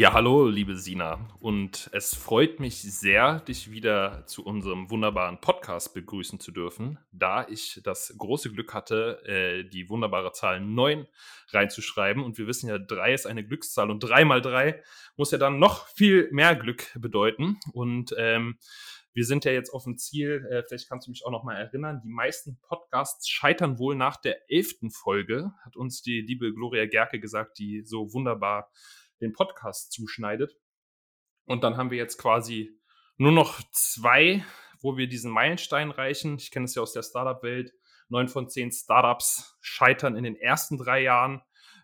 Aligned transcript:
Ja, 0.00 0.12
hallo, 0.12 0.46
liebe 0.46 0.76
Sina. 0.76 1.28
Und 1.40 1.90
es 1.92 2.14
freut 2.14 2.60
mich 2.60 2.82
sehr, 2.82 3.40
dich 3.40 3.72
wieder 3.72 4.24
zu 4.26 4.46
unserem 4.46 4.92
wunderbaren 4.92 5.40
Podcast 5.40 5.92
begrüßen 5.92 6.38
zu 6.38 6.52
dürfen, 6.52 7.00
da 7.10 7.48
ich 7.48 7.80
das 7.82 8.14
große 8.16 8.52
Glück 8.52 8.74
hatte, 8.74 9.20
äh, 9.24 9.64
die 9.68 9.88
wunderbare 9.88 10.30
Zahl 10.30 10.60
9 10.60 11.08
reinzuschreiben. 11.48 12.22
Und 12.22 12.38
wir 12.38 12.46
wissen 12.46 12.68
ja, 12.68 12.78
3 12.78 13.12
ist 13.12 13.26
eine 13.26 13.44
Glückszahl 13.44 13.90
und 13.90 13.98
3 13.98 14.24
mal 14.24 14.40
3 14.40 14.80
muss 15.16 15.32
ja 15.32 15.38
dann 15.38 15.58
noch 15.58 15.88
viel 15.88 16.28
mehr 16.30 16.54
Glück 16.54 16.96
bedeuten. 16.96 17.58
Und 17.72 18.14
ähm, 18.16 18.56
wir 19.14 19.24
sind 19.24 19.44
ja 19.44 19.50
jetzt 19.50 19.70
auf 19.70 19.82
dem 19.82 19.98
Ziel, 19.98 20.46
äh, 20.48 20.62
vielleicht 20.62 20.88
kannst 20.88 21.08
du 21.08 21.10
mich 21.10 21.26
auch 21.26 21.32
noch 21.32 21.42
mal 21.42 21.56
erinnern, 21.56 22.02
die 22.04 22.08
meisten 22.08 22.60
Podcasts 22.60 23.28
scheitern 23.28 23.80
wohl 23.80 23.96
nach 23.96 24.16
der 24.16 24.48
elften 24.48 24.92
Folge, 24.92 25.50
hat 25.64 25.74
uns 25.74 26.02
die 26.02 26.20
liebe 26.20 26.54
Gloria 26.54 26.86
Gerke 26.86 27.18
gesagt, 27.18 27.58
die 27.58 27.82
so 27.84 28.12
wunderbar 28.12 28.70
den 29.20 29.32
Podcast 29.32 29.92
zuschneidet. 29.92 30.56
Und 31.44 31.64
dann 31.64 31.76
haben 31.76 31.90
wir 31.90 31.98
jetzt 31.98 32.18
quasi 32.18 32.78
nur 33.16 33.32
noch 33.32 33.60
zwei, 33.72 34.44
wo 34.80 34.96
wir 34.96 35.08
diesen 35.08 35.30
Meilenstein 35.30 35.90
reichen. 35.90 36.36
Ich 36.36 36.50
kenne 36.50 36.66
es 36.66 36.74
ja 36.74 36.82
aus 36.82 36.92
der 36.92 37.02
Startup-Welt. 37.02 37.72
Neun 38.08 38.28
von 38.28 38.48
zehn 38.48 38.70
Startups 38.70 39.58
scheitern 39.60 40.16
in 40.16 40.24
den 40.24 40.36
ersten 40.36 40.78
drei 40.78 41.02
Jahren. 41.02 41.42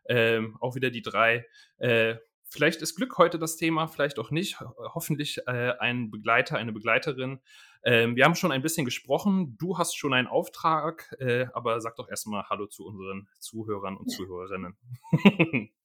Ähm, 0.08 0.56
auch 0.60 0.74
wieder 0.74 0.90
die 0.90 1.02
drei. 1.02 1.46
Äh, 1.78 2.16
vielleicht 2.48 2.82
ist 2.82 2.94
Glück 2.94 3.18
heute 3.18 3.38
das 3.38 3.56
Thema, 3.56 3.88
vielleicht 3.88 4.18
auch 4.18 4.30
nicht. 4.30 4.60
Hoffentlich 4.60 5.38
äh, 5.46 5.72
ein 5.78 6.10
Begleiter, 6.10 6.56
eine 6.56 6.72
Begleiterin. 6.72 7.40
Ähm, 7.84 8.16
wir 8.16 8.24
haben 8.24 8.34
schon 8.34 8.52
ein 8.52 8.62
bisschen 8.62 8.84
gesprochen. 8.84 9.56
Du 9.58 9.76
hast 9.76 9.96
schon 9.96 10.14
einen 10.14 10.28
Auftrag, 10.28 11.14
äh, 11.18 11.46
aber 11.52 11.80
sag 11.80 11.96
doch 11.96 12.08
erstmal 12.08 12.44
Hallo 12.48 12.66
zu 12.66 12.86
unseren 12.86 13.28
Zuhörern 13.40 13.96
und 13.96 14.08
Zuhörerinnen. 14.08 14.76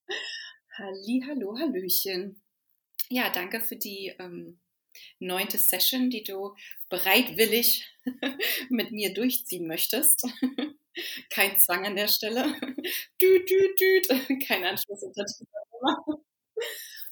Halli, 0.80 1.22
hallo, 1.28 1.58
hallöchen. 1.60 2.42
Ja, 3.10 3.30
danke 3.32 3.60
für 3.60 3.76
die 3.76 4.16
ähm, 4.18 4.62
neunte 5.20 5.58
Session, 5.58 6.10
die 6.10 6.24
du 6.24 6.56
bereitwillig 6.88 7.86
mit 8.70 8.92
mir 8.92 9.14
durchziehen 9.14 9.68
möchtest. 9.68 10.26
Kein 11.30 11.60
Zwang 11.60 11.86
an 11.86 11.98
der 11.98 12.08
Stelle. 12.08 12.46
Düt, 13.22 13.50
düt, 13.50 13.80
düt. 13.82 14.48
Kein 14.48 14.64
Anschluss 14.64 15.04
unter 15.04 15.26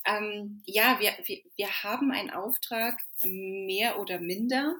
ähm, 0.05 0.63
Ja, 0.65 1.01
wir, 1.01 1.17
wir, 1.25 1.41
wir 1.57 1.83
haben 1.83 2.11
einen 2.11 2.29
Auftrag, 2.29 2.97
mehr 3.23 3.99
oder 3.99 4.21
minder. 4.21 4.77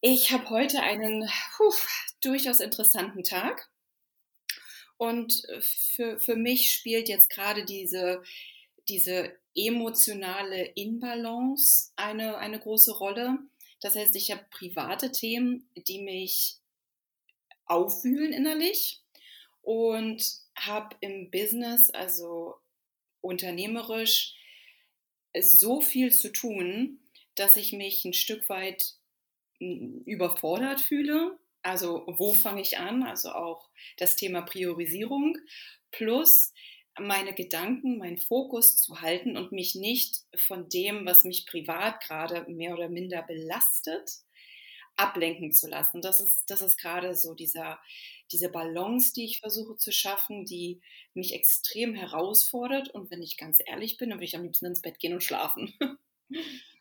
Ich 0.00 0.30
habe 0.30 0.48
heute 0.50 0.80
einen 0.80 1.28
puh, 1.56 1.74
durchaus 2.20 2.60
interessanten 2.60 3.24
Tag. 3.24 3.68
Und 4.98 5.44
äh, 5.48 5.60
für, 5.60 6.20
für 6.20 6.36
mich 6.36 6.72
spielt 6.72 7.08
jetzt 7.08 7.30
gerade 7.30 7.64
diese, 7.64 8.22
diese 8.88 9.36
emotionale 9.54 10.64
Inbalance 10.74 11.92
eine, 11.96 12.38
eine 12.38 12.60
große 12.60 12.96
Rolle. 12.96 13.38
Das 13.80 13.94
heißt, 13.94 14.16
ich 14.16 14.30
habe 14.30 14.46
private 14.50 15.12
Themen, 15.12 15.68
die 15.76 16.00
mich 16.00 16.56
aufwühlen 17.66 18.32
innerlich 18.32 19.02
und 19.62 20.24
habe 20.56 20.96
im 21.00 21.30
Business, 21.30 21.90
also 21.90 22.54
unternehmerisch, 23.20 24.34
so 25.38 25.80
viel 25.80 26.12
zu 26.12 26.32
tun, 26.32 27.00
dass 27.34 27.56
ich 27.56 27.72
mich 27.72 28.04
ein 28.04 28.14
Stück 28.14 28.48
weit 28.48 28.94
hm, 29.58 30.02
überfordert 30.06 30.80
fühle 30.80 31.38
also 31.66 32.04
wo 32.06 32.32
fange 32.32 32.62
ich 32.62 32.78
an? 32.78 33.02
Also 33.02 33.32
auch 33.32 33.68
das 33.98 34.14
Thema 34.14 34.42
Priorisierung 34.42 35.36
plus 35.90 36.52
meine 36.98 37.34
Gedanken, 37.34 37.98
meinen 37.98 38.18
Fokus 38.18 38.76
zu 38.76 39.00
halten 39.00 39.36
und 39.36 39.52
mich 39.52 39.74
nicht 39.74 40.20
von 40.46 40.68
dem, 40.68 41.04
was 41.04 41.24
mich 41.24 41.44
privat 41.44 42.00
gerade 42.02 42.50
mehr 42.50 42.72
oder 42.72 42.88
minder 42.88 43.22
belastet, 43.22 44.10
ablenken 44.94 45.52
zu 45.52 45.68
lassen. 45.68 46.00
Das 46.00 46.20
ist, 46.20 46.48
das 46.48 46.62
ist 46.62 46.78
gerade 46.78 47.14
so 47.14 47.34
dieser, 47.34 47.80
diese 48.32 48.48
Balance, 48.48 49.12
die 49.12 49.24
ich 49.24 49.40
versuche 49.40 49.76
zu 49.76 49.92
schaffen, 49.92 50.46
die 50.46 50.80
mich 51.14 51.34
extrem 51.34 51.94
herausfordert. 51.94 52.88
Und 52.90 53.10
wenn 53.10 53.22
ich 53.22 53.36
ganz 53.36 53.58
ehrlich 53.64 53.98
bin, 53.98 54.10
dann 54.10 54.20
will 54.20 54.26
ich 54.26 54.36
am 54.36 54.44
liebsten 54.44 54.66
ins 54.66 54.82
Bett 54.82 54.98
gehen 55.00 55.12
und 55.12 55.24
schlafen. 55.24 55.74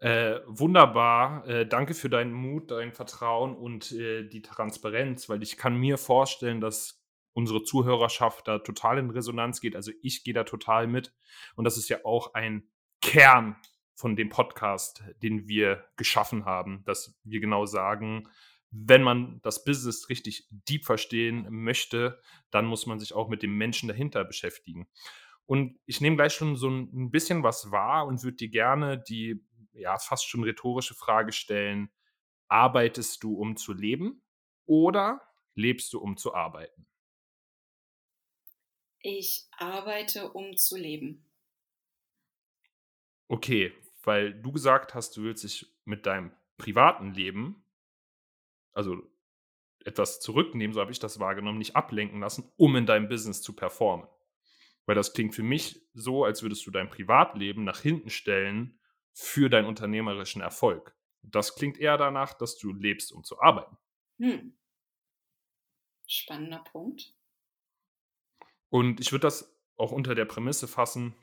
Äh, 0.00 0.40
wunderbar. 0.46 1.46
Äh, 1.46 1.66
danke 1.66 1.94
für 1.94 2.10
deinen 2.10 2.32
Mut, 2.32 2.70
dein 2.70 2.92
Vertrauen 2.92 3.56
und 3.56 3.92
äh, 3.92 4.28
die 4.28 4.42
Transparenz, 4.42 5.28
weil 5.28 5.42
ich 5.42 5.56
kann 5.56 5.76
mir 5.76 5.96
vorstellen, 5.96 6.60
dass 6.60 7.02
unsere 7.32 7.62
Zuhörerschaft 7.62 8.48
da 8.48 8.58
total 8.58 8.98
in 8.98 9.10
Resonanz 9.10 9.60
geht. 9.60 9.76
Also 9.76 9.92
ich 10.02 10.24
gehe 10.24 10.34
da 10.34 10.44
total 10.44 10.86
mit. 10.86 11.14
Und 11.54 11.64
das 11.64 11.76
ist 11.76 11.88
ja 11.88 11.98
auch 12.04 12.34
ein 12.34 12.68
Kern 13.02 13.56
von 13.94 14.16
dem 14.16 14.28
Podcast, 14.28 15.02
den 15.22 15.48
wir 15.48 15.84
geschaffen 15.96 16.44
haben, 16.44 16.82
dass 16.84 17.18
wir 17.24 17.40
genau 17.40 17.64
sagen, 17.64 18.28
wenn 18.70 19.02
man 19.02 19.40
das 19.42 19.64
Business 19.64 20.08
richtig 20.08 20.46
deep 20.50 20.84
verstehen 20.84 21.46
möchte, 21.50 22.20
dann 22.50 22.66
muss 22.66 22.86
man 22.86 22.98
sich 22.98 23.14
auch 23.14 23.28
mit 23.28 23.42
dem 23.42 23.56
Menschen 23.56 23.88
dahinter 23.88 24.24
beschäftigen. 24.24 24.88
Und 25.46 25.78
ich 25.86 26.00
nehme 26.00 26.16
gleich 26.16 26.34
schon 26.34 26.56
so 26.56 26.68
ein 26.68 27.10
bisschen 27.10 27.42
was 27.42 27.70
wahr 27.70 28.06
und 28.06 28.22
würde 28.24 28.36
dir 28.36 28.48
gerne 28.48 28.98
die 28.98 29.45
ja 29.76 29.98
fast 29.98 30.28
schon 30.28 30.44
rhetorische 30.44 30.94
Frage 30.94 31.32
stellen, 31.32 31.90
arbeitest 32.48 33.22
du, 33.22 33.34
um 33.34 33.56
zu 33.56 33.72
leben 33.72 34.22
oder 34.66 35.20
lebst 35.54 35.92
du, 35.92 36.00
um 36.00 36.16
zu 36.16 36.34
arbeiten? 36.34 36.86
Ich 39.00 39.46
arbeite, 39.56 40.32
um 40.32 40.56
zu 40.56 40.76
leben. 40.76 41.24
Okay, 43.28 43.72
weil 44.02 44.34
du 44.34 44.52
gesagt 44.52 44.94
hast, 44.94 45.16
du 45.16 45.22
willst 45.22 45.44
dich 45.44 45.66
mit 45.84 46.06
deinem 46.06 46.32
privaten 46.58 47.12
Leben, 47.12 47.64
also 48.72 49.02
etwas 49.84 50.20
zurücknehmen, 50.20 50.74
so 50.74 50.80
habe 50.80 50.92
ich 50.92 50.98
das 50.98 51.20
wahrgenommen, 51.20 51.58
nicht 51.58 51.76
ablenken 51.76 52.20
lassen, 52.20 52.50
um 52.56 52.74
in 52.76 52.86
deinem 52.86 53.08
Business 53.08 53.42
zu 53.42 53.54
performen. 53.54 54.08
Weil 54.84 54.94
das 54.94 55.12
klingt 55.12 55.34
für 55.34 55.42
mich 55.42 55.80
so, 55.94 56.24
als 56.24 56.42
würdest 56.42 56.66
du 56.66 56.70
dein 56.70 56.90
Privatleben 56.90 57.64
nach 57.64 57.80
hinten 57.80 58.10
stellen, 58.10 58.78
für 59.16 59.48
deinen 59.48 59.64
unternehmerischen 59.64 60.42
Erfolg. 60.42 60.94
Das 61.22 61.54
klingt 61.54 61.78
eher 61.78 61.96
danach, 61.96 62.34
dass 62.34 62.58
du 62.58 62.74
lebst, 62.74 63.12
um 63.12 63.24
zu 63.24 63.40
arbeiten. 63.40 63.78
Hm. 64.18 64.58
Spannender 66.06 66.62
Punkt. 66.70 67.14
Und 68.68 69.00
ich 69.00 69.12
würde 69.12 69.22
das 69.22 69.58
auch 69.78 69.90
unter 69.90 70.14
der 70.14 70.26
Prämisse 70.26 70.68
fassen, 70.68 71.14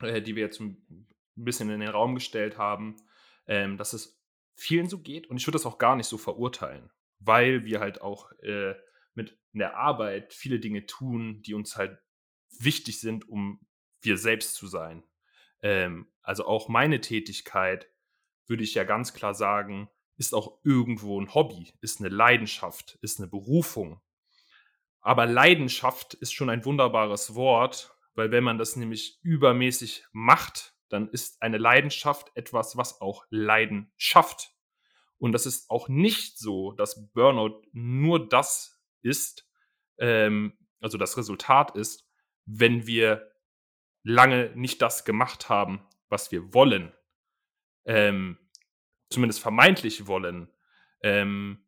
äh, 0.00 0.20
die 0.20 0.34
wir 0.34 0.42
jetzt 0.42 0.60
ein 0.60 1.06
bisschen 1.36 1.70
in 1.70 1.78
den 1.78 1.90
Raum 1.90 2.16
gestellt 2.16 2.58
haben, 2.58 2.96
ähm, 3.46 3.78
dass 3.78 3.92
es 3.92 4.20
vielen 4.56 4.88
so 4.88 4.98
geht. 4.98 5.28
Und 5.28 5.36
ich 5.36 5.46
würde 5.46 5.56
das 5.56 5.66
auch 5.66 5.78
gar 5.78 5.94
nicht 5.94 6.08
so 6.08 6.18
verurteilen, 6.18 6.90
weil 7.20 7.64
wir 7.64 7.78
halt 7.78 8.00
auch 8.00 8.32
äh, 8.40 8.74
mit 9.14 9.38
der 9.52 9.76
Arbeit 9.76 10.34
viele 10.34 10.58
Dinge 10.58 10.86
tun, 10.86 11.40
die 11.42 11.54
uns 11.54 11.76
halt 11.76 12.00
wichtig 12.58 13.00
sind, 13.00 13.28
um 13.28 13.64
wir 14.00 14.18
selbst 14.18 14.54
zu 14.54 14.66
sein. 14.66 15.04
Ähm, 15.62 16.12
also 16.22 16.46
auch 16.46 16.68
meine 16.68 17.00
Tätigkeit, 17.00 17.88
würde 18.46 18.64
ich 18.64 18.74
ja 18.74 18.84
ganz 18.84 19.14
klar 19.14 19.34
sagen, 19.34 19.88
ist 20.16 20.34
auch 20.34 20.58
irgendwo 20.62 21.20
ein 21.20 21.34
Hobby, 21.34 21.72
ist 21.80 22.00
eine 22.00 22.08
Leidenschaft, 22.08 22.98
ist 23.00 23.18
eine 23.18 23.28
Berufung. 23.28 24.00
Aber 25.00 25.26
Leidenschaft 25.26 26.14
ist 26.14 26.32
schon 26.32 26.50
ein 26.50 26.64
wunderbares 26.64 27.34
Wort, 27.34 27.96
weil 28.14 28.30
wenn 28.30 28.44
man 28.44 28.58
das 28.58 28.76
nämlich 28.76 29.18
übermäßig 29.22 30.04
macht, 30.12 30.74
dann 30.88 31.08
ist 31.08 31.40
eine 31.42 31.58
Leidenschaft 31.58 32.30
etwas, 32.34 32.76
was 32.76 33.00
auch 33.00 33.24
Leiden 33.30 33.90
schafft. 33.96 34.52
Und 35.18 35.32
das 35.32 35.46
ist 35.46 35.70
auch 35.70 35.88
nicht 35.88 36.38
so, 36.38 36.72
dass 36.72 37.10
Burnout 37.12 37.62
nur 37.72 38.28
das 38.28 38.80
ist, 39.02 39.48
ähm, 39.98 40.58
also 40.80 40.98
das 40.98 41.16
Resultat 41.16 41.74
ist, 41.76 42.06
wenn 42.44 42.86
wir 42.86 43.31
lange 44.02 44.52
nicht 44.54 44.82
das 44.82 45.04
gemacht 45.04 45.48
haben, 45.48 45.86
was 46.08 46.32
wir 46.32 46.54
wollen, 46.54 46.92
ähm, 47.84 48.38
zumindest 49.10 49.40
vermeintlich 49.40 50.06
wollen, 50.06 50.48
ähm, 51.02 51.64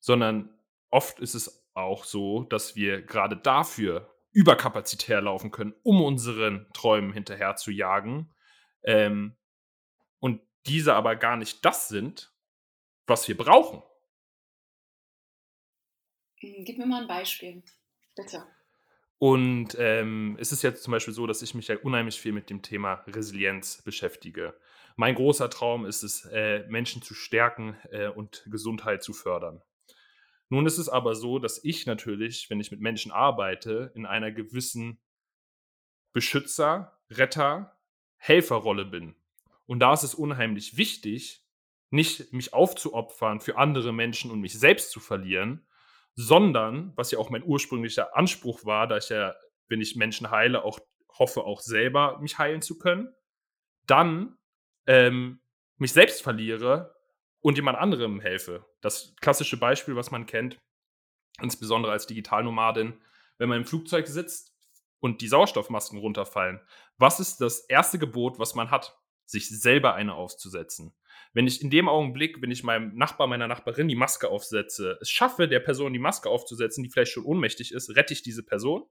sondern 0.00 0.58
oft 0.90 1.20
ist 1.20 1.34
es 1.34 1.66
auch 1.74 2.04
so, 2.04 2.44
dass 2.44 2.76
wir 2.76 3.02
gerade 3.02 3.36
dafür 3.36 4.12
überkapazitär 4.32 5.20
laufen 5.20 5.50
können, 5.50 5.74
um 5.82 6.02
unseren 6.02 6.66
Träumen 6.72 7.12
hinterher 7.12 7.56
zu 7.56 7.70
jagen. 7.70 8.34
Ähm, 8.82 9.36
und 10.20 10.40
diese 10.66 10.94
aber 10.94 11.16
gar 11.16 11.36
nicht 11.36 11.64
das 11.64 11.88
sind, 11.88 12.32
was 13.06 13.28
wir 13.28 13.36
brauchen. 13.36 13.82
Hm, 16.40 16.64
gib 16.64 16.78
mir 16.78 16.86
mal 16.86 17.02
ein 17.02 17.08
Beispiel, 17.08 17.62
bitte. 18.16 18.46
Und 19.22 19.76
ähm, 19.78 20.36
es 20.40 20.50
ist 20.50 20.62
jetzt 20.62 20.82
zum 20.82 20.90
Beispiel 20.90 21.14
so, 21.14 21.28
dass 21.28 21.42
ich 21.42 21.54
mich 21.54 21.68
ja 21.68 21.76
unheimlich 21.78 22.20
viel 22.20 22.32
mit 22.32 22.50
dem 22.50 22.60
Thema 22.60 23.04
Resilienz 23.06 23.80
beschäftige. 23.82 24.52
Mein 24.96 25.14
großer 25.14 25.48
Traum 25.48 25.86
ist 25.86 26.02
es, 26.02 26.24
äh, 26.24 26.66
Menschen 26.68 27.02
zu 27.02 27.14
stärken 27.14 27.76
äh, 27.92 28.08
und 28.08 28.44
Gesundheit 28.50 29.04
zu 29.04 29.12
fördern. 29.12 29.62
Nun 30.48 30.66
ist 30.66 30.76
es 30.76 30.88
aber 30.88 31.14
so, 31.14 31.38
dass 31.38 31.62
ich 31.62 31.86
natürlich, 31.86 32.50
wenn 32.50 32.58
ich 32.58 32.72
mit 32.72 32.80
Menschen 32.80 33.12
arbeite, 33.12 33.92
in 33.94 34.06
einer 34.06 34.32
gewissen 34.32 34.98
Beschützer, 36.12 36.98
Retter, 37.08 37.78
Helferrolle 38.16 38.86
bin. 38.86 39.14
Und 39.66 39.78
da 39.78 39.92
ist 39.92 40.02
es 40.02 40.16
unheimlich 40.16 40.76
wichtig, 40.76 41.46
nicht 41.90 42.32
mich 42.32 42.54
aufzuopfern 42.54 43.38
für 43.38 43.56
andere 43.56 43.92
Menschen 43.92 44.32
und 44.32 44.40
mich 44.40 44.58
selbst 44.58 44.90
zu 44.90 44.98
verlieren, 44.98 45.64
sondern, 46.14 46.92
was 46.96 47.10
ja 47.10 47.18
auch 47.18 47.30
mein 47.30 47.44
ursprünglicher 47.44 48.16
Anspruch 48.16 48.64
war, 48.64 48.86
da 48.86 48.98
ich 48.98 49.08
ja, 49.08 49.34
wenn 49.68 49.80
ich 49.80 49.96
Menschen 49.96 50.30
heile, 50.30 50.64
auch 50.64 50.78
hoffe, 51.18 51.44
auch 51.44 51.60
selber 51.60 52.18
mich 52.20 52.38
heilen 52.38 52.62
zu 52.62 52.78
können, 52.78 53.14
dann 53.86 54.36
ähm, 54.86 55.40
mich 55.76 55.92
selbst 55.92 56.22
verliere 56.22 56.94
und 57.40 57.56
jemand 57.56 57.78
anderem 57.78 58.20
helfe. 58.20 58.66
Das 58.80 59.14
klassische 59.20 59.58
Beispiel, 59.58 59.96
was 59.96 60.10
man 60.10 60.26
kennt, 60.26 60.58
insbesondere 61.40 61.92
als 61.92 62.06
Digitalnomadin, 62.06 63.00
wenn 63.38 63.48
man 63.48 63.58
im 63.58 63.64
Flugzeug 63.64 64.06
sitzt 64.06 64.54
und 65.00 65.20
die 65.20 65.28
Sauerstoffmasken 65.28 65.98
runterfallen. 65.98 66.60
Was 66.98 67.20
ist 67.20 67.40
das 67.40 67.60
erste 67.60 67.98
Gebot, 67.98 68.38
was 68.38 68.54
man 68.54 68.70
hat? 68.70 68.96
Sich 69.26 69.48
selber 69.48 69.94
eine 69.94 70.14
aufzusetzen. 70.14 70.94
Wenn 71.32 71.46
ich 71.46 71.62
in 71.62 71.70
dem 71.70 71.88
Augenblick, 71.88 72.42
wenn 72.42 72.50
ich 72.50 72.62
meinem 72.62 72.94
Nachbar, 72.94 73.26
meiner 73.26 73.48
Nachbarin 73.48 73.88
die 73.88 73.96
Maske 73.96 74.28
aufsetze, 74.28 74.98
es 75.00 75.10
schaffe, 75.10 75.48
der 75.48 75.60
Person 75.60 75.92
die 75.92 75.98
Maske 75.98 76.28
aufzusetzen, 76.28 76.84
die 76.84 76.90
vielleicht 76.90 77.12
schon 77.12 77.24
ohnmächtig 77.24 77.72
ist, 77.72 77.94
rette 77.96 78.12
ich 78.12 78.22
diese 78.22 78.42
Person 78.42 78.84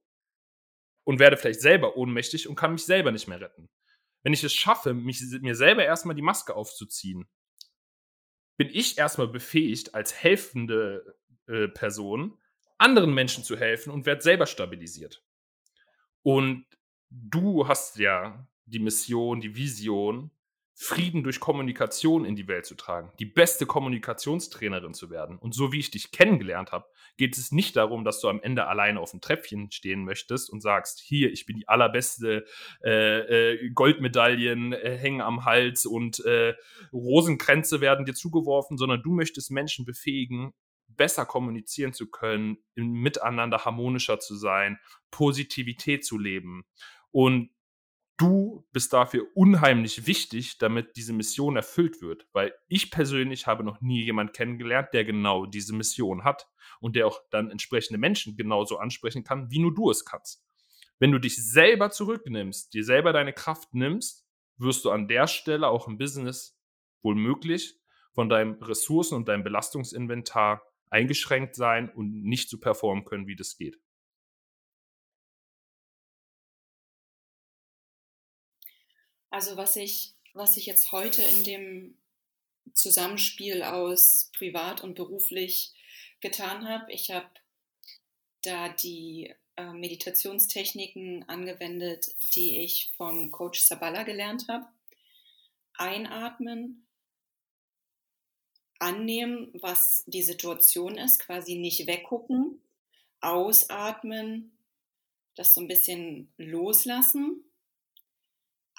und 1.04 1.20
werde 1.20 1.38
vielleicht 1.38 1.62
selber 1.62 1.98
ohnmächtig 1.98 2.48
und 2.48 2.56
kann 2.56 2.74
mich 2.74 2.86
selber 2.86 3.12
nicht 3.12 3.28
mehr 3.28 3.42
retten. 3.42 3.70
Wenn 4.24 4.34
ich 4.34 4.44
es 4.44 4.54
schaffe, 4.54 4.94
mich, 4.94 5.22
mir 5.42 5.56
selber 5.56 5.84
erstmal 5.84 6.16
die 6.16 6.22
Maske 6.22 6.56
aufzuziehen 6.56 7.28
bin 8.62 8.70
ich 8.72 9.00
erstmal 9.00 9.28
befähigt, 9.28 9.96
als 9.96 10.14
helfende 10.14 11.18
äh, 11.48 11.68
Person 11.68 12.38
anderen 12.78 13.12
Menschen 13.12 13.44
zu 13.44 13.58
helfen 13.58 13.92
und 13.92 14.06
werde 14.06 14.22
selber 14.22 14.46
stabilisiert. 14.46 15.24
Und 16.22 16.68
du 17.10 17.68
hast 17.68 17.98
ja 17.98 18.48
die 18.66 18.78
Mission, 18.78 19.42
die 19.42 19.56
Vision, 19.56 20.30
Frieden 20.84 21.22
durch 21.22 21.40
Kommunikation 21.40 22.26
in 22.26 22.36
die 22.36 22.48
Welt 22.48 22.66
zu 22.66 22.74
tragen, 22.74 23.12
die 23.20 23.26
beste 23.26 23.68
Kommunikationstrainerin 23.68 24.96
zu 24.96 25.12
werden. 25.12 25.38
Und 25.38 25.54
so 25.54 25.72
wie 25.72 25.78
ich 25.78 25.92
dich 25.92 26.12
kennengelernt 26.12 26.72
habe, 26.72 26.88
geht 27.18 27.38
es 27.38 27.52
nicht 27.52 27.76
darum, 27.76 28.04
dass 28.04 28.20
du 28.20 28.28
am 28.28 28.42
Ende 28.42 28.66
alleine 28.66 29.00
auf 29.00 29.12
dem 29.12 29.22
Treppchen 29.22 29.72
stehen 29.72 30.04
möchtest 30.04 30.50
und 30.50 30.60
sagst, 30.60 31.00
hier, 31.00 31.32
ich 31.32 31.46
bin 31.46 31.56
die 31.56 31.68
allerbeste, 31.68 32.46
äh, 32.84 33.52
äh, 33.52 33.70
Goldmedaillen 33.70 34.74
äh, 34.74 34.98
hängen 34.98 35.22
am 35.22 35.46
Hals 35.46 35.86
und 35.86 36.26
äh, 36.26 36.56
Rosenkränze 36.92 37.80
werden 37.80 38.08
dir 38.08 38.16
zugeworfen, 38.16 38.80
sondern 38.80 39.04
du 39.04 39.12
möchtest 39.12 39.52
Menschen 39.52 39.86
befähigen, 39.86 40.52
besser 40.88 41.28
kommunizieren 41.28 41.94
zu 41.94 42.10
können, 42.10 42.58
Miteinander 42.74 43.66
harmonischer 43.66 44.20
zu 44.20 44.36
sein, 44.36 44.80
Positivität 45.12 46.04
zu 46.04 46.18
leben. 46.18 46.66
Und 47.12 47.52
du 48.18 48.68
bist 48.72 48.94
dafür 48.94 49.26
unheimlich 49.34 50.06
wichtig, 50.08 50.58
damit 50.58 50.96
diese 50.96 51.14
Mission 51.14 51.56
erfüllt 51.56 52.02
wird. 52.02 52.28
Weil 52.34 52.54
ich 52.68 52.92
persönlich 52.92 53.48
habe 53.48 53.64
noch 53.64 53.82
nie 53.82 54.04
jemanden 54.04 54.34
kennengelernt, 54.34 54.90
der 54.94 55.06
genau 55.06 55.46
diese 55.46 55.74
Mission 55.74 56.24
hat 56.24 56.48
und 56.80 56.96
der 56.96 57.08
auch 57.08 57.20
dann 57.32 57.50
entsprechende 57.50 57.98
Menschen 57.98 58.36
genauso 58.36 58.78
ansprechen 58.78 59.24
kann, 59.24 59.50
wie 59.50 59.60
nur 59.60 59.74
du 59.74 59.90
es 59.90 60.06
kannst. 60.06 60.46
Wenn 61.00 61.12
du 61.12 61.20
dich 61.20 61.36
selber 61.44 61.90
zurücknimmst, 61.90 62.74
dir 62.74 62.84
selber 62.84 63.12
deine 63.12 63.34
Kraft 63.34 63.74
nimmst, 63.74 64.28
wirst 64.58 64.86
du 64.86 64.92
an 64.92 65.08
der 65.08 65.28
Stelle 65.28 65.68
auch 65.68 65.88
im 65.88 65.98
Business 65.98 66.60
wohl 67.02 67.16
möglich 67.16 67.80
von 68.14 68.30
deinem 68.30 68.62
Ressourcen- 68.62 69.16
und 69.16 69.28
deinem 69.28 69.44
Belastungsinventar 69.44 70.62
eingeschränkt 70.90 71.56
sein 71.56 71.90
und 71.90 72.24
nicht 72.24 72.50
so 72.50 72.60
performen 72.60 73.06
können, 73.06 73.26
wie 73.26 73.36
das 73.36 73.58
geht. 73.58 73.80
Also 79.32 79.56
was 79.56 79.78
ich, 79.78 80.14
was 80.34 80.58
ich 80.58 80.66
jetzt 80.66 80.92
heute 80.92 81.22
in 81.24 81.44
dem 81.46 81.98
Zusammenspiel 82.74 83.64
aus 83.64 84.30
privat 84.38 84.84
und 84.84 84.94
beruflich 84.94 85.72
getan 86.20 86.68
habe, 86.68 86.92
ich 86.92 87.12
habe 87.12 87.30
da 88.44 88.70
die 88.70 89.34
äh, 89.56 89.72
Meditationstechniken 89.72 91.28
angewendet, 91.30 92.14
die 92.36 92.58
ich 92.60 92.92
vom 92.98 93.32
Coach 93.32 93.62
Sabala 93.62 94.04
gelernt 94.04 94.48
habe. 94.50 94.68
Einatmen, 95.76 96.86
annehmen, 98.80 99.50
was 99.54 100.04
die 100.08 100.24
Situation 100.24 100.98
ist, 100.98 101.20
quasi 101.20 101.56
nicht 101.56 101.88
weggucken, 101.88 102.62
ausatmen, 103.22 104.52
das 105.36 105.54
so 105.54 105.62
ein 105.62 105.68
bisschen 105.70 106.34
loslassen 106.38 107.46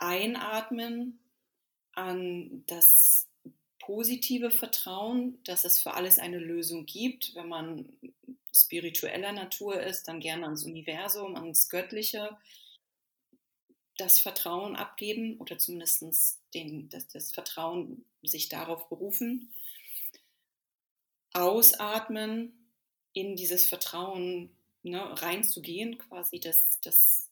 einatmen 0.03 1.19
an 1.93 2.65
das 2.67 3.29
positive 3.79 4.51
Vertrauen, 4.51 5.43
dass 5.45 5.65
es 5.65 5.81
für 5.81 5.95
alles 5.95 6.19
eine 6.19 6.39
Lösung 6.39 6.87
gibt. 6.87 7.35
Wenn 7.35 7.49
man 7.49 7.89
spiritueller 8.53 9.33
Natur 9.33 9.81
ist, 9.81 10.09
dann 10.09 10.21
gerne 10.21 10.45
ans 10.45 10.65
Universum, 10.65 11.37
ans 11.37 11.69
Göttliche 11.69 12.37
das 13.99 14.19
Vertrauen 14.19 14.75
abgeben 14.75 15.37
oder 15.39 15.59
zumindest 15.59 16.41
den, 16.55 16.89
das, 16.89 17.09
das 17.09 17.31
Vertrauen 17.31 18.05
sich 18.23 18.49
darauf 18.49 18.89
berufen. 18.89 19.53
Ausatmen, 21.35 22.53
in 23.13 23.37
dieses 23.37 23.67
Vertrauen 23.67 24.51
ne, 24.83 25.01
reinzugehen, 25.21 25.99
quasi 25.99 26.41
das, 26.41 26.81
das 26.81 27.29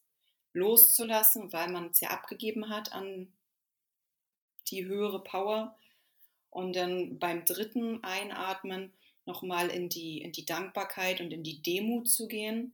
loszulassen, 0.52 1.52
weil 1.52 1.70
man 1.70 1.90
es 1.90 2.00
ja 2.00 2.10
abgegeben 2.10 2.68
hat 2.68 2.92
an 2.92 3.32
die 4.68 4.84
höhere 4.84 5.22
Power. 5.22 5.76
Und 6.50 6.74
dann 6.74 7.18
beim 7.18 7.44
dritten 7.44 8.02
Einatmen 8.02 8.92
nochmal 9.24 9.68
in 9.68 9.88
die, 9.88 10.20
in 10.20 10.32
die 10.32 10.44
Dankbarkeit 10.44 11.20
und 11.20 11.32
in 11.32 11.44
die 11.44 11.62
Demut 11.62 12.08
zu 12.08 12.26
gehen 12.26 12.72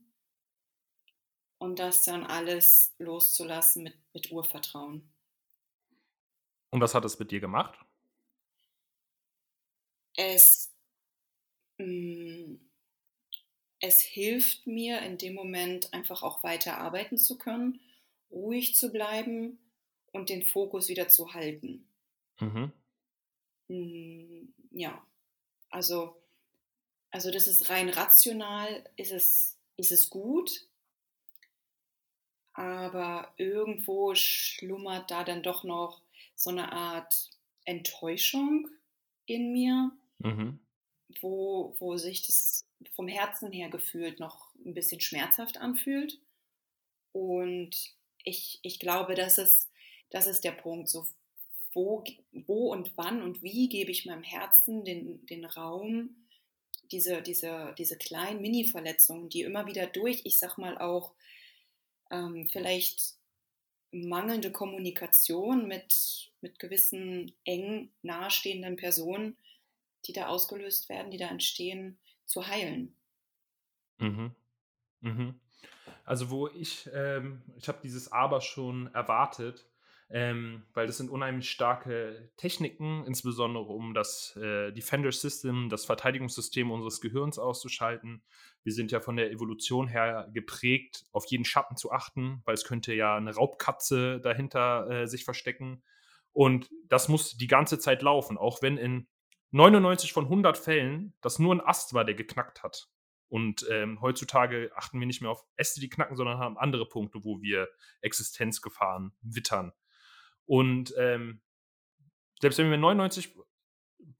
und 1.59 1.79
das 1.79 2.03
dann 2.03 2.25
alles 2.25 2.93
loszulassen 2.97 3.83
mit, 3.83 3.95
mit 4.13 4.31
Urvertrauen. 4.31 5.07
Und 6.71 6.81
was 6.81 6.93
hat 6.95 7.05
es 7.05 7.19
mit 7.19 7.31
dir 7.31 7.39
gemacht? 7.39 7.79
Es 10.15 10.71
mh, 11.77 11.85
mm, 11.85 12.66
es 13.79 14.01
hilft 14.01 14.67
mir 14.67 15.01
in 15.01 15.17
dem 15.17 15.33
Moment 15.33 15.93
einfach 15.93 16.23
auch 16.23 16.43
weiter 16.43 16.77
arbeiten 16.77 17.17
zu 17.17 17.37
können, 17.37 17.79
ruhig 18.31 18.75
zu 18.75 18.91
bleiben 18.91 19.59
und 20.11 20.29
den 20.29 20.43
Fokus 20.43 20.89
wieder 20.89 21.09
zu 21.09 21.33
halten. 21.33 21.87
Mhm. 22.39 22.71
Hm, 23.67 24.53
ja, 24.71 25.05
also, 25.69 26.15
also 27.11 27.31
das 27.31 27.47
ist 27.47 27.69
rein 27.69 27.89
rational, 27.89 28.83
ist 28.95 29.11
es, 29.11 29.57
ist 29.77 29.91
es 29.91 30.09
gut, 30.09 30.67
aber 32.53 33.33
irgendwo 33.37 34.15
schlummert 34.15 35.11
da 35.11 35.23
dann 35.23 35.43
doch 35.43 35.63
noch 35.63 36.01
so 36.35 36.49
eine 36.49 36.71
Art 36.71 37.29
Enttäuschung 37.65 38.69
in 39.25 39.51
mir, 39.51 39.91
mhm. 40.19 40.59
Wo, 41.21 41.75
wo 41.79 41.97
sich 41.97 42.21
das 42.23 42.65
vom 42.93 43.07
Herzen 43.07 43.51
her 43.51 43.69
gefühlt 43.69 44.19
noch 44.19 44.53
ein 44.65 44.73
bisschen 44.73 45.01
schmerzhaft 45.01 45.57
anfühlt. 45.57 46.19
Und 47.11 47.71
ich, 48.23 48.59
ich 48.61 48.79
glaube, 48.79 49.15
das 49.15 49.37
ist, 49.37 49.69
das 50.09 50.27
ist 50.27 50.43
der 50.43 50.51
Punkt. 50.51 50.89
So, 50.89 51.07
wo, 51.73 52.03
wo 52.31 52.71
und 52.71 52.95
wann 52.97 53.21
und 53.21 53.41
wie 53.41 53.69
gebe 53.69 53.91
ich 53.91 54.05
meinem 54.05 54.23
Herzen 54.23 54.83
den, 54.83 55.25
den 55.27 55.45
Raum, 55.45 56.15
diese, 56.91 57.21
diese, 57.21 57.73
diese 57.77 57.97
kleinen 57.97 58.41
Mini-Verletzungen, 58.41 59.29
die 59.29 59.41
immer 59.41 59.67
wieder 59.67 59.87
durch, 59.87 60.21
ich 60.23 60.37
sag 60.39 60.57
mal 60.57 60.77
auch, 60.77 61.13
ähm, 62.11 62.47
vielleicht 62.49 63.15
mangelnde 63.91 64.51
Kommunikation 64.51 65.67
mit, 65.67 66.31
mit 66.41 66.59
gewissen 66.59 67.33
eng 67.45 67.89
nahestehenden 68.01 68.75
Personen, 68.75 69.37
die 70.07 70.13
da 70.13 70.27
ausgelöst 70.27 70.89
werden, 70.89 71.11
die 71.11 71.17
da 71.17 71.27
entstehen, 71.27 71.99
zu 72.25 72.47
heilen. 72.47 72.95
Mhm. 73.97 74.35
Mhm. 75.01 75.39
Also 76.05 76.29
wo 76.29 76.47
ich, 76.47 76.89
ähm, 76.93 77.41
ich 77.55 77.67
habe 77.67 77.79
dieses 77.83 78.11
Aber 78.11 78.41
schon 78.41 78.87
erwartet, 78.93 79.67
ähm, 80.09 80.63
weil 80.73 80.87
das 80.87 80.97
sind 80.97 81.09
unheimlich 81.09 81.49
starke 81.49 82.31
Techniken, 82.37 83.03
insbesondere 83.05 83.65
um 83.65 83.93
das 83.93 84.37
äh, 84.37 84.71
Defender 84.71 85.11
System, 85.11 85.67
das 85.69 85.85
Verteidigungssystem 85.85 86.71
unseres 86.71 87.01
Gehirns 87.01 87.37
auszuschalten. 87.37 88.23
Wir 88.63 88.71
sind 88.73 88.91
ja 88.91 89.01
von 89.01 89.17
der 89.17 89.31
Evolution 89.31 89.89
her 89.89 90.29
geprägt, 90.33 91.05
auf 91.11 91.25
jeden 91.25 91.43
Schatten 91.43 91.75
zu 91.75 91.91
achten, 91.91 92.41
weil 92.45 92.53
es 92.53 92.63
könnte 92.63 92.93
ja 92.93 93.17
eine 93.17 93.35
Raubkatze 93.35 94.21
dahinter 94.21 94.89
äh, 94.89 95.07
sich 95.07 95.25
verstecken. 95.25 95.83
Und 96.31 96.69
das 96.87 97.09
muss 97.09 97.35
die 97.35 97.47
ganze 97.47 97.79
Zeit 97.79 98.01
laufen, 98.01 98.37
auch 98.37 98.61
wenn 98.61 98.77
in 98.77 99.07
99 99.51 100.13
von 100.13 100.25
100 100.25 100.57
Fällen 100.57 101.13
das 101.21 101.39
nur 101.39 101.55
ein 101.55 101.61
Ast 101.61 101.93
war, 101.93 102.05
der 102.05 102.15
geknackt 102.15 102.63
hat. 102.63 102.89
Und 103.29 103.65
ähm, 103.69 103.99
heutzutage 104.01 104.71
achten 104.75 104.99
wir 104.99 105.07
nicht 105.07 105.21
mehr 105.21 105.31
auf 105.31 105.43
Äste, 105.57 105.81
die 105.81 105.89
knacken, 105.89 106.15
sondern 106.15 106.37
haben 106.37 106.57
andere 106.57 106.87
Punkte, 106.87 107.23
wo 107.23 107.41
wir 107.41 107.67
Existenzgefahren 108.01 109.11
wittern. 109.21 109.73
Und 110.45 110.93
ähm, 110.97 111.41
selbst 112.39 112.57
wenn 112.57 112.67
wir 112.67 112.75
in 112.75 112.81
99 112.81 113.35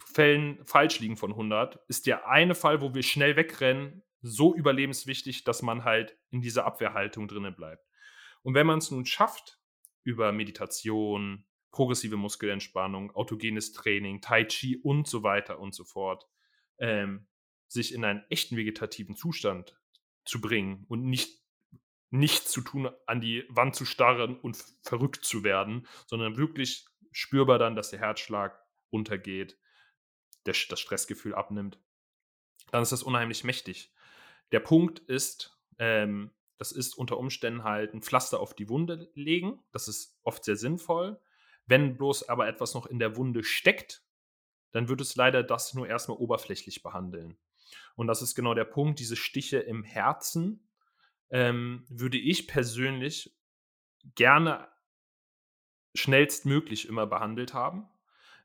Fällen 0.05 0.65
falsch 0.65 0.99
liegen 0.99 1.15
von 1.15 1.31
100, 1.31 1.79
ist 1.87 2.05
der 2.05 2.27
eine 2.27 2.55
Fall, 2.55 2.81
wo 2.81 2.93
wir 2.93 3.03
schnell 3.03 3.35
wegrennen, 3.35 4.03
so 4.21 4.53
überlebenswichtig, 4.53 5.43
dass 5.45 5.61
man 5.61 5.83
halt 5.83 6.17
in 6.29 6.41
dieser 6.41 6.65
Abwehrhaltung 6.65 7.27
drinnen 7.27 7.55
bleibt. 7.55 7.85
Und 8.41 8.55
wenn 8.55 8.67
man 8.67 8.79
es 8.79 8.91
nun 8.91 9.05
schafft, 9.05 9.59
über 10.03 10.31
Meditation, 10.31 11.45
progressive 11.71 12.17
Muskelentspannung, 12.17 13.11
autogenes 13.11 13.71
Training, 13.71 14.21
Tai 14.21 14.45
Chi 14.45 14.77
und 14.77 15.07
so 15.07 15.23
weiter 15.23 15.59
und 15.59 15.75
so 15.75 15.83
fort, 15.83 16.27
ähm, 16.79 17.27
sich 17.67 17.93
in 17.93 18.05
einen 18.05 18.23
echten 18.29 18.55
vegetativen 18.57 19.15
Zustand 19.15 19.77
zu 20.25 20.41
bringen 20.41 20.85
und 20.87 21.03
nicht 21.03 21.41
nichts 22.09 22.51
zu 22.51 22.61
tun, 22.61 22.89
an 23.05 23.19
die 23.19 23.43
Wand 23.49 23.75
zu 23.75 23.85
starren 23.85 24.39
und 24.39 24.63
verrückt 24.81 25.25
zu 25.25 25.43
werden, 25.43 25.87
sondern 26.05 26.37
wirklich 26.37 26.85
spürbar 27.11 27.59
dann, 27.59 27.75
dass 27.75 27.89
der 27.89 27.99
Herzschlag 27.99 28.57
runtergeht, 28.91 29.57
der, 30.45 30.55
das 30.69 30.79
Stressgefühl 30.79 31.35
abnimmt, 31.35 31.79
dann 32.71 32.81
ist 32.81 32.91
das 32.91 33.03
unheimlich 33.03 33.43
mächtig. 33.43 33.93
Der 34.51 34.61
Punkt 34.61 34.99
ist, 34.99 35.57
ähm, 35.79 36.31
das 36.57 36.71
ist 36.71 36.97
unter 36.97 37.17
Umständen 37.17 37.63
halt 37.63 37.93
ein 37.93 38.01
Pflaster 38.01 38.39
auf 38.39 38.55
die 38.55 38.69
Wunde 38.69 39.11
legen. 39.13 39.63
Das 39.71 39.87
ist 39.87 40.17
oft 40.23 40.43
sehr 40.43 40.55
sinnvoll. 40.55 41.19
Wenn 41.67 41.97
bloß 41.97 42.29
aber 42.29 42.47
etwas 42.47 42.73
noch 42.73 42.85
in 42.85 42.99
der 42.99 43.15
Wunde 43.15 43.43
steckt, 43.43 44.01
dann 44.71 44.89
wird 44.89 45.01
es 45.01 45.15
leider 45.15 45.43
das 45.43 45.73
nur 45.73 45.87
erstmal 45.87 46.17
oberflächlich 46.17 46.81
behandeln. 46.81 47.37
Und 47.95 48.07
das 48.07 48.21
ist 48.21 48.35
genau 48.35 48.53
der 48.53 48.65
Punkt, 48.65 48.99
diese 48.99 49.15
Stiche 49.15 49.59
im 49.59 49.83
Herzen 49.83 50.67
ähm, 51.29 51.85
würde 51.89 52.17
ich 52.17 52.47
persönlich 52.47 53.35
gerne 54.15 54.67
schnellstmöglich 55.93 56.87
immer 56.87 57.07
behandelt 57.07 57.53
haben. 57.53 57.87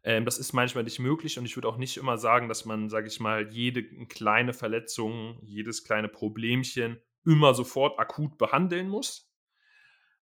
Ähm, 0.05 0.25
das 0.25 0.39
ist 0.39 0.53
manchmal 0.53 0.85
nicht 0.85 0.99
möglich 0.99 1.39
und 1.39 1.45
ich 1.45 1.57
würde 1.57 1.69
auch 1.69 1.77
nicht 1.77 1.97
immer 1.97 2.19
sagen, 2.19 2.49
dass 2.49 2.65
man, 2.65 2.89
sage 2.89 3.07
ich 3.07 3.21
mal, 3.21 3.53
jede 3.53 3.85
kleine 4.07 4.53
Verletzung, 4.53 5.39
jedes 5.43 5.85
kleine 5.85 6.09
Problemchen 6.09 7.01
immer 7.25 7.55
sofort 7.55 7.99
akut 7.99 8.37
behandeln 8.39 8.89
muss. 8.89 9.32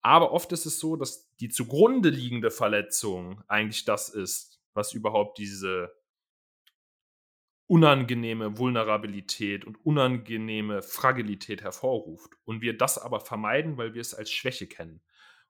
Aber 0.04 0.32
oft 0.32 0.52
ist 0.52 0.66
es 0.66 0.78
so, 0.78 0.96
dass 0.96 1.34
die 1.36 1.48
zugrunde 1.48 2.10
liegende 2.10 2.50
Verletzung 2.50 3.42
eigentlich 3.48 3.86
das 3.86 4.10
ist, 4.10 4.60
was 4.74 4.92
überhaupt 4.92 5.38
diese 5.38 5.96
unangenehme 7.66 8.58
Vulnerabilität 8.58 9.64
und 9.64 9.82
unangenehme 9.86 10.82
Fragilität 10.82 11.62
hervorruft. 11.62 12.34
Und 12.44 12.60
wir 12.60 12.76
das 12.76 12.98
aber 12.98 13.20
vermeiden, 13.20 13.78
weil 13.78 13.94
wir 13.94 14.02
es 14.02 14.12
als 14.12 14.30
Schwäche 14.30 14.66
kennen. 14.66 15.00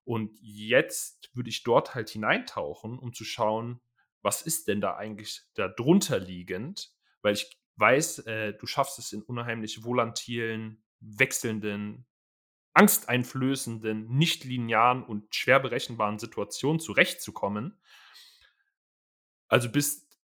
Und 0.05 0.31
jetzt 0.41 1.31
würde 1.35 1.51
ich 1.51 1.65
dort 1.65 1.97
halt 1.97 2.11
hineintauchen, 2.11 2.97
um 2.97 3.13
zu 3.13 3.25
schauen, 3.25 3.81
was 4.23 4.41
ist 4.41 4.69
denn 4.69 4.81
da 4.81 4.95
eigentlich 4.95 5.43
darunter 5.55 6.21
liegend, 6.21 6.93
weil 7.23 7.35
ich 7.35 7.59
weiß, 7.75 8.21
äh, 8.21 8.53
du 8.55 8.67
schaffst 8.69 9.01
es 9.01 9.13
in 9.13 9.23
unheimlich 9.23 9.83
volatilen, 9.83 10.85
wechselnden, 11.01 12.07
angsteinflößenden, 12.75 14.09
nicht 14.09 14.45
linearen 14.45 15.03
und 15.05 15.35
schwer 15.35 15.61
berechenbaren 15.61 16.19
Situationen 16.19 16.81
zurechtzukommen. 16.81 17.79
Also 19.49 19.71
bist 19.71 20.19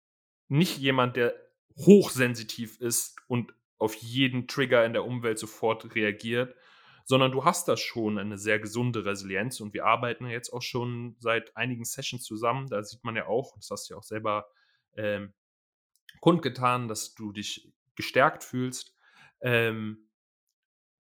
nicht 0.49 0.79
jemand, 0.79 1.17
der 1.17 1.35
hochsensitiv 1.77 2.81
ist 2.81 3.17
und 3.29 3.55
auf 3.79 3.95
jeden 3.95 4.49
Trigger 4.49 4.85
in 4.85 4.93
der 4.93 5.05
Umwelt 5.05 5.39
sofort 5.39 5.95
reagiert, 5.95 6.55
sondern 7.05 7.33
du 7.33 7.45
hast 7.45 7.69
da 7.69 7.77
schon 7.77 8.19
eine 8.19 8.37
sehr 8.37 8.59
gesunde 8.59 9.05
Resilienz 9.05 9.61
und 9.61 9.73
wir 9.73 9.87
arbeiten 9.87 10.27
jetzt 10.27 10.53
auch 10.53 10.63
schon 10.63 11.17
seit 11.19 11.57
einigen 11.57 11.85
Sessions 11.85 12.25
zusammen. 12.25 12.69
Da 12.69 12.83
sieht 12.83 13.05
man 13.05 13.17
ja 13.17 13.27
auch, 13.27 13.55
das 13.57 13.71
hast 13.71 13.89
du 13.89 13.95
ja 13.95 13.99
auch 13.99 14.05
selber 14.05 14.49
ähm, 14.97 15.33
kundgetan, 16.21 16.89
dass 16.89 17.15
du 17.15 17.33
dich 17.33 17.73
gestärkt 17.95 18.45
fühlst. 18.45 18.95
Ähm, 19.41 20.10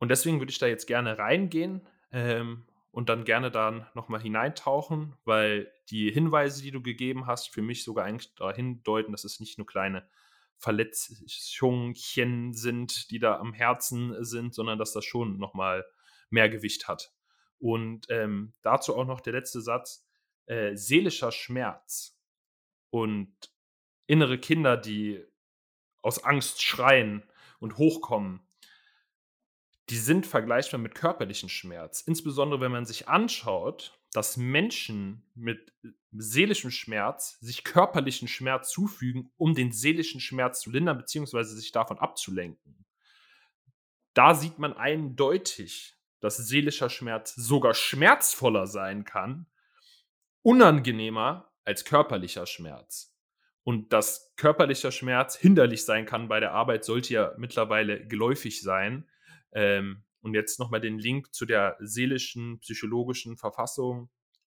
und 0.01 0.09
deswegen 0.09 0.41
würde 0.41 0.51
ich 0.51 0.59
da 0.59 0.67
jetzt 0.67 0.87
gerne 0.87 1.19
reingehen 1.19 1.87
ähm, 2.11 2.65
und 2.91 3.09
dann 3.09 3.25
gerne 3.25 3.51
dann 3.51 3.87
nochmal 3.95 4.21
hineintauchen, 4.21 5.15
weil 5.25 5.71
die 5.91 6.11
Hinweise, 6.11 6.63
die 6.63 6.73
du 6.73 6.83
gegeben 6.83 7.27
hast, 7.27 7.51
für 7.51 7.63
mich 7.63 7.85
sogar 7.85 8.07
eigentlich 8.07 8.35
dahin 8.35 8.83
deuten, 8.83 9.13
dass 9.13 9.25
es 9.25 9.39
nicht 9.39 9.59
nur 9.59 9.67
kleine 9.67 10.09
Verletzungen 10.57 11.95
sind, 12.55 13.11
die 13.11 13.19
da 13.19 13.39
am 13.39 13.53
Herzen 13.53 14.25
sind, 14.25 14.55
sondern 14.55 14.79
dass 14.79 14.93
das 14.93 15.05
schon 15.05 15.39
nochmal 15.39 15.87
mehr 16.31 16.49
Gewicht 16.49 16.89
hat. 16.89 17.13
Und 17.59 18.07
ähm, 18.09 18.55
dazu 18.63 18.97
auch 18.97 19.07
noch 19.07 19.21
der 19.21 19.35
letzte 19.35 19.61
Satz. 19.61 20.07
Äh, 20.47 20.77
seelischer 20.77 21.31
Schmerz 21.31 22.19
und 22.89 23.33
innere 24.07 24.39
Kinder, 24.39 24.77
die 24.77 25.23
aus 26.03 26.25
Angst 26.25 26.63
schreien 26.63 27.23
und 27.61 27.77
hochkommen, 27.77 28.41
die 29.89 29.99
sind 29.99 30.27
vergleichbar 30.27 30.79
mit 30.79 30.95
körperlichem 30.95 31.49
Schmerz. 31.49 32.03
Insbesondere 32.03 32.61
wenn 32.61 32.73
man 32.73 32.85
sich 32.85 33.09
anschaut, 33.09 33.99
dass 34.13 34.37
Menschen 34.37 35.23
mit 35.35 35.73
seelischem 36.13 36.71
Schmerz 36.71 37.39
sich 37.41 37.65
körperlichen 37.65 38.29
Schmerz 38.29 38.71
zufügen, 38.71 39.33
um 39.37 39.55
den 39.55 39.73
seelischen 39.73 40.21
Schmerz 40.21 40.61
zu 40.61 40.71
lindern, 40.71 40.99
beziehungsweise 40.99 41.55
sich 41.55 41.73
davon 41.73 41.99
abzulenken. 41.99 42.85
Da 44.15 44.35
sieht 44.35 44.59
man 44.59 44.73
eindeutig, 44.73 45.97
dass 46.21 46.37
seelischer 46.37 46.91
Schmerz 46.91 47.35
sogar 47.35 47.75
schmerzvoller 47.75 48.67
sein 48.67 49.05
kann, 49.05 49.47
unangenehmer 50.43 51.53
als 51.65 51.85
körperlicher 51.85 52.47
Schmerz. 52.47 53.17
Und 53.63 53.93
dass 53.93 54.33
körperlicher 54.37 54.91
Schmerz 54.91 55.37
hinderlich 55.37 55.85
sein 55.85 56.07
kann 56.07 56.29
bei 56.29 56.41
der 56.41 56.53
Arbeit, 56.53 56.85
sollte 56.85 57.15
ja 57.15 57.35
mittlerweile 57.37 58.07
geläufig 58.07 58.63
sein. 58.63 59.09
Ähm, 59.53 60.05
und 60.23 60.35
jetzt 60.35 60.59
nochmal 60.59 60.81
den 60.81 60.99
Link 60.99 61.35
zu 61.35 61.47
der 61.47 61.77
seelischen, 61.81 62.61
psychologischen 62.61 63.37
Verfassung 63.37 64.11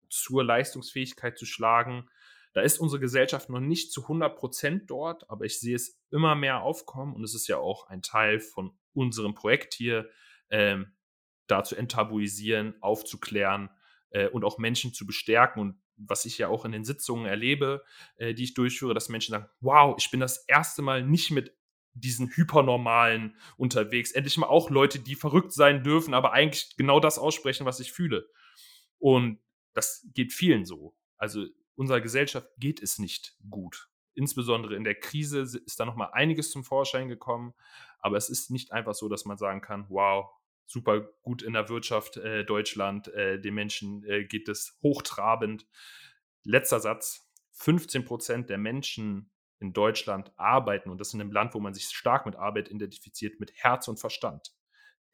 zur 0.09 0.45
Leistungsfähigkeit 0.45 1.39
zu 1.39 1.47
schlagen. 1.47 2.09
Da 2.55 2.63
ist 2.63 2.79
unsere 2.79 3.01
Gesellschaft 3.01 3.51
noch 3.51 3.61
nicht 3.61 3.93
zu 3.93 4.03
100 4.03 4.37
Prozent 4.37 4.91
dort, 4.91 5.29
aber 5.31 5.45
ich 5.45 5.61
sehe 5.61 5.77
es 5.77 6.01
immer 6.11 6.35
mehr 6.35 6.63
aufkommen 6.63 7.15
und 7.15 7.23
es 7.23 7.35
ist 7.35 7.47
ja 7.47 7.59
auch 7.59 7.89
ein 7.89 8.03
Teil 8.03 8.41
von 8.41 8.77
unserem 8.95 9.35
Projekt 9.35 9.75
hier, 9.75 10.09
ähm, 10.51 10.95
da 11.47 11.63
zu 11.63 11.77
enttabuisieren, 11.77 12.75
aufzuklären 12.81 13.71
äh, 14.11 14.29
und 14.29 14.45
auch 14.45 14.59
Menschen 14.59 14.95
zu 14.95 15.07
bestärken. 15.07 15.61
Und 15.61 15.83
was 15.97 16.25
ich 16.25 16.39
ja 16.39 16.49
auch 16.49 16.65
in 16.65 16.73
den 16.73 16.85
Sitzungen 16.85 17.27
erlebe, 17.27 17.85
äh, 18.17 18.35
die 18.35 18.45
ich 18.45 18.55
durchführe, 18.55 18.95
dass 18.95 19.09
Menschen 19.09 19.33
sagen, 19.33 19.49
wow, 19.61 19.95
ich 19.99 20.11
bin 20.11 20.21
das 20.21 20.45
erste 20.47 20.83
Mal 20.83 21.05
nicht 21.05 21.31
mit 21.31 21.58
diesen 22.01 22.31
Hypernormalen 22.31 23.37
unterwegs. 23.57 24.13
Endlich 24.13 24.37
mal 24.39 24.47
auch 24.47 24.71
Leute, 24.71 24.99
die 24.99 25.15
verrückt 25.15 25.53
sein 25.53 25.83
dürfen, 25.83 26.15
aber 26.15 26.33
eigentlich 26.33 26.77
genau 26.77 27.01
das 27.01 27.19
aussprechen, 27.19 27.67
was 27.67 27.81
ich 27.81 27.93
fühle. 27.93 28.29
Und 28.99 29.41
das 29.75 30.07
geht 30.15 30.33
vielen 30.33 30.65
so. 30.65 30.95
Also 31.17 31.47
unserer 31.77 32.01
Gesellschaft 32.01 32.49
geht 32.59 32.83
es 32.83 32.99
nicht 32.99 33.37
gut. 33.49 33.89
Insbesondere 34.15 34.75
in 34.75 34.83
der 34.83 34.97
Krise 34.97 35.41
ist 35.41 35.79
da 35.79 35.85
noch 35.85 35.95
mal 35.95 36.11
einiges 36.13 36.51
zum 36.51 36.65
Vorschein 36.65 37.09
gekommen. 37.09 37.55
Aber 38.01 38.17
es 38.17 38.29
ist 38.29 38.51
nicht 38.51 38.73
einfach 38.73 38.95
so, 38.95 39.09
dass 39.09 39.25
man 39.25 39.39
sagen 39.39 39.61
kann, 39.61 39.87
wow, 39.89 40.29
super 40.67 41.01
gut 41.23 41.43
in 41.43 41.53
der 41.53 41.69
Wirtschaft 41.69 42.17
äh, 42.17 42.45
Deutschland, 42.45 43.09
äh, 43.09 43.41
den 43.41 43.55
Menschen 43.55 44.05
äh, 44.05 44.25
geht 44.25 44.49
es 44.49 44.79
hochtrabend. 44.83 45.67
Letzter 46.45 46.81
Satz, 46.81 47.31
15 47.53 48.05
Prozent 48.05 48.51
der 48.51 48.59
Menschen 48.59 49.31
in 49.61 49.73
Deutschland 49.73 50.33
arbeiten, 50.37 50.91
und 50.91 50.99
das 50.99 51.15
in 51.15 51.21
einem 51.21 51.33
Land, 51.33 51.55
wo 51.55 51.61
man 51.61 51.75
sich 51.75 51.89
stark 51.89 52.27
mit 52.27 52.37
Arbeit 52.37 52.71
identifiziert, 52.71 53.41
mit 53.41 53.53
Herz 53.55 53.89
und 53.89 53.99
Verstand. 53.99 54.53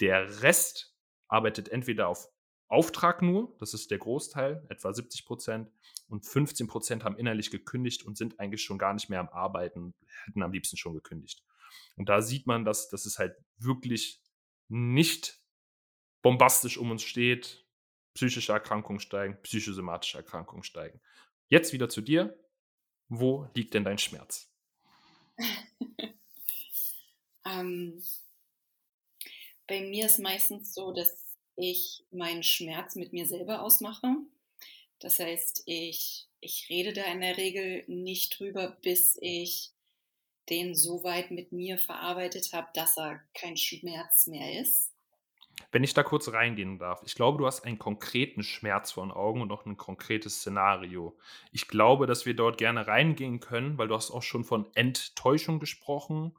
Der 0.00 0.42
Rest 0.42 0.94
arbeitet 1.28 1.68
entweder 1.68 2.08
auf 2.08 2.28
Auftrag 2.68 3.22
nur, 3.22 3.56
das 3.58 3.74
ist 3.74 3.90
der 3.90 3.98
Großteil, 3.98 4.64
etwa 4.68 4.92
70 4.92 5.24
Prozent, 5.24 5.70
und 6.08 6.26
15 6.26 6.66
Prozent 6.66 7.04
haben 7.04 7.16
innerlich 7.16 7.50
gekündigt 7.50 8.04
und 8.04 8.16
sind 8.16 8.40
eigentlich 8.40 8.62
schon 8.62 8.78
gar 8.78 8.94
nicht 8.94 9.08
mehr 9.08 9.20
am 9.20 9.28
Arbeiten, 9.28 9.94
hätten 10.26 10.42
am 10.42 10.52
liebsten 10.52 10.76
schon 10.76 10.94
gekündigt. 10.94 11.42
Und 11.96 12.08
da 12.08 12.22
sieht 12.22 12.46
man, 12.46 12.64
dass, 12.64 12.88
dass 12.88 13.06
es 13.06 13.18
halt 13.18 13.36
wirklich 13.56 14.20
nicht 14.68 15.40
bombastisch 16.22 16.78
um 16.78 16.90
uns 16.90 17.02
steht. 17.02 17.66
Psychische 18.14 18.52
Erkrankungen 18.52 19.00
steigen, 19.00 19.40
psychosomatische 19.42 20.18
Erkrankungen 20.18 20.62
steigen. 20.62 21.00
Jetzt 21.48 21.72
wieder 21.72 21.88
zu 21.88 22.00
dir. 22.00 22.38
Wo 23.08 23.48
liegt 23.54 23.74
denn 23.74 23.84
dein 23.84 23.98
Schmerz? 23.98 24.50
ähm, 27.46 28.02
bei 29.66 29.80
mir 29.80 30.06
ist 30.06 30.18
meistens 30.18 30.74
so, 30.74 30.92
dass 30.92 31.36
ich 31.56 32.04
meinen 32.10 32.42
Schmerz 32.42 32.96
mit 32.96 33.12
mir 33.12 33.26
selber 33.26 33.62
ausmache. 33.62 34.16
Das 34.98 35.18
heißt, 35.18 35.62
ich, 35.66 36.28
ich 36.40 36.66
rede 36.68 36.92
da 36.92 37.04
in 37.04 37.20
der 37.20 37.36
Regel 37.36 37.84
nicht 37.86 38.38
drüber, 38.38 38.78
bis 38.82 39.18
ich 39.20 39.70
den 40.50 40.74
so 40.74 41.04
weit 41.04 41.30
mit 41.30 41.52
mir 41.52 41.78
verarbeitet 41.78 42.52
habe, 42.52 42.68
dass 42.74 42.96
er 42.98 43.22
kein 43.34 43.56
Schmerz 43.56 44.26
mehr 44.26 44.60
ist. 44.60 44.93
Wenn 45.72 45.84
ich 45.84 45.94
da 45.94 46.02
kurz 46.02 46.32
reingehen 46.32 46.78
darf, 46.78 47.02
ich 47.04 47.14
glaube, 47.14 47.38
du 47.38 47.46
hast 47.46 47.64
einen 47.64 47.78
konkreten 47.78 48.42
Schmerz 48.42 48.92
vor 48.92 49.04
den 49.04 49.12
Augen 49.12 49.40
und 49.40 49.50
auch 49.50 49.66
ein 49.66 49.76
konkretes 49.76 50.36
Szenario. 50.36 51.18
Ich 51.52 51.68
glaube, 51.68 52.06
dass 52.06 52.26
wir 52.26 52.34
dort 52.34 52.58
gerne 52.58 52.86
reingehen 52.86 53.40
können, 53.40 53.76
weil 53.78 53.88
du 53.88 53.94
hast 53.94 54.10
auch 54.10 54.22
schon 54.22 54.44
von 54.44 54.66
Enttäuschung 54.74 55.60
gesprochen. 55.60 56.36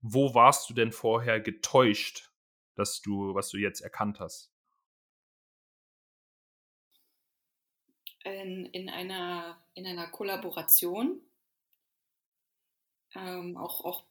Wo 0.00 0.34
warst 0.34 0.68
du 0.68 0.74
denn 0.74 0.92
vorher 0.92 1.40
getäuscht, 1.40 2.30
dass 2.74 3.00
du, 3.00 3.34
was 3.34 3.50
du 3.50 3.58
jetzt 3.58 3.80
erkannt 3.80 4.20
hast? 4.20 4.52
In, 8.24 8.66
in 8.66 8.88
einer, 8.88 9.62
in 9.74 9.86
einer 9.86 10.08
Kollaboration, 10.08 11.20
ähm, 13.14 13.56
auch, 13.56 13.84
auch 13.84 14.04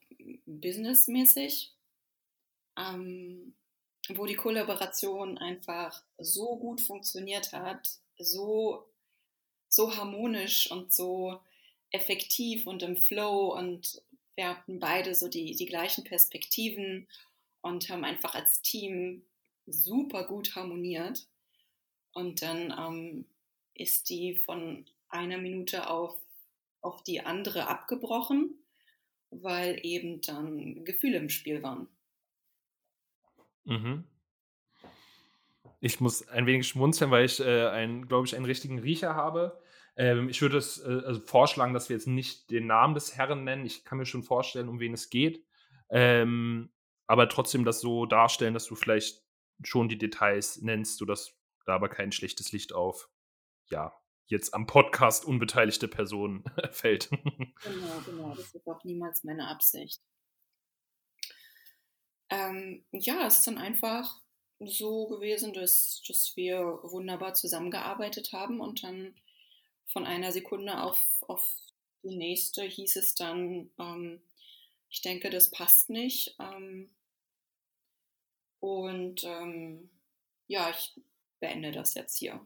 businessmäßig. 0.45 1.75
Ähm, 2.77 3.55
wo 4.09 4.25
die 4.25 4.35
Kollaboration 4.35 5.37
einfach 5.37 6.03
so 6.17 6.57
gut 6.57 6.81
funktioniert 6.81 7.51
hat, 7.53 7.89
so, 8.17 8.85
so 9.69 9.95
harmonisch 9.95 10.69
und 10.71 10.93
so 10.93 11.39
effektiv 11.91 12.67
und 12.67 12.83
im 12.83 12.97
Flow 12.97 13.55
und 13.57 14.01
wir 14.35 14.49
hatten 14.49 14.79
beide 14.79 15.13
so 15.13 15.27
die, 15.27 15.55
die 15.55 15.65
gleichen 15.65 16.03
Perspektiven 16.03 17.07
und 17.61 17.89
haben 17.89 18.03
einfach 18.03 18.35
als 18.35 18.61
Team 18.61 19.23
super 19.65 20.25
gut 20.25 20.55
harmoniert. 20.55 21.27
Und 22.13 22.41
dann 22.41 22.73
ähm, 22.77 23.25
ist 23.73 24.09
die 24.09 24.35
von 24.35 24.85
einer 25.09 25.37
Minute 25.37 25.89
auf, 25.89 26.15
auf 26.81 27.03
die 27.03 27.21
andere 27.21 27.67
abgebrochen, 27.67 28.55
weil 29.29 29.79
eben 29.83 30.21
dann 30.21 30.83
Gefühle 30.83 31.17
im 31.17 31.29
Spiel 31.29 31.63
waren. 31.63 31.87
Mhm. 33.65 34.05
Ich 35.79 35.99
muss 35.99 36.27
ein 36.29 36.45
wenig 36.45 36.67
schmunzeln, 36.67 37.11
weil 37.11 37.25
ich, 37.25 37.39
äh, 37.39 38.01
glaube 38.07 38.25
ich, 38.25 38.35
einen 38.35 38.45
richtigen 38.45 38.79
Riecher 38.79 39.15
habe. 39.15 39.61
Ähm, 39.95 40.29
ich 40.29 40.41
würde 40.41 40.57
es 40.57 40.79
äh, 40.79 41.01
also 41.05 41.19
vorschlagen, 41.19 41.73
dass 41.73 41.89
wir 41.89 41.95
jetzt 41.95 42.07
nicht 42.07 42.49
den 42.51 42.67
Namen 42.67 42.93
des 42.93 43.15
Herrn 43.17 43.43
nennen. 43.43 43.65
Ich 43.65 43.83
kann 43.83 43.97
mir 43.97 44.05
schon 44.05 44.23
vorstellen, 44.23 44.69
um 44.69 44.79
wen 44.79 44.93
es 44.93 45.09
geht. 45.09 45.45
Ähm, 45.89 46.71
aber 47.05 47.27
trotzdem 47.29 47.65
das 47.65 47.81
so 47.81 48.05
darstellen, 48.05 48.53
dass 48.53 48.65
du 48.65 48.75
vielleicht 48.75 49.23
schon 49.63 49.89
die 49.89 49.97
Details 49.97 50.61
nennst, 50.61 50.97
sodass 50.97 51.37
da 51.65 51.75
aber 51.75 51.89
kein 51.89 52.11
schlechtes 52.11 52.51
Licht 52.51 52.73
auf, 52.73 53.09
ja, 53.69 53.93
jetzt 54.27 54.53
am 54.53 54.67
Podcast 54.67 55.25
unbeteiligte 55.25 55.87
Personen 55.87 56.43
fällt. 56.71 57.09
Genau, 57.09 58.01
genau. 58.05 58.35
Das 58.35 58.53
ist 58.53 58.67
auch 58.67 58.83
niemals 58.83 59.23
meine 59.23 59.47
Absicht 59.47 60.01
ähm, 62.33 62.83
ja, 62.91 63.27
es 63.27 63.39
ist 63.39 63.47
dann 63.47 63.57
einfach 63.57 64.19
so 64.59 65.07
gewesen, 65.07 65.53
dass, 65.53 66.01
dass 66.07 66.35
wir 66.35 66.79
wunderbar 66.83 67.33
zusammengearbeitet 67.33 68.33
haben 68.33 68.59
und 68.59 68.83
dann 68.83 69.13
von 69.85 70.05
einer 70.05 70.31
Sekunde 70.31 70.81
auf, 70.81 70.99
auf 71.27 71.47
die 72.03 72.15
nächste 72.15 72.63
hieß 72.63 72.95
es 72.95 73.13
dann, 73.15 73.69
ähm, 73.77 74.21
ich 74.89 75.01
denke, 75.01 75.29
das 75.29 75.51
passt 75.51 75.89
nicht. 75.89 76.35
Ähm, 76.39 76.89
und 78.59 79.23
ähm, 79.23 79.89
ja, 80.47 80.69
ich 80.69 80.99
beende 81.39 81.71
das 81.71 81.93
jetzt 81.93 82.17
hier. 82.17 82.39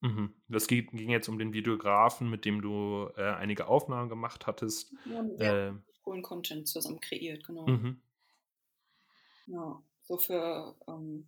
Mhm. 0.00 0.34
Das 0.48 0.66
ging, 0.66 0.86
ging, 0.92 1.10
jetzt 1.10 1.28
um 1.28 1.38
den 1.38 1.52
Videografen, 1.52 2.30
mit 2.30 2.44
dem 2.44 2.62
du 2.62 3.10
äh, 3.16 3.32
einige 3.34 3.66
Aufnahmen 3.66 4.08
gemacht 4.08 4.46
hattest. 4.46 4.92
Ja, 5.04 5.22
wir 5.24 5.52
äh, 5.52 5.72
coolen 6.02 6.22
Content 6.22 6.68
zusammen 6.68 7.00
kreiert, 7.00 7.44
genau. 7.44 7.66
Mhm. 7.66 8.00
Ja, 9.52 9.82
so 10.04 10.16
für, 10.16 10.76
ähm, 10.86 11.26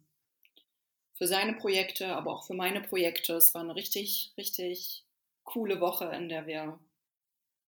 für 1.14 1.26
seine 1.26 1.54
Projekte, 1.54 2.14
aber 2.14 2.32
auch 2.32 2.46
für 2.46 2.54
meine 2.54 2.80
Projekte. 2.80 3.34
Es 3.34 3.52
war 3.52 3.62
eine 3.62 3.74
richtig, 3.74 4.32
richtig 4.36 5.04
coole 5.42 5.80
Woche, 5.80 6.04
in 6.06 6.28
der 6.28 6.46
wir 6.46 6.78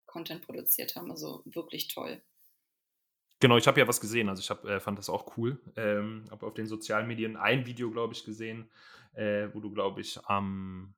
Content 0.08 0.42
produziert 0.42 0.96
haben. 0.96 1.12
Also 1.12 1.44
wirklich 1.46 1.88
toll. 1.88 2.22
Genau, 3.40 3.58
ich 3.58 3.68
habe 3.68 3.80
ja 3.80 3.88
was 3.88 4.02
gesehen. 4.02 4.28
Also 4.28 4.42
ich 4.42 4.50
hab, 4.50 4.66
äh, 4.66 4.80
fand 4.80 4.98
das 4.98 5.10
auch 5.10 5.38
cool. 5.38 5.62
Ähm, 5.76 6.26
habe 6.32 6.48
auf 6.48 6.56
den 6.56 6.68
sozialen 6.68 7.08
Medien 7.08 7.38
ein 7.38 7.68
Video, 7.68 7.92
glaube 7.92 8.14
ich, 8.14 8.26
gesehen, 8.26 8.72
äh, 9.14 9.50
wo 9.54 9.60
du, 9.60 9.72
glaube 9.72 10.02
ich, 10.02 10.20
am 10.26 10.96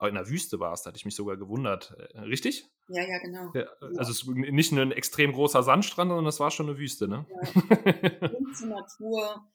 in 0.00 0.14
der 0.14 0.28
Wüste 0.28 0.58
warst, 0.58 0.86
hatte 0.86 0.96
ich 0.96 1.04
mich 1.04 1.14
sogar 1.14 1.36
gewundert. 1.36 1.94
Äh, 2.14 2.20
richtig? 2.20 2.68
Ja, 2.88 3.02
ja, 3.04 3.18
genau. 3.18 3.52
Ja, 3.54 3.66
also 3.96 4.10
es 4.10 4.22
ist 4.22 4.26
nicht 4.26 4.72
nur 4.72 4.82
ein 4.82 4.92
extrem 4.92 5.32
großer 5.32 5.62
Sandstrand, 5.62 6.10
sondern 6.10 6.26
es 6.26 6.40
war 6.40 6.50
schon 6.50 6.68
eine 6.68 6.78
Wüste, 6.78 7.08
ne? 7.08 7.26
Ja. 7.30 8.66
Natur, 8.66 9.46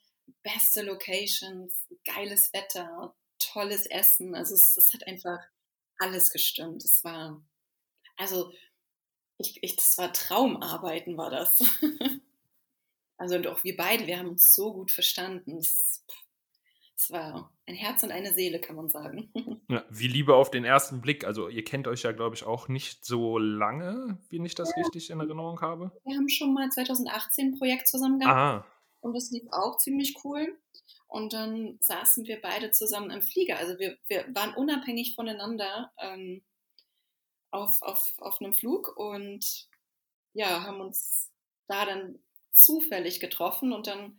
beste 0.43 0.81
Locations, 0.83 1.87
geiles 2.05 2.51
Wetter, 2.53 3.15
tolles 3.39 3.85
Essen. 3.85 4.33
Also 4.33 4.55
es, 4.55 4.77
es 4.77 4.93
hat 4.93 5.05
einfach 5.07 5.39
alles 5.99 6.31
gestimmt. 6.31 6.83
Es 6.83 7.03
war, 7.03 7.41
also 8.15 8.51
ich, 9.37 9.61
ich, 9.61 9.75
das 9.75 9.97
war 9.97 10.11
Traumarbeiten, 10.13 11.17
war 11.17 11.29
das. 11.29 11.63
also 13.17 13.39
doch 13.39 13.63
wir 13.63 13.75
beide, 13.75 14.07
wir 14.07 14.17
haben 14.17 14.29
uns 14.29 14.53
so 14.53 14.73
gut 14.73 14.91
verstanden. 14.91 15.57
Es, 15.57 16.03
es 17.07 17.13
war 17.13 17.49
ein 17.65 17.75
Herz 17.75 18.03
und 18.03 18.11
eine 18.11 18.33
Seele, 18.33 18.59
kann 18.59 18.75
man 18.75 18.89
sagen. 18.89 19.31
Ja, 19.69 19.83
wie 19.89 20.07
Liebe 20.07 20.33
auf 20.33 20.49
den 20.49 20.63
ersten 20.63 21.01
Blick. 21.01 21.25
Also 21.25 21.49
ihr 21.49 21.65
kennt 21.65 21.89
euch 21.89 22.03
ja, 22.03 22.13
glaube 22.13 22.37
ich, 22.37 22.45
auch 22.45 22.69
nicht 22.69 23.03
so 23.03 23.37
lange, 23.37 24.17
wie 24.29 24.41
ich 24.45 24.55
das 24.55 24.69
ja. 24.69 24.81
richtig 24.81 25.09
in 25.09 25.19
Erinnerung 25.19 25.59
habe. 25.59 25.91
Wir 26.05 26.15
haben 26.15 26.29
schon 26.29 26.53
mal 26.53 26.69
2018 26.69 27.47
ein 27.47 27.57
Projekt 27.57 27.89
zusammen 27.89 28.19
gehabt. 28.19 28.37
Aha. 28.37 28.65
Und 29.01 29.13
das 29.13 29.29
lief 29.29 29.43
auch 29.51 29.77
ziemlich 29.77 30.23
cool. 30.23 30.57
Und 31.07 31.33
dann 31.33 31.77
saßen 31.81 32.25
wir 32.27 32.39
beide 32.41 32.71
zusammen 32.71 33.09
im 33.09 33.21
Flieger. 33.21 33.57
Also 33.57 33.77
wir, 33.77 33.97
wir 34.07 34.25
waren 34.33 34.53
unabhängig 34.53 35.15
voneinander 35.15 35.91
ähm, 35.99 36.41
auf, 37.51 37.81
auf, 37.81 38.13
auf 38.19 38.39
einem 38.39 38.53
Flug 38.53 38.95
und 38.95 39.67
ja, 40.31 40.63
haben 40.63 40.79
uns 40.79 41.29
da 41.67 41.85
dann 41.85 42.19
zufällig 42.53 43.19
getroffen 43.19 43.73
und 43.73 43.87
dann 43.87 44.17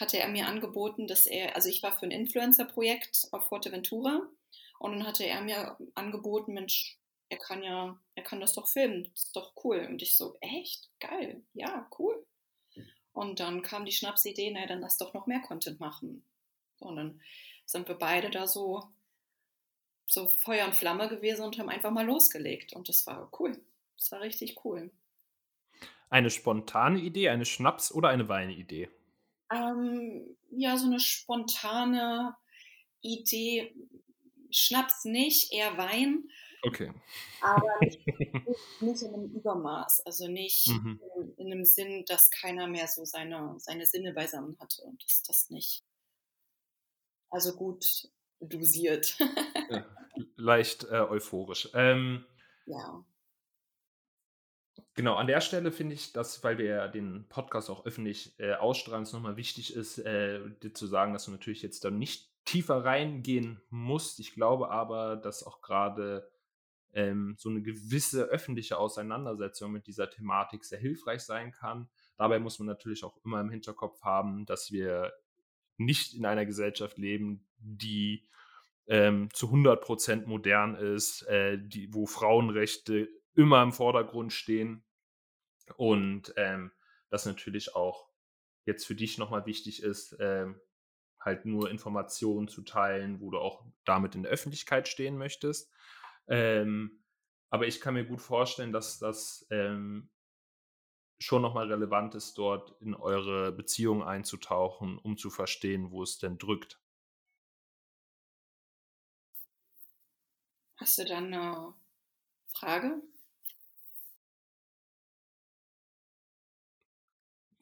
hatte 0.00 0.18
er 0.18 0.28
mir 0.28 0.46
angeboten, 0.46 1.06
dass 1.06 1.26
er, 1.26 1.56
also 1.56 1.68
ich 1.68 1.82
war 1.82 1.92
für 1.92 2.06
ein 2.06 2.10
Influencer-Projekt 2.10 3.28
auf 3.32 3.48
Fuerteventura 3.48 4.22
und 4.78 4.92
dann 4.92 5.06
hatte 5.06 5.24
er 5.24 5.40
mir 5.40 5.76
angeboten, 5.94 6.54
Mensch, 6.54 6.98
er 7.28 7.38
kann 7.38 7.62
ja, 7.62 7.98
er 8.14 8.22
kann 8.22 8.40
das 8.40 8.54
doch 8.54 8.68
filmen, 8.68 9.04
das 9.12 9.24
ist 9.24 9.36
doch 9.36 9.52
cool. 9.64 9.86
Und 9.88 10.02
ich 10.02 10.16
so, 10.16 10.36
echt? 10.40 10.88
Geil, 11.00 11.42
ja, 11.52 11.88
cool. 11.98 12.24
Und 13.12 13.40
dann 13.40 13.62
kam 13.62 13.84
die 13.84 13.92
Schnapsidee, 13.92 14.50
naja, 14.50 14.66
dann 14.66 14.80
lass 14.80 14.96
doch 14.96 15.12
noch 15.12 15.26
mehr 15.26 15.40
Content 15.40 15.80
machen. 15.80 16.24
Und 16.78 16.96
dann 16.96 17.20
sind 17.66 17.88
wir 17.88 17.96
beide 17.96 18.30
da 18.30 18.46
so, 18.46 18.84
so 20.06 20.28
Feuer 20.28 20.66
und 20.66 20.76
Flamme 20.76 21.08
gewesen 21.08 21.44
und 21.44 21.58
haben 21.58 21.68
einfach 21.68 21.90
mal 21.90 22.06
losgelegt. 22.06 22.72
Und 22.72 22.88
das 22.88 23.06
war 23.06 23.28
cool. 23.38 23.60
Das 23.96 24.12
war 24.12 24.20
richtig 24.20 24.64
cool. 24.64 24.90
Eine 26.08 26.30
spontane 26.30 27.00
Idee, 27.00 27.28
eine 27.28 27.44
Schnaps- 27.44 27.92
oder 27.92 28.08
eine 28.08 28.28
Weinidee? 28.28 28.88
Ähm, 29.52 30.36
ja, 30.50 30.76
so 30.76 30.86
eine 30.86 31.00
spontane 31.00 32.36
Idee. 33.00 33.74
Schnaps 34.50 35.04
nicht, 35.04 35.52
eher 35.52 35.76
Wein. 35.76 36.28
Okay. 36.62 36.92
Aber 37.40 37.68
nicht, 37.80 38.00
nicht 38.80 39.02
in 39.02 39.14
einem 39.14 39.30
Übermaß. 39.34 40.00
Also 40.06 40.28
nicht 40.28 40.68
mhm. 40.68 41.00
in, 41.16 41.34
in, 41.36 41.52
einem 41.52 41.64
Sinn, 41.64 42.04
dass 42.06 42.30
keiner 42.30 42.66
mehr 42.66 42.88
so 42.88 43.04
seine, 43.04 43.54
seine 43.58 43.86
Sinne 43.86 44.12
beisammen 44.12 44.56
hatte. 44.58 44.82
Und 44.82 45.02
dass 45.04 45.22
das 45.22 45.50
nicht. 45.50 45.84
Also 47.30 47.54
gut 47.54 48.08
dosiert. 48.40 49.18
ja, 49.70 49.86
leicht 50.36 50.84
äh, 50.84 51.00
euphorisch. 51.00 51.68
Ähm, 51.74 52.24
ja. 52.66 53.04
Genau, 54.98 55.14
an 55.14 55.28
der 55.28 55.40
Stelle 55.40 55.70
finde 55.70 55.94
ich, 55.94 56.12
dass, 56.12 56.42
weil 56.42 56.58
wir 56.58 56.64
ja 56.64 56.88
den 56.88 57.24
Podcast 57.28 57.70
auch 57.70 57.86
öffentlich 57.86 58.34
äh, 58.40 58.54
ausstrahlen, 58.54 59.04
es 59.04 59.12
nochmal 59.12 59.36
wichtig 59.36 59.72
ist, 59.76 59.98
äh, 59.98 60.40
dir 60.60 60.74
zu 60.74 60.88
sagen, 60.88 61.12
dass 61.12 61.26
du 61.26 61.30
natürlich 61.30 61.62
jetzt 61.62 61.84
dann 61.84 62.00
nicht 62.00 62.28
tiefer 62.44 62.84
reingehen 62.84 63.60
musst. 63.70 64.18
Ich 64.18 64.34
glaube 64.34 64.72
aber, 64.72 65.14
dass 65.14 65.44
auch 65.44 65.60
gerade 65.60 66.28
ähm, 66.94 67.36
so 67.38 67.48
eine 67.48 67.62
gewisse 67.62 68.24
öffentliche 68.24 68.76
Auseinandersetzung 68.76 69.70
mit 69.70 69.86
dieser 69.86 70.10
Thematik 70.10 70.64
sehr 70.64 70.80
hilfreich 70.80 71.20
sein 71.20 71.52
kann. 71.52 71.88
Dabei 72.16 72.40
muss 72.40 72.58
man 72.58 72.66
natürlich 72.66 73.04
auch 73.04 73.24
immer 73.24 73.40
im 73.40 73.50
Hinterkopf 73.50 74.02
haben, 74.02 74.46
dass 74.46 74.72
wir 74.72 75.12
nicht 75.76 76.14
in 76.14 76.26
einer 76.26 76.44
Gesellschaft 76.44 76.98
leben, 76.98 77.46
die 77.60 78.26
ähm, 78.88 79.28
zu 79.32 79.46
100% 79.46 80.26
modern 80.26 80.74
ist, 80.74 81.22
äh, 81.28 81.56
die, 81.56 81.94
wo 81.94 82.04
Frauenrechte 82.06 83.08
immer 83.36 83.62
im 83.62 83.70
Vordergrund 83.70 84.32
stehen 84.32 84.82
und 85.76 86.32
ähm, 86.36 86.72
das 87.10 87.26
natürlich 87.26 87.74
auch 87.74 88.08
jetzt 88.64 88.86
für 88.86 88.94
dich 88.94 89.18
nochmal 89.18 89.46
wichtig 89.46 89.82
ist, 89.82 90.16
ähm, 90.20 90.60
halt 91.20 91.44
nur 91.44 91.70
Informationen 91.70 92.48
zu 92.48 92.62
teilen, 92.62 93.20
wo 93.20 93.30
du 93.30 93.38
auch 93.38 93.64
damit 93.84 94.14
in 94.14 94.22
der 94.22 94.32
Öffentlichkeit 94.32 94.88
stehen 94.88 95.16
möchtest. 95.16 95.72
Ähm, 96.28 97.02
aber 97.50 97.66
ich 97.66 97.80
kann 97.80 97.94
mir 97.94 98.04
gut 98.04 98.20
vorstellen, 98.20 98.72
dass 98.72 98.98
das 98.98 99.46
ähm, 99.50 100.10
schon 101.18 101.42
nochmal 101.42 101.72
relevant 101.72 102.14
ist, 102.14 102.38
dort 102.38 102.80
in 102.80 102.94
eure 102.94 103.52
Beziehung 103.52 104.02
einzutauchen, 104.02 104.98
um 104.98 105.16
zu 105.16 105.30
verstehen, 105.30 105.90
wo 105.90 106.02
es 106.02 106.18
denn 106.18 106.38
drückt. 106.38 106.80
Hast 110.76 110.98
du 110.98 111.04
dann 111.04 111.34
eine 111.34 111.74
Frage? 112.46 113.02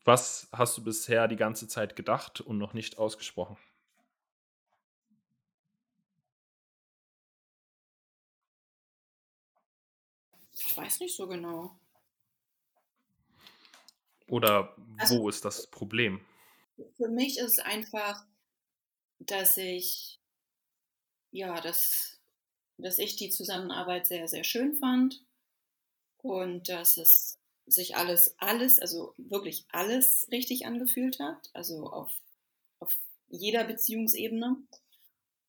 Was 0.07 0.49
hast 0.53 0.79
du 0.79 0.85
bisher 0.85 1.27
die 1.27 1.35
ganze 1.35 1.67
Zeit 1.67 1.97
gedacht 1.97 2.41
und 2.41 2.59
noch 2.59 2.75
nicht 2.75 2.97
ausgesprochen? 2.97 3.57
Ich 10.57 10.77
weiß 10.77 11.01
nicht 11.01 11.17
so 11.17 11.27
genau. 11.27 11.77
Oder 14.29 14.77
also, 14.97 15.23
wo 15.23 15.29
ist 15.29 15.45
das 15.45 15.67
Problem? 15.67 16.25
Für 16.97 17.09
mich 17.09 17.39
ist 17.39 17.55
es 17.55 17.59
einfach, 17.59 18.25
dass 19.19 19.57
ich, 19.57 20.21
ja, 21.33 21.61
dass, 21.61 22.21
dass 22.79 23.01
ich 23.01 23.17
die 23.17 23.31
Zusammenarbeit 23.31 24.07
sehr, 24.07 24.29
sehr 24.29 24.45
schön 24.45 24.77
fand 24.77 25.25
und 26.19 26.69
dass 26.69 26.97
es 26.97 27.41
sich 27.67 27.97
alles, 27.97 28.35
alles, 28.39 28.79
also 28.79 29.15
wirklich 29.17 29.65
alles 29.71 30.29
richtig 30.31 30.67
angefühlt 30.67 31.19
hat, 31.19 31.51
also 31.53 31.91
auf, 31.91 32.13
auf 32.79 32.97
jeder 33.29 33.65
Beziehungsebene. 33.65 34.57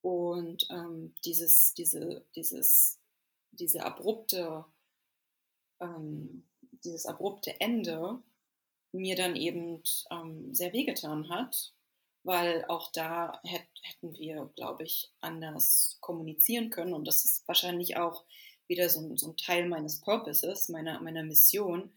Und 0.02 0.68
ähm, 0.70 1.14
dieses, 1.26 1.74
diese, 1.74 2.24
dieses, 2.36 3.00
diese 3.52 3.84
abrupte, 3.84 4.66
ähm, 5.80 6.44
dieses 6.84 7.06
abrupte 7.06 7.60
Ende 7.60 8.22
mir 8.92 9.16
dann 9.16 9.36
eben 9.36 9.84
ähm, 10.12 10.54
sehr 10.54 10.74
wehgetan 10.74 11.30
hat, 11.30 11.74
weil 12.24 12.66
auch 12.66 12.92
da 12.92 13.40
hätt, 13.44 13.68
hätten 13.82 14.14
wir, 14.18 14.50
glaube 14.56 14.84
ich, 14.84 15.12
anders 15.22 15.98
kommunizieren 16.02 16.70
können. 16.70 16.94
Und 16.94 17.06
das 17.06 17.26
ist 17.26 17.48
wahrscheinlich 17.48 17.98
auch 17.98 18.24
wieder 18.68 18.90
so, 18.90 19.16
so 19.16 19.32
ein 19.32 19.38
Teil 19.38 19.68
meines 19.68 20.02
Purposes, 20.02 20.70
meiner, 20.70 21.02
meiner 21.02 21.24
Mission, 21.24 21.92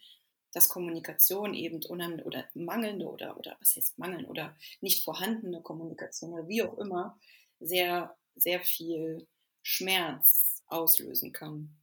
dass 0.52 0.68
Kommunikation 0.68 1.54
eben 1.54 1.82
unheimlich 1.84 2.26
oder 2.26 2.44
mangelnde 2.54 3.06
oder, 3.06 3.36
oder 3.36 3.56
was 3.60 3.76
heißt 3.76 3.98
mangeln 3.98 4.24
oder 4.24 4.56
nicht 4.80 5.04
vorhandene 5.04 5.62
Kommunikation 5.62 6.32
oder 6.32 6.48
wie 6.48 6.62
auch 6.62 6.76
immer 6.78 7.18
sehr, 7.60 8.16
sehr 8.34 8.60
viel 8.60 9.26
Schmerz 9.62 10.62
auslösen 10.66 11.32
kann. 11.32 11.76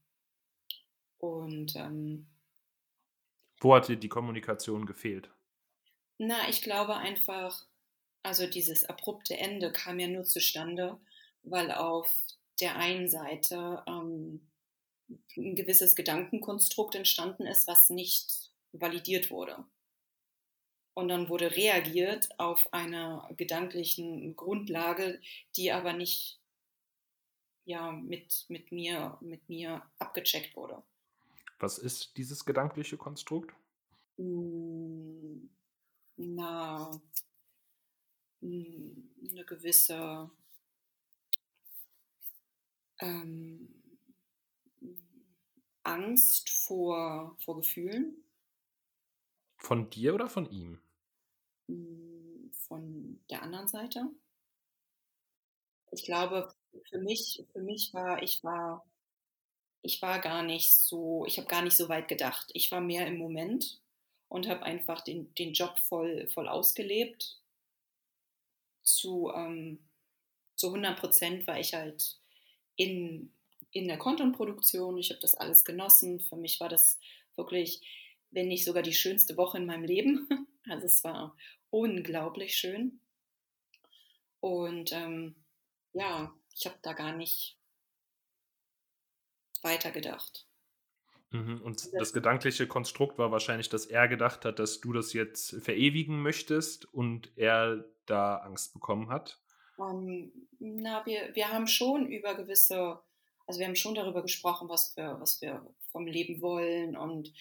Und 1.19 1.75
ähm, 1.75 2.27
wo 3.59 3.75
hat 3.75 3.87
dir 3.87 3.97
die 3.97 4.09
Kommunikation 4.09 4.85
gefehlt? 4.85 5.29
Na, 6.19 6.49
ich 6.49 6.61
glaube 6.61 6.95
einfach, 6.95 7.65
also 8.23 8.47
dieses 8.47 8.85
abrupte 8.85 9.37
Ende 9.37 9.71
kam 9.71 9.99
ja 9.99 10.07
nur 10.07 10.25
zustande, 10.25 10.99
weil 11.43 11.71
auf 11.71 12.09
der 12.59 12.75
einen 12.75 13.09
Seite 13.09 13.83
ähm, 13.87 14.47
ein 15.35 15.55
gewisses 15.55 15.95
Gedankenkonstrukt 15.95 16.95
entstanden 16.95 17.45
ist, 17.45 17.67
was 17.67 17.89
nicht 17.89 18.51
validiert 18.73 19.31
wurde. 19.31 19.65
Und 20.93 21.09
dann 21.09 21.29
wurde 21.29 21.55
reagiert 21.55 22.27
auf 22.39 22.73
einer 22.73 23.29
gedanklichen 23.37 24.35
Grundlage, 24.35 25.21
die 25.55 25.71
aber 25.71 25.93
nicht 25.93 26.39
ja, 27.65 27.91
mit, 27.91 28.45
mit, 28.47 28.71
mir, 28.71 29.17
mit 29.21 29.47
mir 29.49 29.83
abgecheckt 29.99 30.55
wurde. 30.55 30.81
Was 31.59 31.77
ist 31.77 32.17
dieses 32.17 32.45
gedankliche 32.45 32.97
Konstrukt? 32.97 33.53
Hm, 34.17 35.49
na, 36.15 36.89
hm, 38.41 39.09
eine 39.29 39.45
gewisse 39.45 40.31
ähm, 42.99 43.76
Angst 45.87 46.49
vor, 46.49 47.35
vor 47.39 47.57
Gefühlen. 47.57 48.23
Von 49.57 49.89
dir 49.89 50.13
oder 50.13 50.29
von 50.29 50.49
ihm? 50.49 50.79
Hm, 51.67 52.51
von 52.67 53.19
der 53.29 53.41
anderen 53.41 53.67
Seite. 53.67 54.07
Ich 55.91 56.03
glaube, 56.03 56.53
für 56.89 56.99
mich, 56.99 57.45
für 57.51 57.61
mich 57.61 57.93
war, 57.93 58.21
ich 58.21 58.43
war, 58.43 58.85
ich 59.81 60.01
war 60.01 60.19
gar 60.19 60.43
nicht 60.43 60.75
so, 60.75 61.25
ich 61.25 61.37
habe 61.37 61.47
gar 61.47 61.61
nicht 61.61 61.77
so 61.77 61.87
weit 61.89 62.07
gedacht. 62.07 62.49
Ich 62.53 62.71
war 62.71 62.81
mehr 62.81 63.07
im 63.07 63.17
Moment 63.17 63.81
und 64.27 64.47
habe 64.47 64.63
einfach 64.63 65.01
den, 65.01 65.33
den 65.35 65.53
Job 65.53 65.79
voll, 65.79 66.27
voll 66.27 66.47
ausgelebt. 66.47 67.41
Zu, 68.83 69.31
ähm, 69.33 69.79
zu 70.55 70.67
100 70.67 70.99
Prozent 70.99 71.47
war 71.47 71.59
ich 71.59 71.73
halt 71.73 72.19
in, 72.75 73.33
in 73.77 73.87
der 73.87 73.97
Content-Produktion. 73.97 74.97
Ich 74.97 75.11
habe 75.11 75.19
das 75.21 75.35
alles 75.35 75.63
genossen. 75.63 76.19
Für 76.19 76.35
mich 76.35 76.59
war 76.59 76.67
das 76.67 76.99
wirklich, 77.35 77.81
wenn 78.31 78.47
nicht 78.47 78.65
sogar 78.65 78.81
die 78.81 78.93
schönste 78.93 79.37
Woche 79.37 79.57
in 79.57 79.65
meinem 79.65 79.83
Leben. 79.83 80.27
Also 80.69 80.85
es 80.85 81.01
war 81.05 81.33
unglaublich 81.69 82.57
schön. 82.57 82.99
Und 84.41 84.91
ähm, 84.91 85.45
ja, 85.93 86.33
ich 86.53 86.65
habe 86.65 86.75
da 86.81 86.91
gar 86.91 87.15
nicht 87.15 87.57
weitergedacht. 89.61 90.45
Mhm, 91.29 91.61
und 91.61 91.93
das 91.93 92.11
gedankliche 92.11 92.67
Konstrukt 92.67 93.17
war 93.17 93.31
wahrscheinlich, 93.31 93.69
dass 93.69 93.85
er 93.85 94.09
gedacht 94.09 94.43
hat, 94.43 94.59
dass 94.59 94.81
du 94.81 94.91
das 94.91 95.13
jetzt 95.13 95.55
verewigen 95.63 96.21
möchtest 96.21 96.93
und 96.93 97.31
er 97.37 97.85
da 98.05 98.39
Angst 98.39 98.73
bekommen 98.73 99.07
hat. 99.07 99.39
Um, 99.77 100.09
ähm, 100.09 100.47
na, 100.59 101.05
wir, 101.05 101.33
wir 101.33 101.47
haben 101.47 101.67
schon 101.67 102.07
über 102.07 102.35
gewisse, 102.35 102.99
also 103.47 103.59
wir 103.59 103.67
haben 103.67 103.75
schon 103.75 103.95
darüber 103.95 104.21
gesprochen, 104.21 104.69
was 104.69 104.95
wir, 104.95 105.17
was 105.19 105.41
wir 105.41 105.65
vom 105.91 106.05
Leben 106.05 106.41
wollen 106.41 106.95
und 106.95 107.33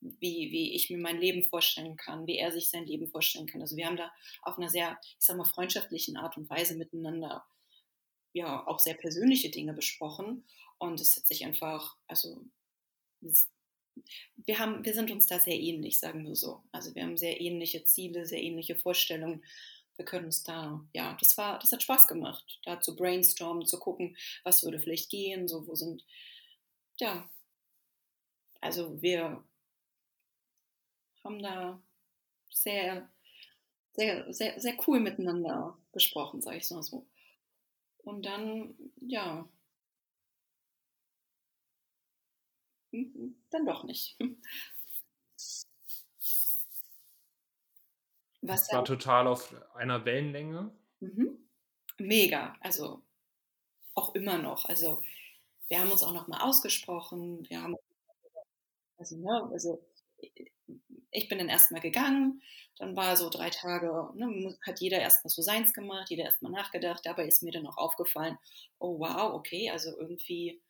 wie, 0.00 0.52
wie 0.52 0.74
ich 0.74 0.90
mir 0.90 0.98
mein 0.98 1.18
Leben 1.18 1.42
vorstellen 1.42 1.96
kann, 1.96 2.26
wie 2.26 2.36
er 2.36 2.52
sich 2.52 2.68
sein 2.68 2.86
Leben 2.86 3.08
vorstellen 3.08 3.46
kann. 3.46 3.62
Also 3.62 3.76
wir 3.76 3.86
haben 3.86 3.96
da 3.96 4.12
auf 4.42 4.58
einer 4.58 4.68
sehr, 4.68 4.98
ich 5.02 5.24
sag 5.24 5.36
mal, 5.36 5.44
freundschaftlichen 5.44 6.18
Art 6.18 6.36
und 6.36 6.50
Weise 6.50 6.76
miteinander 6.76 7.44
ja 8.34 8.66
auch 8.66 8.78
sehr 8.78 8.94
persönliche 8.94 9.50
Dinge 9.50 9.72
besprochen. 9.72 10.44
Und 10.78 11.00
es 11.00 11.16
hat 11.16 11.26
sich 11.26 11.46
einfach, 11.46 11.96
also 12.06 12.44
wir, 14.36 14.58
haben, 14.58 14.84
wir 14.84 14.92
sind 14.92 15.10
uns 15.10 15.26
da 15.26 15.38
sehr 15.38 15.58
ähnlich, 15.58 15.98
sagen 15.98 16.26
wir 16.26 16.34
so. 16.34 16.62
Also 16.72 16.94
wir 16.94 17.02
haben 17.02 17.16
sehr 17.16 17.40
ähnliche 17.40 17.84
Ziele, 17.84 18.26
sehr 18.26 18.42
ähnliche 18.42 18.76
Vorstellungen. 18.76 19.42
Wir 19.96 20.04
können 20.04 20.26
uns 20.26 20.42
da, 20.42 20.84
ja, 20.92 21.16
das 21.20 21.36
war, 21.38 21.58
das 21.58 21.72
hat 21.72 21.82
Spaß 21.82 22.08
gemacht, 22.08 22.60
da 22.64 22.80
zu 22.80 22.96
brainstormen, 22.96 23.66
zu 23.66 23.78
gucken, 23.78 24.16
was 24.44 24.64
würde 24.64 24.80
vielleicht 24.80 25.10
gehen, 25.10 25.48
so 25.48 25.66
wo 25.66 25.74
sind, 25.76 26.04
ja, 27.00 27.28
also 28.60 29.00
wir 29.00 29.44
haben 31.24 31.42
da 31.42 31.80
sehr, 32.52 33.08
sehr, 33.96 34.32
sehr, 34.32 34.60
sehr 34.60 34.76
cool 34.88 35.00
miteinander 35.00 35.78
gesprochen, 35.92 36.42
sage 36.42 36.58
ich 36.58 36.66
so. 36.68 37.06
Und 37.98 38.24
dann, 38.26 38.74
ja, 39.00 39.48
Mhm, 42.92 43.34
dann 43.50 43.66
doch 43.66 43.84
nicht. 43.84 44.16
Was 48.46 48.72
war 48.72 48.84
total 48.84 49.26
auf 49.26 49.54
einer 49.74 50.04
Wellenlänge. 50.04 50.70
Mhm. 51.00 51.38
Mega, 51.98 52.56
also 52.60 53.02
auch 53.94 54.14
immer 54.14 54.38
noch. 54.38 54.64
Also 54.66 55.02
wir 55.68 55.80
haben 55.80 55.90
uns 55.90 56.02
auch 56.02 56.12
noch 56.12 56.28
mal 56.28 56.40
ausgesprochen. 56.40 57.48
Wir 57.48 57.62
haben 57.62 57.76
also, 58.98 59.16
ne, 59.16 59.48
also 59.52 59.84
ich 61.10 61.28
bin 61.28 61.38
dann 61.38 61.48
erstmal 61.48 61.80
gegangen, 61.80 62.42
dann 62.76 62.96
war 62.96 63.16
so 63.16 63.30
drei 63.30 63.50
Tage, 63.50 64.10
ne, 64.14 64.56
hat 64.66 64.80
jeder 64.80 64.98
erstmal 64.98 65.30
so 65.30 65.42
seins 65.42 65.72
gemacht, 65.72 66.10
jeder 66.10 66.24
erstmal 66.24 66.52
nachgedacht. 66.52 67.06
Dabei 67.06 67.26
ist 67.26 67.42
mir 67.42 67.52
dann 67.52 67.66
auch 67.66 67.76
aufgefallen, 67.76 68.36
oh 68.78 68.98
wow, 68.98 69.32
okay, 69.32 69.70
also 69.70 69.96
irgendwie, 69.98 70.60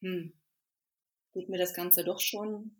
hm, 0.00 0.32
geht 1.32 1.48
mir 1.48 1.58
das 1.58 1.74
Ganze 1.74 2.04
doch 2.04 2.20
schon 2.20 2.76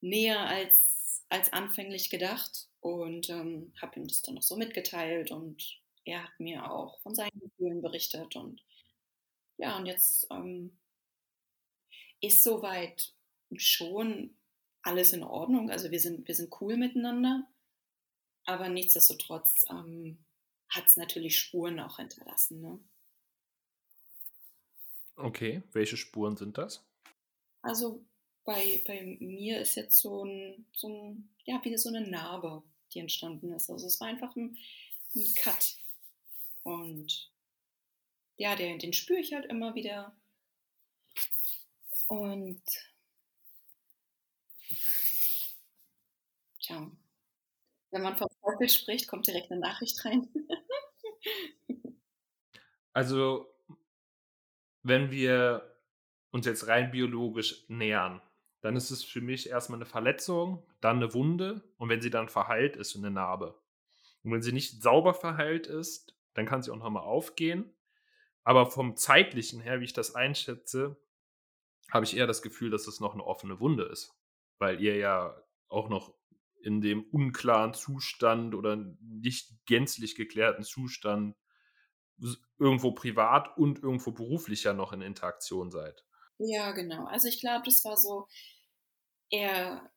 näher 0.00 0.40
als, 0.40 1.24
als 1.28 1.52
anfänglich 1.52 2.10
gedacht. 2.10 2.67
Und 2.80 3.28
ähm, 3.30 3.72
habe 3.80 4.00
ihm 4.00 4.06
das 4.06 4.22
dann 4.22 4.34
noch 4.36 4.42
so 4.42 4.56
mitgeteilt 4.56 5.30
und 5.30 5.80
er 6.04 6.24
hat 6.24 6.40
mir 6.40 6.70
auch 6.70 7.00
von 7.00 7.14
seinen 7.14 7.38
Gefühlen 7.40 7.82
berichtet 7.82 8.36
und 8.36 8.62
ja, 9.58 9.76
und 9.76 9.86
jetzt 9.86 10.26
ähm, 10.30 10.78
ist 12.20 12.42
soweit 12.44 13.12
schon 13.56 14.36
alles 14.82 15.12
in 15.12 15.22
Ordnung. 15.22 15.70
Also 15.70 15.90
wir 15.90 16.00
sind, 16.00 16.26
wir 16.28 16.34
sind 16.34 16.54
cool 16.60 16.76
miteinander, 16.76 17.46
aber 18.44 18.68
nichtsdestotrotz 18.68 19.64
ähm, 19.68 20.24
hat 20.68 20.86
es 20.86 20.96
natürlich 20.96 21.38
Spuren 21.38 21.80
auch 21.80 21.96
hinterlassen. 21.96 22.60
Ne? 22.60 22.78
Okay, 25.16 25.62
welche 25.72 25.96
Spuren 25.96 26.36
sind 26.36 26.56
das? 26.56 26.84
Also 27.62 28.04
bei, 28.48 28.82
bei 28.86 29.18
mir 29.20 29.60
ist 29.60 29.74
jetzt 29.74 29.98
so 29.98 30.24
ein, 30.24 30.64
so 30.72 30.88
ein, 30.88 31.28
ja, 31.44 31.60
wie 31.64 31.76
so 31.76 31.90
eine 31.90 32.00
Narbe, 32.00 32.62
die 32.94 33.00
entstanden 33.00 33.52
ist. 33.52 33.68
Also 33.68 33.86
es 33.86 34.00
war 34.00 34.08
einfach 34.08 34.34
ein, 34.36 34.56
ein 35.14 35.34
Cut. 35.34 35.76
Und 36.62 37.30
ja, 38.38 38.56
den, 38.56 38.78
den 38.78 38.94
spüre 38.94 39.18
ich 39.20 39.34
halt 39.34 39.44
immer 39.44 39.74
wieder. 39.74 40.16
Und 42.06 42.62
tja, 46.62 46.90
wenn 47.90 48.02
man 48.02 48.16
vom 48.16 48.28
Teufel 48.40 48.70
spricht, 48.70 49.08
kommt 49.08 49.26
direkt 49.26 49.50
eine 49.50 49.60
Nachricht 49.60 50.02
rein. 50.06 50.26
also, 52.94 53.54
wenn 54.82 55.10
wir 55.10 55.76
uns 56.30 56.46
jetzt 56.46 56.66
rein 56.66 56.90
biologisch 56.90 57.68
nähern, 57.68 58.22
dann 58.68 58.76
ist 58.76 58.90
es 58.90 59.02
für 59.02 59.22
mich 59.22 59.48
erstmal 59.48 59.78
eine 59.78 59.86
Verletzung, 59.86 60.62
dann 60.82 60.96
eine 60.96 61.14
Wunde 61.14 61.62
und 61.78 61.88
wenn 61.88 62.02
sie 62.02 62.10
dann 62.10 62.28
verheilt 62.28 62.76
ist, 62.76 62.94
eine 62.94 63.10
Narbe. 63.10 63.58
Und 64.22 64.30
wenn 64.30 64.42
sie 64.42 64.52
nicht 64.52 64.82
sauber 64.82 65.14
verheilt 65.14 65.66
ist, 65.66 66.14
dann 66.34 66.44
kann 66.44 66.62
sie 66.62 66.70
auch 66.70 66.76
nochmal 66.76 67.04
aufgehen. 67.04 67.74
Aber 68.44 68.66
vom 68.66 68.94
zeitlichen 68.94 69.62
her, 69.62 69.80
wie 69.80 69.86
ich 69.86 69.94
das 69.94 70.14
einschätze, 70.14 71.00
habe 71.90 72.04
ich 72.04 72.14
eher 72.14 72.26
das 72.26 72.42
Gefühl, 72.42 72.68
dass 72.68 72.86
es 72.86 73.00
noch 73.00 73.14
eine 73.14 73.24
offene 73.24 73.58
Wunde 73.58 73.84
ist. 73.84 74.14
Weil 74.58 74.82
ihr 74.82 74.96
ja 74.96 75.34
auch 75.68 75.88
noch 75.88 76.12
in 76.60 76.82
dem 76.82 77.04
unklaren 77.04 77.72
Zustand 77.72 78.54
oder 78.54 78.76
nicht 79.00 79.64
gänzlich 79.64 80.14
geklärten 80.14 80.62
Zustand 80.62 81.36
irgendwo 82.58 82.92
privat 82.92 83.56
und 83.56 83.82
irgendwo 83.82 84.12
beruflich 84.12 84.64
ja 84.64 84.74
noch 84.74 84.92
in 84.92 85.00
Interaktion 85.00 85.70
seid. 85.70 86.04
Ja, 86.36 86.72
genau. 86.72 87.06
Also 87.06 87.28
ich 87.28 87.40
glaube, 87.40 87.62
das 87.64 87.82
war 87.84 87.96
so, 87.96 88.28
er, 89.30 89.90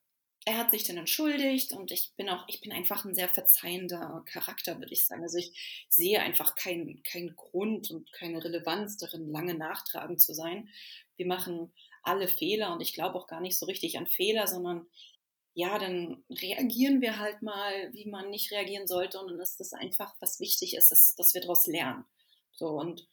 er 0.44 0.58
hat 0.58 0.70
sich 0.70 0.84
dann 0.84 0.96
entschuldigt 0.96 1.72
und 1.72 1.90
ich 1.90 2.12
bin 2.16 2.28
auch, 2.28 2.44
ich 2.48 2.60
bin 2.60 2.72
einfach 2.72 3.04
ein 3.04 3.14
sehr 3.14 3.28
verzeihender 3.28 4.22
Charakter, 4.26 4.78
würde 4.78 4.92
ich 4.92 5.06
sagen. 5.06 5.22
Also 5.22 5.38
ich 5.38 5.86
sehe 5.88 6.20
einfach 6.20 6.54
keinen 6.54 7.02
kein 7.02 7.34
Grund 7.36 7.90
und 7.90 8.12
keine 8.12 8.42
Relevanz 8.42 8.96
darin, 8.96 9.30
lange 9.30 9.54
nachtragend 9.54 10.20
zu 10.20 10.34
sein. 10.34 10.68
Wir 11.16 11.26
machen 11.26 11.72
alle 12.02 12.28
Fehler 12.28 12.72
und 12.72 12.80
ich 12.80 12.94
glaube 12.94 13.16
auch 13.16 13.26
gar 13.26 13.40
nicht 13.40 13.58
so 13.58 13.66
richtig 13.66 13.98
an 13.98 14.06
Fehler, 14.06 14.46
sondern 14.46 14.86
ja, 15.54 15.78
dann 15.78 16.24
reagieren 16.30 17.00
wir 17.00 17.18
halt 17.18 17.42
mal, 17.42 17.92
wie 17.92 18.06
man 18.06 18.30
nicht 18.30 18.50
reagieren 18.52 18.86
sollte. 18.86 19.20
Und 19.20 19.30
dann 19.30 19.40
ist 19.40 19.60
das 19.60 19.72
einfach, 19.74 20.14
was 20.20 20.40
wichtig 20.40 20.74
ist, 20.76 20.90
dass, 20.90 21.14
dass 21.14 21.34
wir 21.34 21.42
daraus 21.42 21.66
lernen. 21.66 22.04
So, 22.52 22.68
und 22.68 23.06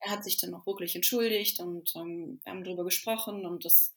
er 0.00 0.10
hat 0.10 0.24
sich 0.24 0.36
dann 0.38 0.54
auch 0.54 0.66
wirklich 0.66 0.96
entschuldigt 0.96 1.60
und 1.60 1.94
ähm, 1.94 2.40
wir 2.42 2.52
haben 2.52 2.64
darüber 2.64 2.84
gesprochen 2.84 3.46
und 3.46 3.64
das 3.64 3.94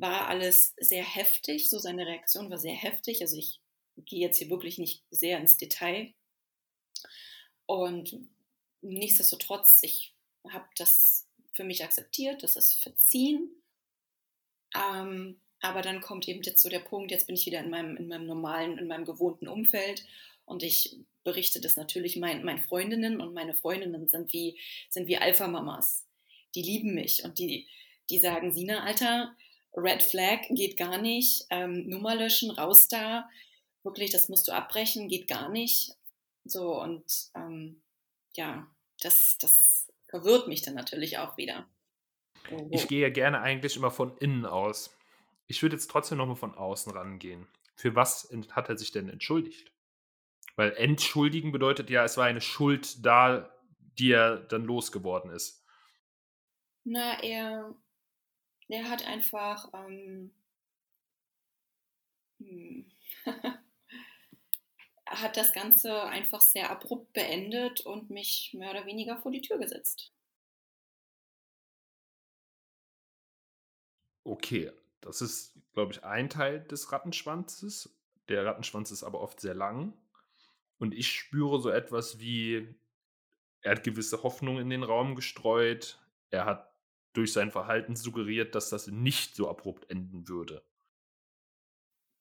war 0.00 0.28
alles 0.28 0.74
sehr 0.78 1.04
heftig. 1.04 1.68
So 1.68 1.78
seine 1.78 2.06
Reaktion 2.06 2.50
war 2.50 2.58
sehr 2.58 2.74
heftig. 2.74 3.20
Also 3.22 3.36
ich 3.36 3.60
gehe 3.96 4.20
jetzt 4.20 4.38
hier 4.38 4.50
wirklich 4.50 4.78
nicht 4.78 5.04
sehr 5.10 5.38
ins 5.38 5.56
Detail. 5.56 6.12
Und 7.66 8.16
nichtsdestotrotz, 8.82 9.80
ich 9.82 10.14
habe 10.48 10.66
das 10.76 11.28
für 11.52 11.64
mich 11.64 11.84
akzeptiert, 11.84 12.42
das 12.42 12.56
ist 12.56 12.74
verziehen. 12.74 13.50
Ähm, 14.74 15.40
aber 15.60 15.82
dann 15.82 16.00
kommt 16.00 16.26
eben 16.26 16.42
jetzt 16.42 16.62
so 16.62 16.68
der 16.68 16.80
Punkt, 16.80 17.10
jetzt 17.10 17.26
bin 17.26 17.36
ich 17.36 17.46
wieder 17.46 17.60
in 17.60 17.70
meinem, 17.70 17.96
in 17.96 18.08
meinem 18.08 18.26
normalen, 18.26 18.78
in 18.78 18.86
meinem 18.86 19.04
gewohnten 19.04 19.46
Umfeld 19.46 20.06
und 20.46 20.62
ich 20.62 20.96
berichte 21.22 21.60
das 21.60 21.76
natürlich 21.76 22.16
meinen 22.16 22.44
mein 22.44 22.62
Freundinnen 22.62 23.20
und 23.20 23.34
meine 23.34 23.54
Freundinnen 23.54 24.08
sind 24.08 24.32
wie, 24.32 24.58
sind 24.88 25.06
wie 25.06 25.18
Alpha-Mamas. 25.18 26.06
Die 26.54 26.62
lieben 26.62 26.94
mich 26.94 27.24
und 27.24 27.38
die, 27.38 27.68
die 28.08 28.18
sagen, 28.18 28.52
Sina, 28.52 28.82
Alter, 28.84 29.36
Red 29.74 30.02
Flag 30.02 30.40
geht 30.50 30.76
gar 30.76 30.98
nicht, 30.98 31.46
ähm, 31.50 31.88
Nummer 31.88 32.14
löschen, 32.14 32.50
raus 32.50 32.88
da, 32.88 33.28
wirklich, 33.82 34.10
das 34.10 34.28
musst 34.28 34.48
du 34.48 34.52
abbrechen, 34.52 35.08
geht 35.08 35.28
gar 35.28 35.48
nicht. 35.48 35.94
So 36.44 36.80
und 36.80 37.04
ähm, 37.34 37.82
ja, 38.34 38.66
das, 39.02 39.38
das 39.38 39.88
verwirrt 40.08 40.48
mich 40.48 40.62
dann 40.62 40.74
natürlich 40.74 41.18
auch 41.18 41.36
wieder. 41.36 41.66
Ich 42.70 42.88
gehe 42.88 43.10
gerne 43.12 43.40
eigentlich 43.40 43.76
immer 43.76 43.90
von 43.90 44.16
innen 44.18 44.46
aus. 44.46 44.96
Ich 45.46 45.62
würde 45.62 45.76
jetzt 45.76 45.90
trotzdem 45.90 46.18
nochmal 46.18 46.36
von 46.36 46.54
außen 46.54 46.92
rangehen. 46.92 47.46
Für 47.76 47.94
was 47.94 48.34
hat 48.50 48.68
er 48.68 48.76
sich 48.76 48.92
denn 48.92 49.08
entschuldigt? 49.08 49.72
Weil 50.56 50.72
entschuldigen 50.72 51.52
bedeutet 51.52 51.90
ja, 51.90 52.04
es 52.04 52.16
war 52.16 52.26
eine 52.26 52.40
Schuld 52.40 53.04
da, 53.04 53.54
die 53.98 54.12
er 54.12 54.36
dann 54.36 54.64
losgeworden 54.64 55.30
ist. 55.30 55.64
Na, 56.84 57.22
er, 57.22 57.74
er 58.70 58.88
hat 58.88 59.06
einfach 59.06 59.70
ähm, 59.74 60.32
hm, 62.38 62.90
hat 65.06 65.36
das 65.36 65.52
Ganze 65.52 66.04
einfach 66.04 66.40
sehr 66.40 66.70
abrupt 66.70 67.12
beendet 67.12 67.80
und 67.80 68.10
mich 68.10 68.54
mehr 68.56 68.70
oder 68.70 68.86
weniger 68.86 69.18
vor 69.18 69.32
die 69.32 69.42
Tür 69.42 69.58
gesetzt. 69.58 70.12
Okay, 74.24 74.70
das 75.00 75.20
ist, 75.22 75.58
glaube 75.72 75.92
ich, 75.92 76.04
ein 76.04 76.30
Teil 76.30 76.60
des 76.60 76.92
Rattenschwanzes. 76.92 77.98
Der 78.28 78.44
Rattenschwanz 78.44 78.90
ist 78.92 79.02
aber 79.02 79.20
oft 79.20 79.40
sehr 79.40 79.54
lang. 79.54 79.94
Und 80.78 80.94
ich 80.94 81.10
spüre 81.10 81.60
so 81.60 81.68
etwas 81.70 82.20
wie, 82.20 82.74
er 83.62 83.72
hat 83.72 83.82
gewisse 83.82 84.22
Hoffnungen 84.22 84.62
in 84.62 84.70
den 84.70 84.82
Raum 84.84 85.16
gestreut. 85.16 85.98
Er 86.30 86.44
hat 86.44 86.69
durch 87.12 87.32
sein 87.32 87.50
Verhalten 87.50 87.96
suggeriert, 87.96 88.54
dass 88.54 88.70
das 88.70 88.86
nicht 88.86 89.34
so 89.34 89.48
abrupt 89.48 89.90
enden 89.90 90.28
würde. 90.28 90.62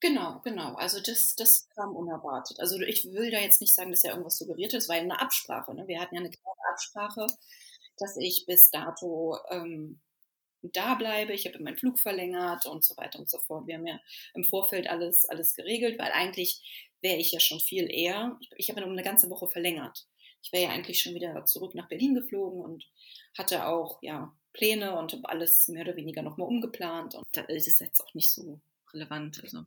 Genau, 0.01 0.39
genau. 0.43 0.75
Also 0.75 1.01
das, 1.01 1.35
das 1.35 1.67
kam 1.75 1.95
unerwartet. 1.95 2.59
Also 2.59 2.79
ich 2.79 3.05
will 3.11 3.31
da 3.31 3.39
jetzt 3.39 3.59
nicht 3.59 3.75
sagen, 3.75 3.91
dass 3.91 4.03
er 4.03 4.11
irgendwas 4.11 4.37
suggeriert 4.37 4.73
hat. 4.73 4.79
Es 4.79 4.87
war 4.89 4.95
ja 4.95 5.01
eine 5.01 5.19
Absprache. 5.19 5.73
Ne? 5.75 5.87
Wir 5.87 5.99
hatten 5.99 6.15
ja 6.15 6.21
eine 6.21 6.29
klare 6.29 6.55
Absprache, 6.71 7.27
dass 7.97 8.15
ich 8.15 8.45
bis 8.45 8.71
dato 8.71 9.37
ähm, 9.49 9.99
da 10.61 10.95
bleibe. 10.95 11.33
Ich 11.33 11.45
habe 11.45 11.61
meinen 11.61 11.77
Flug 11.77 11.99
verlängert 11.99 12.65
und 12.65 12.83
so 12.85 12.95
weiter 12.95 13.19
und 13.19 13.29
so 13.29 13.39
fort. 13.39 13.67
Wir 13.67 13.75
haben 13.75 13.87
ja 13.87 13.99
im 14.33 14.45
Vorfeld 14.45 14.89
alles, 14.89 15.25
alles 15.25 15.53
geregelt, 15.53 15.99
weil 15.99 16.11
eigentlich 16.13 16.89
wäre 17.01 17.17
ich 17.17 17.33
ja 17.33 17.41
schon 17.41 17.59
viel 17.59 17.89
eher. 17.91 18.37
Ich, 18.39 18.49
ich 18.55 18.69
habe 18.69 18.79
ja 18.79 18.85
um 18.85 18.93
eine 18.93 19.03
ganze 19.03 19.29
Woche 19.29 19.47
verlängert. 19.47 20.07
Ich 20.41 20.53
wäre 20.53 20.65
ja 20.65 20.69
eigentlich 20.69 21.01
schon 21.01 21.15
wieder 21.15 21.45
zurück 21.45 21.75
nach 21.75 21.89
Berlin 21.89 22.15
geflogen 22.15 22.61
und 22.61 22.85
hatte 23.37 23.65
auch 23.65 24.01
ja 24.01 24.33
Pläne 24.53 24.97
und 24.97 25.13
habe 25.13 25.29
alles 25.29 25.67
mehr 25.67 25.83
oder 25.83 25.95
weniger 25.95 26.21
nochmal 26.21 26.47
umgeplant. 26.47 27.15
Und 27.15 27.27
das 27.33 27.67
ist 27.67 27.79
jetzt 27.79 28.01
auch 28.01 28.13
nicht 28.13 28.31
so 28.31 28.59
relevant. 28.93 29.41
Also. 29.43 29.65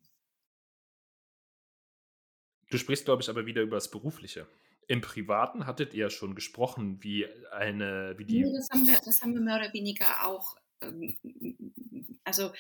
Du 2.71 2.79
sprichst, 2.79 3.05
glaube 3.05 3.23
ich, 3.23 3.29
aber 3.29 3.47
wieder 3.47 3.63
über 3.63 3.77
das 3.77 3.91
Berufliche. 3.91 4.47
Im 4.89 5.01
Privaten 5.01 5.67
hattet 5.67 5.95
ihr 5.95 6.01
ja 6.01 6.11
schon 6.11 6.35
gesprochen, 6.35 7.03
wie 7.03 7.27
eine, 7.53 8.15
wie 8.19 8.25
die. 8.25 8.43
Nee, 8.43 8.53
das 8.53 8.69
haben 8.71 8.87
wir, 8.87 8.99
das 9.05 9.23
haben 9.23 9.35
wir 9.35 9.41
mehr 9.41 9.57
oder 9.57 9.73
weniger 9.73 10.27
auch 10.27 10.57
ähm, 10.83 11.17
also 12.25 12.53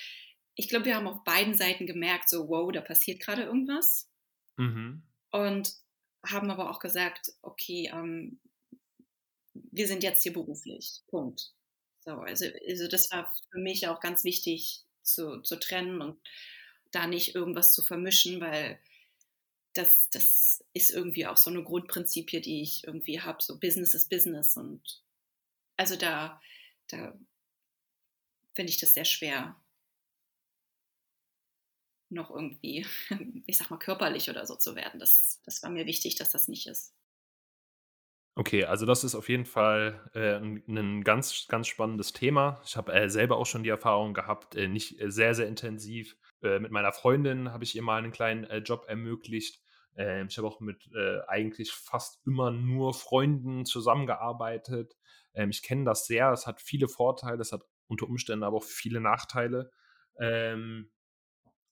ich 0.54 0.68
glaube, 0.68 0.86
wir 0.86 0.96
haben 0.96 1.08
auf 1.08 1.24
beiden 1.24 1.54
Seiten 1.54 1.86
gemerkt, 1.86 2.28
so, 2.28 2.48
wow, 2.48 2.70
da 2.72 2.80
passiert 2.80 3.20
gerade 3.20 3.42
irgendwas. 3.42 4.10
Mhm. 4.56 5.02
Und 5.30 5.74
haben 6.24 6.50
aber 6.50 6.70
auch 6.70 6.78
gesagt, 6.78 7.32
okay, 7.40 7.90
ähm, 7.92 8.38
wir 9.54 9.86
sind 9.86 10.02
jetzt 10.02 10.22
hier 10.22 10.32
beruflich. 10.32 11.02
Punkt. 11.08 11.54
So, 12.04 12.12
also, 12.20 12.46
also 12.68 12.88
das 12.88 13.10
war 13.10 13.32
für 13.50 13.58
mich 13.58 13.86
auch 13.88 14.00
ganz 14.00 14.24
wichtig 14.24 14.82
zu, 15.02 15.40
zu 15.42 15.56
trennen 15.58 16.00
und 16.00 16.18
da 16.90 17.06
nicht 17.06 17.34
irgendwas 17.34 17.72
zu 17.72 17.82
vermischen, 17.82 18.40
weil 18.40 18.78
das, 19.74 20.10
das 20.10 20.64
ist 20.74 20.90
irgendwie 20.90 21.26
auch 21.26 21.36
so 21.38 21.50
eine 21.50 21.62
Grundprinzipie, 21.64 22.40
die 22.40 22.62
ich 22.62 22.84
irgendwie 22.86 23.20
habe. 23.20 23.42
So 23.42 23.58
Business 23.58 23.94
ist 23.94 24.10
Business 24.10 24.56
und 24.56 25.02
also 25.76 25.96
da, 25.96 26.40
da 26.88 27.14
finde 28.54 28.70
ich 28.70 28.78
das 28.78 28.94
sehr 28.94 29.04
schwer, 29.04 29.56
noch 32.10 32.30
irgendwie, 32.30 32.86
ich 33.46 33.56
sag 33.58 33.70
mal, 33.70 33.78
körperlich 33.78 34.28
oder 34.30 34.46
so 34.46 34.54
zu 34.56 34.76
werden. 34.76 35.00
Das, 35.00 35.40
das 35.44 35.62
war 35.62 35.70
mir 35.70 35.86
wichtig, 35.86 36.14
dass 36.16 36.30
das 36.30 36.48
nicht 36.48 36.66
ist. 36.66 36.92
Okay, 38.34 38.64
also 38.64 38.86
das 38.86 39.04
ist 39.04 39.14
auf 39.14 39.28
jeden 39.28 39.44
Fall 39.44 40.10
äh, 40.14 40.36
ein, 40.36 41.04
ganz, 41.04 41.46
ganz 41.48 41.66
spannendes 41.68 42.14
Thema. 42.14 42.62
Ich 42.64 42.76
habe 42.78 42.92
äh, 42.92 43.10
selber 43.10 43.36
auch 43.36 43.44
schon 43.44 43.62
die 43.62 43.68
Erfahrung 43.68 44.14
gehabt, 44.14 44.54
äh, 44.56 44.68
nicht 44.68 44.98
äh, 45.00 45.10
sehr, 45.10 45.34
sehr 45.34 45.46
intensiv. 45.46 46.16
Äh, 46.42 46.58
mit 46.58 46.70
meiner 46.70 46.92
Freundin 46.92 47.52
habe 47.52 47.64
ich 47.64 47.76
ihr 47.76 47.82
mal 47.82 47.98
einen 47.98 48.12
kleinen 48.12 48.44
äh, 48.44 48.58
Job 48.58 48.86
ermöglicht 48.88 49.60
Ähm, 49.94 50.28
ich 50.30 50.38
habe 50.38 50.48
auch 50.48 50.60
mit 50.60 50.88
eigentlich 51.28 51.72
fast 51.72 52.26
immer 52.26 52.50
nur 52.50 52.94
Freunden 52.94 53.66
zusammengearbeitet. 53.66 54.96
Ähm, 55.34 55.50
ich 55.50 55.62
kenne 55.62 55.84
das 55.84 56.06
sehr. 56.06 56.32
Es 56.32 56.46
hat 56.46 56.62
viele 56.62 56.88
Vorteile, 56.88 57.42
es 57.42 57.52
hat 57.52 57.62
unter 57.88 58.08
Umständen 58.08 58.44
aber 58.44 58.56
auch 58.56 58.64
viele 58.64 59.00
Nachteile. 59.00 59.70
Ähm, 60.18 60.90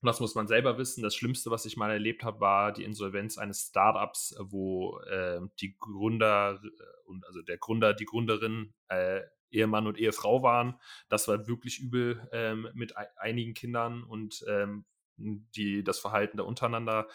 und 0.03 0.07
das 0.07 0.21
muss 0.21 0.35
man 0.35 0.49
selber 0.49 0.79
wissen. 0.79 1.03
Das 1.03 1.15
Schlimmste, 1.15 1.51
was 1.51 1.67
ich 1.67 1.77
mal 1.77 1.91
erlebt 1.91 2.25
habe, 2.25 2.41
war 2.41 2.73
die 2.73 2.85
Insolvenz 2.85 3.37
eines 3.37 3.69
Startups, 3.69 4.35
wo 4.39 4.99
äh, 5.01 5.41
die 5.61 5.77
Gründer 5.79 6.61
äh, 6.63 7.09
und 7.09 7.27
also 7.27 7.43
der 7.43 7.59
Gründer, 7.59 7.93
die 7.93 8.07
Gründerin 8.07 8.73
äh, 8.89 9.21
Ehemann 9.51 9.87
und 9.87 9.99
Ehefrau 9.99 10.43
waren. 10.43 10.81
Das 11.09 11.29
war 11.29 11.47
wirklich 11.47 11.81
übel 11.81 12.27
ähm, 12.33 12.69
mit 12.73 12.95
einigen 13.17 13.53
Kindern 13.53 14.03
und 14.03 14.45
ähm, 14.49 14.87
die, 15.17 15.85
das 15.85 15.99
Verhalten 15.99 16.39
da 16.39 16.45
untereinander 16.45 17.07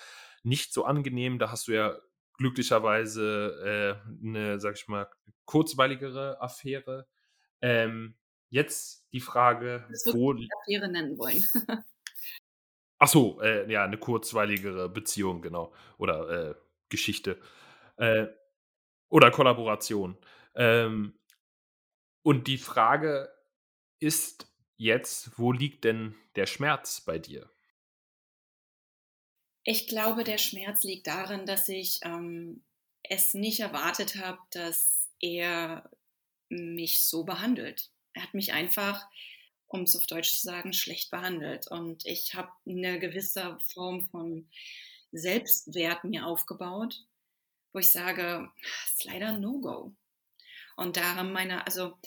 nicht 0.43 0.71
so 0.71 0.85
angenehm. 0.85 1.39
Da 1.39 1.49
hast 1.49 1.67
du 1.67 1.71
ja 1.71 1.97
glücklicherweise 2.37 3.99
äh, 4.03 4.27
eine, 4.27 4.59
sag 4.59 4.75
ich 4.75 4.87
mal, 4.87 5.09
kurzweiligere 5.45 6.39
Affäre. 6.39 7.07
Ähm, 7.61 8.15
jetzt 8.49 9.07
die 9.11 9.21
Frage, 9.21 9.87
das 9.89 10.13
wo 10.13 10.33
die 10.33 10.49
Affäre 10.61 10.89
nennen 10.89 11.17
wollen. 11.17 11.43
Ach 13.05 13.09
so, 13.09 13.39
äh, 13.39 13.71
ja, 13.71 13.83
eine 13.83 13.99
kurzweiligere 13.99 14.89
Beziehung, 14.89 15.43
genau. 15.43 15.71
Oder 15.99 16.29
äh, 16.49 16.55
Geschichte. 16.89 17.39
Äh, 17.97 18.25
oder 19.09 19.29
Kollaboration. 19.29 20.17
Ähm, 20.55 21.13
und 22.23 22.47
die 22.47 22.57
Frage 22.57 23.31
ist 23.99 24.51
jetzt, 24.77 25.37
wo 25.37 25.51
liegt 25.51 25.83
denn 25.83 26.15
der 26.35 26.47
Schmerz 26.47 26.99
bei 26.99 27.19
dir? 27.19 27.47
Ich 29.63 29.87
glaube, 29.87 30.23
der 30.23 30.39
Schmerz 30.39 30.83
liegt 30.83 31.05
darin, 31.05 31.45
dass 31.45 31.69
ich 31.69 31.99
ähm, 32.01 32.63
es 33.03 33.35
nicht 33.35 33.59
erwartet 33.59 34.15
habe, 34.15 34.39
dass 34.49 35.11
er 35.19 35.91
mich 36.49 37.03
so 37.03 37.23
behandelt. 37.23 37.91
Er 38.13 38.23
hat 38.23 38.33
mich 38.33 38.51
einfach, 38.51 39.07
um 39.75 39.83
es 39.83 39.95
auf 39.95 40.07
Deutsch 40.07 40.39
zu 40.39 40.41
sagen, 40.41 40.73
schlecht 40.73 41.11
behandelt. 41.11 41.67
Und 41.69 42.05
ich 42.05 42.33
habe 42.33 42.51
eine 42.67 42.99
gewisse 42.99 43.57
Form 43.73 44.01
von 44.09 44.49
Selbstwert 45.11 46.03
mir 46.03 46.25
aufgebaut, 46.25 47.05
wo 47.71 47.79
ich 47.79 47.91
sage, 47.91 48.49
das 48.61 48.93
ist 48.93 49.05
leider 49.05 49.37
No-Go. 49.37 49.93
Und 50.75 50.97
da 50.97 51.15
haben 51.15 51.31
meine, 51.31 51.65
also 51.65 51.97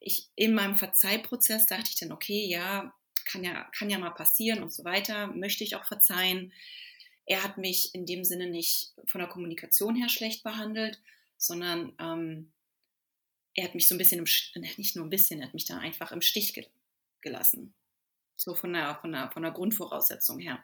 ich 0.00 0.28
in 0.34 0.54
meinem 0.54 0.76
Verzeihprozess 0.76 1.66
dachte 1.66 1.90
ich 1.90 1.96
dann, 1.96 2.12
okay, 2.12 2.46
ja, 2.46 2.92
kann 3.24 3.44
ja, 3.44 3.64
kann 3.76 3.90
ja 3.90 3.98
mal 3.98 4.10
passieren 4.10 4.62
und 4.62 4.72
so 4.72 4.84
weiter, 4.84 5.28
möchte 5.28 5.64
ich 5.64 5.76
auch 5.76 5.84
verzeihen. 5.84 6.52
Er 7.26 7.42
hat 7.42 7.58
mich 7.58 7.94
in 7.94 8.06
dem 8.06 8.24
Sinne 8.24 8.48
nicht 8.48 8.92
von 9.06 9.20
der 9.20 9.28
Kommunikation 9.28 9.96
her 9.96 10.08
schlecht 10.08 10.42
behandelt, 10.42 11.00
sondern 11.36 11.92
ähm, 12.00 12.52
er 13.54 13.64
hat 13.64 13.74
mich 13.74 13.88
so 13.88 13.94
ein 13.94 13.98
bisschen, 13.98 14.18
im, 14.18 14.62
nicht 14.76 14.96
nur 14.96 15.04
ein 15.04 15.10
bisschen, 15.10 15.40
er 15.40 15.46
hat 15.46 15.54
mich 15.54 15.66
da 15.66 15.78
einfach 15.78 16.12
im 16.12 16.22
Stich 16.22 16.54
gelassen. 17.22 17.74
So 18.36 18.54
von 18.54 18.72
der, 18.72 18.96
von, 18.96 19.12
der, 19.12 19.30
von 19.30 19.42
der 19.42 19.52
Grundvoraussetzung 19.52 20.38
her. 20.38 20.62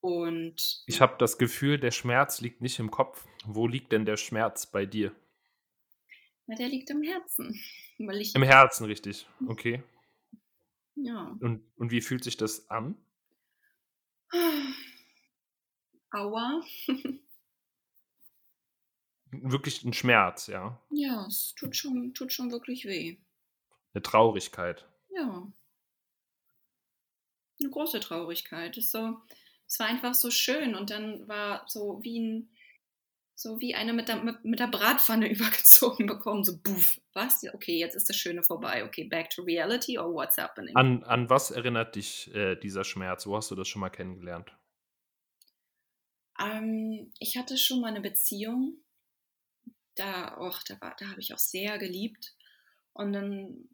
Und 0.00 0.84
ich 0.86 1.00
habe 1.00 1.16
das 1.18 1.38
Gefühl, 1.38 1.80
der 1.80 1.90
Schmerz 1.90 2.40
liegt 2.40 2.60
nicht 2.60 2.78
im 2.78 2.90
Kopf. 2.90 3.26
Wo 3.44 3.66
liegt 3.66 3.92
denn 3.92 4.04
der 4.04 4.16
Schmerz 4.16 4.66
bei 4.66 4.86
dir? 4.86 5.14
Na, 6.46 6.54
der 6.54 6.68
liegt 6.68 6.90
im 6.90 7.02
Herzen. 7.02 7.60
Im 7.98 8.42
Herzen, 8.42 8.84
richtig. 8.84 9.26
Okay. 9.48 9.82
Ja. 10.96 11.34
Und, 11.40 11.64
und 11.76 11.90
wie 11.90 12.02
fühlt 12.02 12.22
sich 12.24 12.36
das 12.36 12.68
an? 12.68 12.94
Aua. 16.10 16.62
wirklich 19.30 19.84
ein 19.84 19.92
Schmerz, 19.92 20.46
ja. 20.46 20.80
Ja, 20.90 21.26
es 21.26 21.54
tut 21.56 21.76
schon, 21.76 22.14
tut 22.14 22.32
schon 22.32 22.50
wirklich 22.50 22.84
weh. 22.84 23.16
Eine 23.94 24.02
Traurigkeit. 24.02 24.86
Ja. 25.16 25.52
Eine 27.58 27.70
große 27.70 28.00
Traurigkeit. 28.00 28.76
Es, 28.76 28.90
so, 28.90 29.18
es 29.66 29.78
war 29.78 29.86
einfach 29.86 30.14
so 30.14 30.30
schön 30.30 30.74
und 30.74 30.90
dann 30.90 31.26
war 31.26 31.64
so 31.68 32.00
wie 32.02 32.20
ein 32.20 32.50
so 33.38 33.60
wie 33.60 33.74
eine 33.74 33.92
mit 33.92 34.08
der, 34.08 34.22
mit, 34.22 34.44
mit 34.44 34.60
der 34.60 34.66
Bratpfanne 34.66 35.28
übergezogen 35.30 36.06
bekommen. 36.06 36.42
So, 36.42 36.58
buff, 36.58 36.98
was? 37.12 37.42
Okay, 37.52 37.78
jetzt 37.78 37.94
ist 37.94 38.08
das 38.08 38.16
Schöne 38.16 38.42
vorbei. 38.42 38.84
Okay, 38.84 39.04
back 39.04 39.30
to 39.30 39.42
reality 39.42 39.98
or 39.98 40.12
what's 40.12 40.38
happening? 40.38 40.74
An, 40.74 41.04
an 41.04 41.28
was 41.28 41.50
erinnert 41.50 41.94
dich 41.96 42.34
äh, 42.34 42.56
dieser 42.56 42.84
Schmerz? 42.84 43.26
Wo 43.26 43.36
hast 43.36 43.50
du 43.50 43.54
das 43.54 43.68
schon 43.68 43.80
mal 43.80 43.90
kennengelernt? 43.90 44.56
Ähm, 46.40 47.12
ich 47.18 47.36
hatte 47.36 47.58
schon 47.58 47.80
mal 47.80 47.88
eine 47.88 48.00
Beziehung. 48.00 48.78
Da, 49.96 50.38
och, 50.38 50.62
da, 50.66 50.76
da 50.98 51.06
habe 51.08 51.20
ich 51.20 51.34
auch 51.34 51.38
sehr 51.38 51.78
geliebt. 51.78 52.34
Und 52.94 53.12
dann 53.12 53.68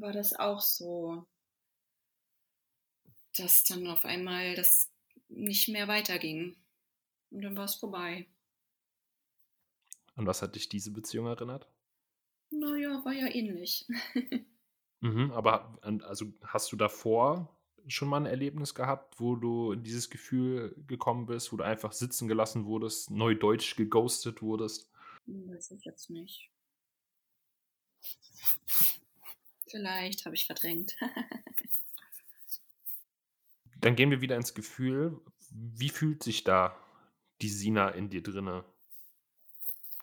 war 0.00 0.12
das 0.12 0.34
auch 0.34 0.60
so, 0.60 1.26
dass 3.36 3.64
dann 3.64 3.86
auf 3.86 4.04
einmal 4.04 4.54
das 4.54 4.90
nicht 5.28 5.68
mehr 5.68 5.88
weiterging. 5.88 6.56
Und 7.30 7.42
dann 7.42 7.56
war 7.56 7.64
es 7.64 7.74
vorbei. 7.74 8.26
An 10.14 10.26
was 10.26 10.42
hat 10.42 10.54
dich 10.54 10.68
diese 10.68 10.92
Beziehung 10.92 11.26
erinnert? 11.26 11.68
Naja, 12.50 13.04
war 13.04 13.12
ja 13.12 13.26
ähnlich. 13.26 13.86
mhm, 15.00 15.32
aber 15.32 15.76
also 15.82 16.26
hast 16.42 16.70
du 16.70 16.76
davor 16.76 17.58
schon 17.88 18.08
mal 18.08 18.18
ein 18.18 18.26
Erlebnis 18.26 18.74
gehabt, 18.74 19.18
wo 19.20 19.36
du 19.36 19.72
in 19.72 19.82
dieses 19.82 20.08
Gefühl 20.08 20.74
gekommen 20.86 21.26
bist, 21.26 21.52
wo 21.52 21.56
du 21.56 21.64
einfach 21.64 21.92
sitzen 21.92 22.28
gelassen 22.28 22.64
wurdest, 22.66 23.10
neudeutsch 23.10 23.76
geghostet 23.76 24.40
wurdest? 24.40 24.88
Hm, 25.26 25.48
weiß 25.48 25.72
ich 25.72 25.84
jetzt 25.84 26.10
nicht. 26.10 26.50
Vielleicht 29.74 30.24
habe 30.24 30.36
ich 30.36 30.46
verdrängt. 30.46 30.94
Dann 33.80 33.96
gehen 33.96 34.10
wir 34.10 34.20
wieder 34.20 34.36
ins 34.36 34.54
Gefühl. 34.54 35.20
Wie 35.50 35.88
fühlt 35.88 36.22
sich 36.22 36.44
da 36.44 36.78
die 37.42 37.48
Sina 37.48 37.88
in 37.88 38.08
dir 38.08 38.22
drinne? 38.22 38.64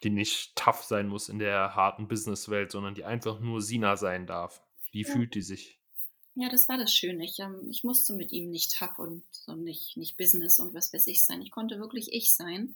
die 0.04 0.10
nicht 0.10 0.56
tough 0.56 0.84
sein 0.84 1.08
muss 1.08 1.30
in 1.30 1.40
der 1.40 1.76
harten 1.76 2.08
Businesswelt, 2.08 2.72
sondern 2.72 2.96
die 2.96 3.06
einfach 3.06 3.40
nur 3.40 3.62
Sina 3.62 3.98
sein 3.98 4.26
darf. 4.26 4.62
Wie 4.92 5.04
ja. 5.04 5.08
fühlt 5.08 5.36
die 5.36 5.42
sich? 5.42 5.78
Ja, 6.34 6.50
das 6.50 6.68
war 6.68 6.78
das 6.78 6.94
Schöne. 6.94 7.24
Ich, 7.24 7.40
ähm, 7.40 7.68
ich 7.70 7.84
musste 7.84 8.14
mit 8.14 8.32
ihm 8.32 8.50
nicht 8.50 8.76
tough 8.76 8.98
und, 8.98 9.24
und 9.48 9.64
nicht, 9.64 9.98
nicht 9.98 10.18
Business 10.18 10.60
und 10.60 10.74
was 10.74 10.92
weiß 10.92 11.08
ich 11.08 11.24
sein. 11.24 11.42
Ich 11.42 11.52
konnte 11.52 11.80
wirklich 11.80 12.14
ich 12.14 12.34
sein. 12.34 12.76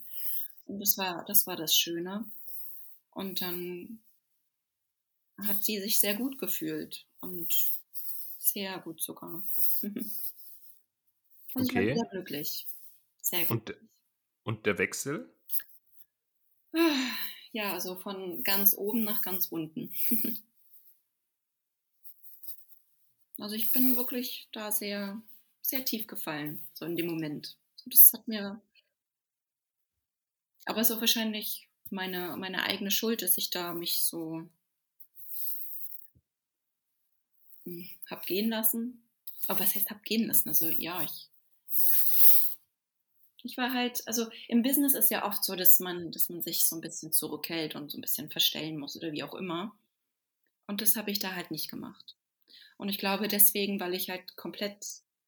Und 0.68 0.80
das 0.80 0.98
war, 0.98 1.26
das 1.26 1.48
war 1.48 1.56
das 1.56 1.76
Schöne. 1.76 2.26
Und 3.12 3.42
dann 3.42 4.00
hat 5.38 5.64
sie 5.64 5.80
sich 5.80 6.00
sehr 6.00 6.16
gut 6.16 6.38
gefühlt 6.38 7.06
und 7.20 7.54
sehr 8.38 8.80
gut 8.80 9.02
sogar. 9.02 9.44
also 11.54 11.70
okay. 11.70 11.92
ich 11.92 11.98
war 11.98 12.06
sehr 12.06 12.10
glücklich. 12.12 12.68
Sehr 13.22 13.46
gut. 13.46 13.72
Und, 13.72 13.78
und 14.44 14.66
der 14.66 14.78
Wechsel? 14.78 15.34
Ja, 17.52 17.74
also 17.74 17.96
von 17.96 18.44
ganz 18.44 18.76
oben 18.78 19.04
nach 19.04 19.22
ganz 19.22 19.48
unten. 19.48 19.94
also 23.40 23.56
ich 23.56 23.72
bin 23.72 23.96
wirklich 23.96 24.50
da 24.52 24.72
sehr, 24.72 25.22
sehr 25.62 25.86
tief 25.86 26.06
gefallen, 26.06 26.68
so 26.74 26.86
in 26.86 26.96
dem 26.98 27.08
Moment. 27.08 27.58
Das 27.86 28.12
hat 28.14 28.28
mir. 28.28 28.62
Aber 30.66 30.82
es 30.82 30.90
ist 30.90 30.96
auch 30.98 31.02
wahrscheinlich 31.02 31.70
meine, 31.90 32.36
meine 32.38 32.64
eigene 32.64 32.92
Schuld, 32.92 33.22
dass 33.22 33.38
ich 33.38 33.52
da 33.52 33.74
mich 33.74 34.02
so 34.02 34.50
hm, 37.66 37.90
hab 38.10 38.26
gehen 38.26 38.50
lassen. 38.50 39.04
Aber 39.48 39.60
was 39.60 39.76
heißt 39.76 39.90
hab 39.90 40.04
gehen 40.04 40.28
lassen? 40.28 40.50
Also 40.50 40.70
ja, 40.70 41.04
ich 41.04 41.30
ich 43.46 43.58
war 43.58 43.72
halt, 43.74 44.02
also 44.08 44.28
im 44.48 44.64
Business 44.64 44.96
ist 44.96 45.12
ja 45.12 45.26
oft 45.26 45.44
so, 45.44 45.56
dass 45.56 45.80
man, 45.80 46.12
dass 46.12 46.30
man 46.30 46.42
sich 46.42 46.66
so 46.66 46.76
ein 46.76 46.82
bisschen 46.82 47.12
zurückhält 47.12 47.76
und 47.76 47.92
so 47.92 47.98
ein 47.98 48.02
bisschen 48.02 48.32
verstellen 48.32 48.78
muss 48.78 48.96
oder 48.96 49.12
wie 49.12 49.24
auch 49.24 49.36
immer. 49.36 49.76
Und 50.66 50.82
das 50.82 50.96
habe 50.96 51.12
ich 51.12 51.20
da 51.20 51.36
halt 51.36 51.52
nicht 51.52 51.70
gemacht. 51.70 52.16
Und 52.78 52.90
ich 52.90 52.98
glaube 52.98 53.28
deswegen, 53.28 53.80
weil 53.80 53.94
ich 53.94 54.10
halt 54.10 54.36
komplett 54.36 54.84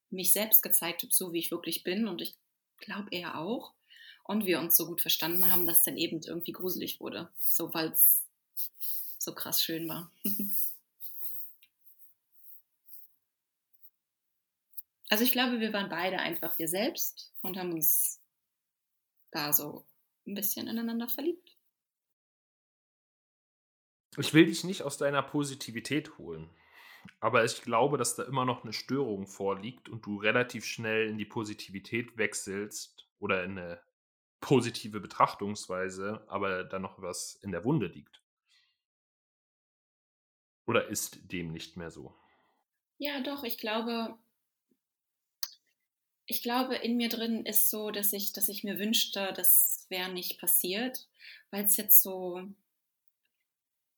mich 0.09 0.33
selbst 0.33 0.63
gezeigt 0.63 1.03
habe, 1.03 1.13
so 1.13 1.31
wie 1.31 1.39
ich 1.39 1.51
wirklich 1.51 1.83
bin. 1.83 2.07
Und 2.07 2.21
ich 2.21 2.35
glaube 2.77 3.09
er 3.11 3.37
auch. 3.37 3.73
Und 4.23 4.45
wir 4.45 4.59
uns 4.59 4.75
so 4.75 4.87
gut 4.87 5.01
verstanden 5.01 5.49
haben, 5.49 5.67
dass 5.67 5.83
dann 5.83 5.95
eben 5.95 6.21
irgendwie 6.21 6.51
gruselig 6.51 6.99
wurde. 6.99 7.29
So, 7.39 7.73
weil 7.73 7.91
es 7.91 8.23
so 9.19 9.33
krass 9.33 9.61
schön 9.61 9.87
war. 9.87 10.11
Also 15.09 15.23
ich 15.23 15.31
glaube, 15.31 15.59
wir 15.59 15.71
waren 15.73 15.89
beide 15.89 16.19
einfach 16.19 16.57
wir 16.59 16.67
selbst 16.67 17.33
und 17.41 17.57
haben 17.57 17.71
uns 17.71 18.21
da 19.31 19.53
so 19.53 19.85
ein 20.25 20.33
bisschen 20.33 20.67
ineinander 20.67 21.07
verliebt. 21.07 21.57
Ich 24.17 24.33
will 24.33 24.47
dich 24.47 24.63
nicht 24.63 24.81
aus 24.81 24.97
deiner 24.97 25.21
Positivität 25.21 26.17
holen, 26.17 26.49
aber 27.19 27.45
ich 27.45 27.61
glaube, 27.61 27.97
dass 27.97 28.15
da 28.15 28.23
immer 28.23 28.45
noch 28.45 28.63
eine 28.63 28.73
Störung 28.73 29.27
vorliegt 29.27 29.89
und 29.89 30.05
du 30.05 30.17
relativ 30.17 30.65
schnell 30.65 31.07
in 31.07 31.17
die 31.17 31.25
Positivität 31.25 32.17
wechselst 32.17 33.07
oder 33.19 33.43
in 33.43 33.57
eine 33.57 33.81
positive 34.41 34.99
Betrachtungsweise, 34.99 36.25
aber 36.27 36.63
da 36.63 36.79
noch 36.79 37.01
was 37.01 37.35
in 37.35 37.51
der 37.51 37.63
Wunde 37.63 37.87
liegt. 37.87 38.21
Oder 40.65 40.87
ist 40.87 41.31
dem 41.31 41.53
nicht 41.53 41.77
mehr 41.77 41.91
so? 41.91 42.13
Ja, 42.97 43.21
doch, 43.21 43.43
ich 43.43 43.57
glaube, 43.57 44.17
ich 46.27 46.43
glaube, 46.43 46.75
in 46.75 46.97
mir 46.97 47.07
drin 47.07 47.45
ist 47.45 47.69
so, 47.69 47.89
dass 47.89 48.11
ich, 48.11 48.33
dass 48.33 48.49
ich 48.49 48.65
mir 48.65 48.77
wünschte, 48.77 49.33
das 49.35 49.85
wäre 49.89 50.11
nicht 50.11 50.39
passiert, 50.39 51.07
weil 51.51 51.65
es 51.65 51.77
jetzt 51.77 52.03
so, 52.03 52.43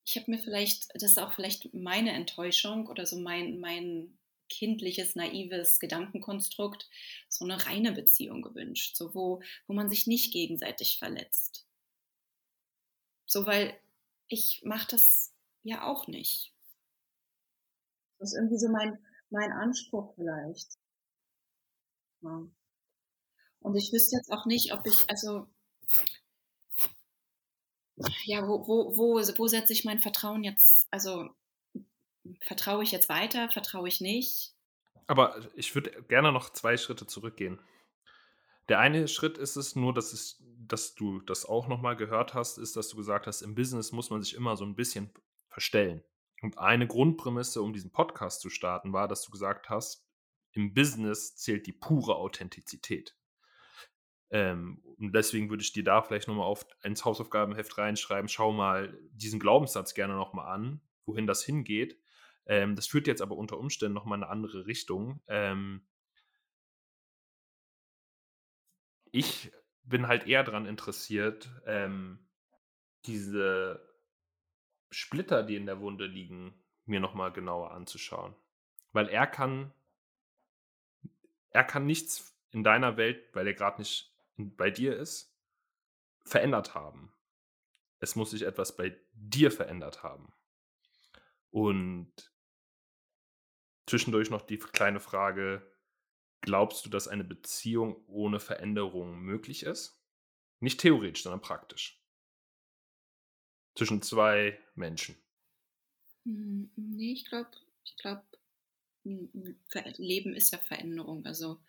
ich 0.05 0.15
habe 0.15 0.29
mir 0.31 0.37
vielleicht, 0.37 0.89
das 0.93 1.11
ist 1.11 1.19
auch 1.19 1.33
vielleicht 1.33 1.73
meine 1.73 2.11
Enttäuschung 2.11 2.87
oder 2.87 3.07
so 3.07 3.19
mein, 3.19 3.59
mein 3.59 4.15
kindliches, 4.47 5.15
naives 5.15 5.79
Gedankenkonstrukt, 5.79 6.87
so 7.29 7.45
eine 7.45 7.65
reine 7.65 7.93
Beziehung 7.93 8.43
gewünscht, 8.43 8.95
so 8.95 9.15
wo, 9.15 9.41
wo 9.65 9.73
man 9.73 9.89
sich 9.89 10.05
nicht 10.05 10.31
gegenseitig 10.31 10.99
verletzt. 10.99 11.65
So, 13.25 13.47
weil 13.47 13.75
ich 14.27 14.61
mache 14.63 14.87
das 14.91 15.33
ja 15.63 15.83
auch 15.83 16.07
nicht. 16.07 16.53
Das 18.19 18.33
ist 18.33 18.37
irgendwie 18.37 18.59
so 18.59 18.69
mein, 18.69 18.99
mein 19.31 19.51
Anspruch 19.51 20.13
vielleicht. 20.15 20.78
Ja. 22.21 22.43
Und 23.61 23.75
ich 23.75 23.91
wüsste 23.91 24.15
jetzt 24.15 24.31
auch 24.31 24.45
nicht, 24.45 24.73
ob 24.73 24.85
ich, 24.85 25.09
also, 25.09 25.47
ja, 28.23 28.47
wo, 28.47 28.67
wo, 28.67 28.97
wo, 28.97 29.15
wo 29.15 29.47
setze 29.47 29.73
ich 29.73 29.85
mein 29.85 29.99
Vertrauen 29.99 30.43
jetzt, 30.43 30.87
also, 30.91 31.29
vertraue 32.41 32.83
ich 32.83 32.91
jetzt 32.91 33.09
weiter, 33.09 33.49
vertraue 33.49 33.87
ich 33.87 34.01
nicht? 34.01 34.53
Aber 35.07 35.35
ich 35.55 35.73
würde 35.73 36.03
gerne 36.03 36.31
noch 36.31 36.51
zwei 36.51 36.77
Schritte 36.77 37.07
zurückgehen. 37.07 37.59
Der 38.69 38.79
eine 38.79 39.07
Schritt 39.07 39.37
ist 39.39 39.55
es 39.55 39.75
nur, 39.75 39.93
dass, 39.93 40.13
es, 40.13 40.43
dass 40.59 40.93
du 40.93 41.21
das 41.21 41.45
auch 41.45 41.67
nochmal 41.67 41.95
gehört 41.95 42.35
hast, 42.35 42.59
ist, 42.59 42.75
dass 42.75 42.89
du 42.89 42.97
gesagt 42.97 43.25
hast, 43.25 43.41
im 43.41 43.55
Business 43.55 43.91
muss 43.91 44.11
man 44.11 44.21
sich 44.21 44.35
immer 44.35 44.55
so 44.55 44.63
ein 44.63 44.75
bisschen 44.75 45.11
verstellen. 45.49 46.03
Und 46.41 46.59
eine 46.59 46.87
Grundprämisse, 46.87 47.61
um 47.61 47.73
diesen 47.73 47.91
Podcast 47.91 48.41
zu 48.41 48.49
starten, 48.49 48.93
war, 48.93 49.07
dass 49.07 49.23
du 49.23 49.31
gesagt 49.31 49.69
hast, 49.69 50.05
im 50.51 50.73
Business 50.73 51.35
zählt 51.35 51.67
die 51.67 51.73
pure 51.73 52.15
Authentizität. 52.15 53.15
Ähm, 54.31 54.81
und 54.97 55.13
deswegen 55.13 55.49
würde 55.49 55.63
ich 55.63 55.73
dir 55.73 55.83
da 55.83 56.01
vielleicht 56.01 56.27
nochmal 56.27 56.45
auf 56.45 56.65
ins 56.83 57.03
Hausaufgabenheft 57.03 57.77
reinschreiben, 57.77 58.27
schau 58.27 58.51
mal 58.51 58.97
diesen 59.11 59.39
Glaubenssatz 59.39 59.93
gerne 59.93 60.15
nochmal 60.15 60.53
an, 60.53 60.81
wohin 61.05 61.25
das 61.27 61.43
hingeht. 61.43 61.99
Ähm, 62.45 62.75
das 62.75 62.87
führt 62.87 63.07
jetzt 63.07 63.21
aber 63.21 63.35
unter 63.35 63.57
Umständen 63.57 63.93
nochmal 63.93 64.19
in 64.19 64.23
eine 64.23 64.31
andere 64.31 64.65
Richtung. 64.65 65.21
Ähm, 65.27 65.87
ich 69.11 69.51
bin 69.83 70.07
halt 70.07 70.27
eher 70.27 70.43
daran 70.43 70.65
interessiert, 70.65 71.49
ähm, 71.65 72.19
diese 73.05 73.87
Splitter, 74.91 75.43
die 75.43 75.55
in 75.55 75.65
der 75.65 75.79
Wunde 75.79 76.05
liegen, 76.05 76.53
mir 76.85 76.99
nochmal 76.99 77.31
genauer 77.31 77.71
anzuschauen. 77.71 78.35
Weil 78.91 79.07
er 79.09 79.27
kann, 79.27 79.73
er 81.51 81.63
kann 81.63 81.85
nichts 81.85 82.37
in 82.51 82.63
deiner 82.63 82.97
Welt, 82.97 83.33
weil 83.33 83.47
er 83.47 83.53
gerade 83.53 83.81
nicht 83.81 84.15
bei 84.37 84.71
dir 84.71 84.97
ist, 84.97 85.35
verändert 86.25 86.75
haben. 86.75 87.13
Es 87.99 88.15
muss 88.15 88.31
sich 88.31 88.43
etwas 88.43 88.75
bei 88.75 88.97
dir 89.13 89.51
verändert 89.51 90.03
haben. 90.03 90.33
Und 91.51 92.13
zwischendurch 93.87 94.29
noch 94.29 94.43
die 94.43 94.59
kleine 94.59 94.99
Frage, 94.99 95.75
glaubst 96.41 96.85
du, 96.85 96.89
dass 96.89 97.07
eine 97.07 97.23
Beziehung 97.23 98.05
ohne 98.07 98.39
Veränderung 98.39 99.19
möglich 99.19 99.63
ist? 99.63 100.01
Nicht 100.59 100.79
theoretisch, 100.79 101.23
sondern 101.23 101.41
praktisch 101.41 101.99
zwischen 103.75 104.01
zwei 104.01 104.59
Menschen? 104.75 105.15
Hm, 106.25 106.69
nee, 106.75 107.13
ich 107.13 107.25
glaube, 107.25 107.49
ich 107.85 107.95
glaube, 107.97 108.23
Leben 109.97 110.33
ist 110.33 110.51
ja 110.51 110.59
Veränderung. 110.59 111.25
Also 111.25 111.59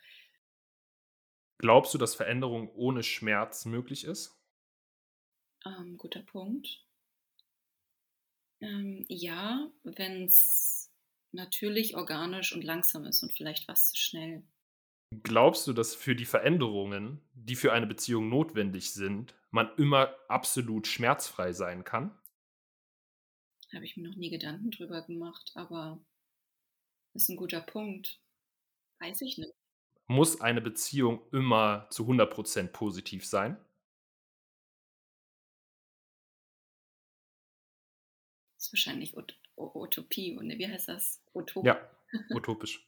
Glaubst 1.60 1.92
du, 1.92 1.98
dass 1.98 2.14
Veränderung 2.14 2.70
ohne 2.74 3.02
Schmerz 3.02 3.66
möglich 3.66 4.04
ist? 4.04 4.34
Ähm, 5.66 5.98
guter 5.98 6.22
Punkt. 6.22 6.86
Ähm, 8.62 9.04
ja, 9.08 9.70
wenn 9.82 10.24
es 10.24 10.90
natürlich, 11.32 11.96
organisch 11.96 12.54
und 12.54 12.64
langsam 12.64 13.04
ist 13.04 13.22
und 13.22 13.34
vielleicht 13.34 13.68
was 13.68 13.90
zu 13.90 13.96
schnell. 13.98 14.42
Glaubst 15.22 15.66
du, 15.66 15.74
dass 15.74 15.94
für 15.94 16.16
die 16.16 16.24
Veränderungen, 16.24 17.20
die 17.34 17.56
für 17.56 17.74
eine 17.74 17.86
Beziehung 17.86 18.30
notwendig 18.30 18.92
sind, 18.92 19.34
man 19.50 19.70
immer 19.76 20.14
absolut 20.28 20.86
schmerzfrei 20.86 21.52
sein 21.52 21.84
kann? 21.84 22.18
Habe 23.74 23.84
ich 23.84 23.98
mir 23.98 24.08
noch 24.08 24.16
nie 24.16 24.30
Gedanken 24.30 24.70
drüber 24.70 25.02
gemacht, 25.02 25.52
aber 25.56 26.02
ist 27.14 27.28
ein 27.28 27.36
guter 27.36 27.60
Punkt. 27.60 28.20
Weiß 29.00 29.20
ich 29.22 29.38
nicht. 29.38 29.52
Muss 30.06 30.40
eine 30.40 30.60
Beziehung 30.60 31.22
immer 31.32 31.86
zu 31.90 32.04
100% 32.04 32.68
positiv 32.68 33.24
sein? 33.24 33.56
Das 38.56 38.66
ist 38.66 38.72
wahrscheinlich 38.72 39.16
Ut 39.16 39.38
Utopie. 39.56 40.36
Und 40.36 40.50
wie 40.50 40.68
heißt 40.68 40.88
das? 40.88 41.22
Utop 41.32 41.64
ja, 41.64 41.80
utopisch. 42.30 42.86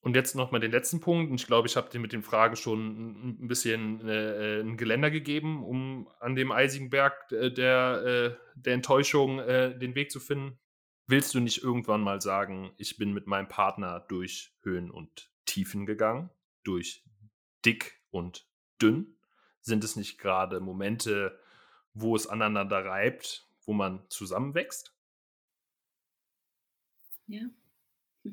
Und 0.00 0.14
jetzt 0.14 0.34
nochmal 0.34 0.60
den 0.60 0.70
letzten 0.70 1.00
Punkt. 1.00 1.30
Und 1.30 1.40
ich 1.40 1.46
glaube, 1.46 1.68
ich 1.68 1.76
habe 1.76 1.90
dir 1.90 1.98
mit 1.98 2.12
den 2.12 2.22
Fragen 2.22 2.56
schon 2.56 3.42
ein 3.42 3.48
bisschen 3.48 4.08
äh, 4.08 4.60
ein 4.60 4.76
Geländer 4.76 5.10
gegeben, 5.10 5.64
um 5.64 6.08
an 6.20 6.34
dem 6.34 6.50
eisigen 6.50 6.88
Berg 6.88 7.30
äh, 7.32 7.50
der, 7.50 8.36
äh, 8.36 8.60
der 8.60 8.74
Enttäuschung 8.74 9.38
äh, 9.40 9.76
den 9.76 9.94
Weg 9.94 10.10
zu 10.10 10.20
finden. 10.20 10.58
Willst 11.10 11.34
du 11.34 11.40
nicht 11.40 11.62
irgendwann 11.62 12.02
mal 12.02 12.20
sagen, 12.20 12.70
ich 12.76 12.98
bin 12.98 13.14
mit 13.14 13.26
meinem 13.26 13.48
Partner 13.48 14.00
durch 14.00 14.54
Höhen 14.60 14.90
und 14.90 15.32
Tiefen 15.46 15.86
gegangen, 15.86 16.28
durch 16.64 17.02
dick 17.64 17.98
und 18.10 18.46
dünn? 18.82 19.16
Sind 19.62 19.84
es 19.84 19.96
nicht 19.96 20.18
gerade 20.18 20.60
Momente, 20.60 21.40
wo 21.94 22.14
es 22.14 22.26
aneinander 22.26 22.84
reibt, 22.84 23.48
wo 23.64 23.72
man 23.72 24.04
zusammenwächst? 24.10 24.94
Ja. 27.26 27.48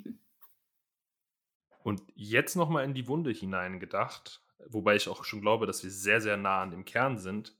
Und 1.84 2.01
jetzt 2.15 2.55
nochmal 2.55 2.84
in 2.84 2.95
die 2.95 3.07
Wunde 3.07 3.30
hineingedacht, 3.30 4.41
wobei 4.69 4.95
ich 4.95 5.07
auch 5.07 5.23
schon 5.23 5.41
glaube, 5.41 5.67
dass 5.67 5.84
wir 5.84 5.91
sehr, 5.91 6.19
sehr 6.19 6.36
nah 6.36 6.63
an 6.63 6.71
dem 6.71 6.84
Kern 6.84 7.19
sind. 7.19 7.55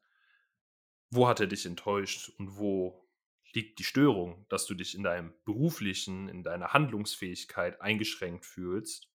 Wo 1.12 1.28
hat 1.28 1.40
er 1.40 1.46
dich 1.46 1.68
enttäuscht 1.68 2.30
und 2.40 2.58
wo 2.58 3.05
liegt 3.56 3.80
die 3.80 3.84
Störung, 3.84 4.46
dass 4.50 4.66
du 4.66 4.76
dich 4.76 4.96
in 4.96 5.04
deinem 5.04 5.34
beruflichen, 5.46 6.28
in 6.28 6.44
deiner 6.44 6.74
Handlungsfähigkeit 6.74 7.82
eingeschränkt 7.82 8.46
fühlst 8.46 9.10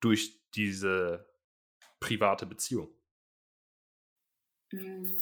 durch 0.00 0.40
diese 0.54 1.28
private 2.00 2.46
Beziehung? 2.46 2.88
Hm. 4.70 5.16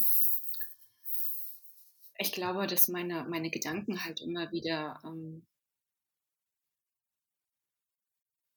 Ich 2.19 2.33
glaube, 2.33 2.67
dass 2.67 2.89
meine, 2.89 3.25
meine 3.25 3.51
Gedanken 3.51 4.05
halt 4.05 4.21
immer 4.21 4.53
wieder 4.53 5.01
ähm, 5.05 5.45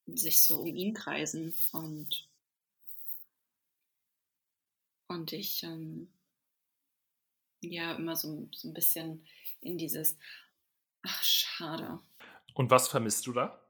sich 0.05 0.45
so 0.45 0.61
um 0.61 0.75
ihn 0.75 0.93
kreisen 0.93 1.53
und, 1.71 2.29
und 5.07 5.33
ich 5.33 5.63
ähm, 5.63 6.13
ja 7.61 7.95
immer 7.95 8.15
so, 8.15 8.47
so 8.53 8.67
ein 8.67 8.73
bisschen 8.73 9.25
in 9.61 9.77
dieses, 9.77 10.17
ach 11.03 11.23
schade. 11.23 11.99
Und 12.53 12.71
was 12.71 12.87
vermisst 12.87 13.27
du 13.27 13.33
da? 13.33 13.63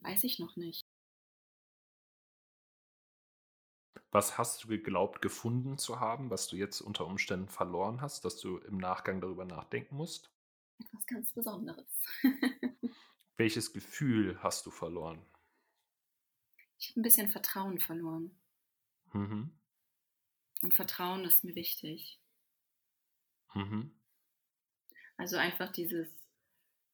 Weiß 0.00 0.24
ich 0.24 0.38
noch 0.38 0.56
nicht. 0.56 0.82
Was 4.12 4.38
hast 4.38 4.64
du 4.64 4.68
geglaubt, 4.68 5.22
gefunden 5.22 5.78
zu 5.78 6.00
haben, 6.00 6.30
was 6.30 6.48
du 6.48 6.56
jetzt 6.56 6.80
unter 6.80 7.06
Umständen 7.06 7.48
verloren 7.48 8.00
hast, 8.00 8.24
dass 8.24 8.38
du 8.40 8.58
im 8.58 8.78
Nachgang 8.78 9.20
darüber 9.20 9.44
nachdenken 9.44 9.96
musst? 9.96 10.30
etwas 10.80 11.06
ganz 11.06 11.32
Besonderes. 11.32 11.86
Welches 13.36 13.72
Gefühl 13.72 14.42
hast 14.42 14.66
du 14.66 14.70
verloren? 14.70 15.24
Ich 16.78 16.90
habe 16.90 17.00
ein 17.00 17.02
bisschen 17.02 17.30
Vertrauen 17.30 17.78
verloren. 17.78 18.38
Mhm. 19.12 19.59
Und 20.62 20.74
Vertrauen 20.74 21.24
ist 21.24 21.44
mir 21.44 21.54
wichtig. 21.54 22.18
Mhm. 23.54 23.90
Also 25.16 25.36
einfach 25.36 25.72
dieses, 25.72 26.08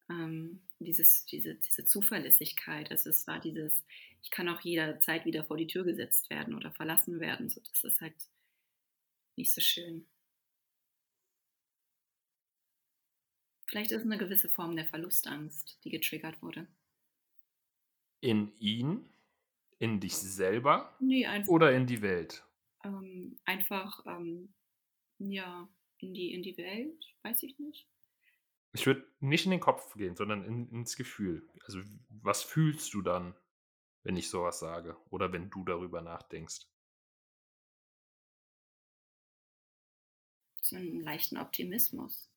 ähm, 0.09 0.61
dieses, 0.79 1.25
diese, 1.25 1.55
diese 1.55 1.85
Zuverlässigkeit. 1.85 2.91
Also 2.91 3.09
es 3.09 3.27
war 3.27 3.39
dieses, 3.39 3.83
ich 4.23 4.31
kann 4.31 4.49
auch 4.49 4.61
jederzeit 4.61 5.25
wieder 5.25 5.43
vor 5.43 5.57
die 5.57 5.67
Tür 5.67 5.83
gesetzt 5.83 6.29
werden 6.29 6.55
oder 6.55 6.71
verlassen 6.71 7.19
werden. 7.19 7.49
So, 7.49 7.61
das 7.61 7.83
ist 7.83 8.01
halt 8.01 8.15
nicht 9.35 9.53
so 9.53 9.61
schön. 9.61 10.07
Vielleicht 13.67 13.91
ist 13.91 13.99
es 13.99 14.05
eine 14.05 14.17
gewisse 14.17 14.49
Form 14.49 14.75
der 14.75 14.87
Verlustangst, 14.87 15.77
die 15.83 15.89
getriggert 15.89 16.41
wurde. 16.41 16.67
In 18.21 18.57
ihn? 18.59 19.09
In 19.79 19.99
dich 19.99 20.15
selber? 20.15 20.95
Nee, 20.99 21.25
einfach. 21.25 21.51
Oder 21.51 21.73
in 21.73 21.85
die 21.85 22.01
Welt? 22.01 22.46
Ähm, 22.87 23.37
einfach, 23.45 24.05
ähm, 24.05 24.53
ja, 25.19 25.67
in 25.99 26.13
die, 26.13 26.33
in 26.33 26.43
die 26.43 26.57
Welt, 26.57 27.03
weiß 27.23 27.43
ich 27.43 27.59
nicht. 27.59 27.87
Ich 28.73 28.85
würde 28.85 29.05
nicht 29.19 29.45
in 29.45 29.51
den 29.51 29.59
Kopf 29.59 29.93
gehen, 29.95 30.15
sondern 30.15 30.43
in, 30.45 30.69
ins 30.69 30.95
Gefühl. 30.95 31.47
Also, 31.65 31.81
was 32.09 32.43
fühlst 32.43 32.93
du 32.93 33.01
dann, 33.01 33.35
wenn 34.03 34.15
ich 34.15 34.29
sowas 34.29 34.59
sage? 34.59 34.95
Oder 35.09 35.33
wenn 35.33 35.49
du 35.49 35.65
darüber 35.65 36.01
nachdenkst? 36.01 36.67
So 40.61 40.75
einen 40.75 41.01
leichten 41.01 41.37
Optimismus. 41.37 42.29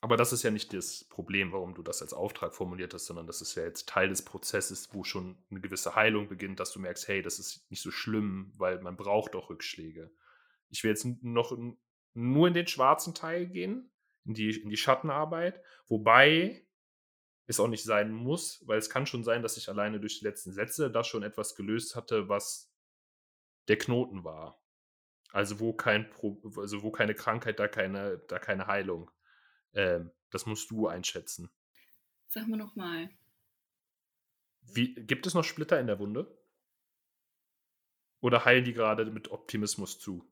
Aber 0.00 0.16
das 0.16 0.32
ist 0.32 0.44
ja 0.44 0.50
nicht 0.50 0.72
das 0.72 1.04
Problem, 1.04 1.52
warum 1.52 1.74
du 1.74 1.82
das 1.82 2.02
als 2.02 2.12
Auftrag 2.12 2.54
formuliert 2.54 2.94
hast, 2.94 3.06
sondern 3.06 3.26
das 3.26 3.40
ist 3.40 3.56
ja 3.56 3.64
jetzt 3.64 3.88
Teil 3.88 4.08
des 4.08 4.24
Prozesses, 4.24 4.88
wo 4.92 5.02
schon 5.02 5.36
eine 5.50 5.60
gewisse 5.60 5.96
Heilung 5.96 6.28
beginnt, 6.28 6.60
dass 6.60 6.72
du 6.72 6.78
merkst, 6.78 7.08
hey, 7.08 7.20
das 7.20 7.40
ist 7.40 7.68
nicht 7.70 7.82
so 7.82 7.90
schlimm, 7.90 8.52
weil 8.56 8.80
man 8.80 8.96
braucht 8.96 9.34
auch 9.34 9.50
Rückschläge. 9.50 10.12
Ich 10.68 10.84
will 10.84 10.90
jetzt 10.90 11.04
noch 11.22 11.58
nur 12.14 12.48
in 12.48 12.54
den 12.54 12.68
schwarzen 12.68 13.14
Teil 13.14 13.46
gehen, 13.48 13.90
in 14.24 14.34
die, 14.34 14.60
in 14.60 14.70
die 14.70 14.76
Schattenarbeit, 14.76 15.60
wobei 15.88 16.64
es 17.46 17.58
auch 17.58 17.68
nicht 17.68 17.84
sein 17.84 18.12
muss, 18.12 18.62
weil 18.66 18.78
es 18.78 18.90
kann 18.90 19.06
schon 19.06 19.24
sein, 19.24 19.42
dass 19.42 19.56
ich 19.56 19.68
alleine 19.68 19.98
durch 19.98 20.20
die 20.20 20.24
letzten 20.24 20.52
Sätze 20.52 20.90
da 20.90 21.02
schon 21.02 21.22
etwas 21.22 21.56
gelöst 21.56 21.96
hatte, 21.96 22.28
was 22.28 22.70
der 23.66 23.78
Knoten 23.78 24.22
war. 24.22 24.62
Also 25.32 25.58
wo 25.58 25.72
kein 25.72 26.08
Pro 26.08 26.40
also 26.56 26.82
wo 26.82 26.90
keine 26.90 27.14
Krankheit, 27.14 27.58
da 27.58 27.68
keine, 27.68 28.18
da 28.28 28.38
keine 28.38 28.66
Heilung. 28.66 29.10
Ähm, 29.78 30.10
das 30.30 30.44
musst 30.44 30.72
du 30.72 30.88
einschätzen. 30.88 31.48
Sag 32.26 32.48
mal 32.48 32.56
nochmal. 32.56 33.10
Gibt 34.74 35.26
es 35.26 35.34
noch 35.34 35.44
Splitter 35.44 35.78
in 35.78 35.86
der 35.86 36.00
Wunde? 36.00 36.36
Oder 38.20 38.44
heilen 38.44 38.64
die 38.64 38.72
gerade 38.72 39.06
mit 39.06 39.28
Optimismus 39.28 40.00
zu? 40.00 40.28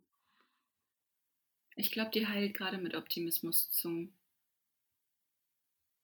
Ich 1.76 1.92
glaube, 1.92 2.10
die 2.10 2.26
heilt 2.26 2.54
gerade 2.54 2.78
mit 2.78 2.96
Optimismus 2.96 3.70
zu. 3.70 4.12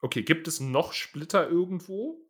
Okay, 0.01 0.23
gibt 0.23 0.47
es 0.47 0.61
noch 0.61 0.93
Splitter 0.93 1.49
irgendwo? 1.49 2.25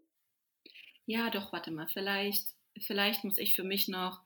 Ja, 1.05 1.29
doch, 1.29 1.53
warte 1.53 1.71
mal. 1.71 1.89
Vielleicht, 1.89 2.55
vielleicht 2.81 3.23
muss 3.23 3.37
ich 3.37 3.55
für 3.55 3.65
mich 3.65 3.87
noch 3.87 4.23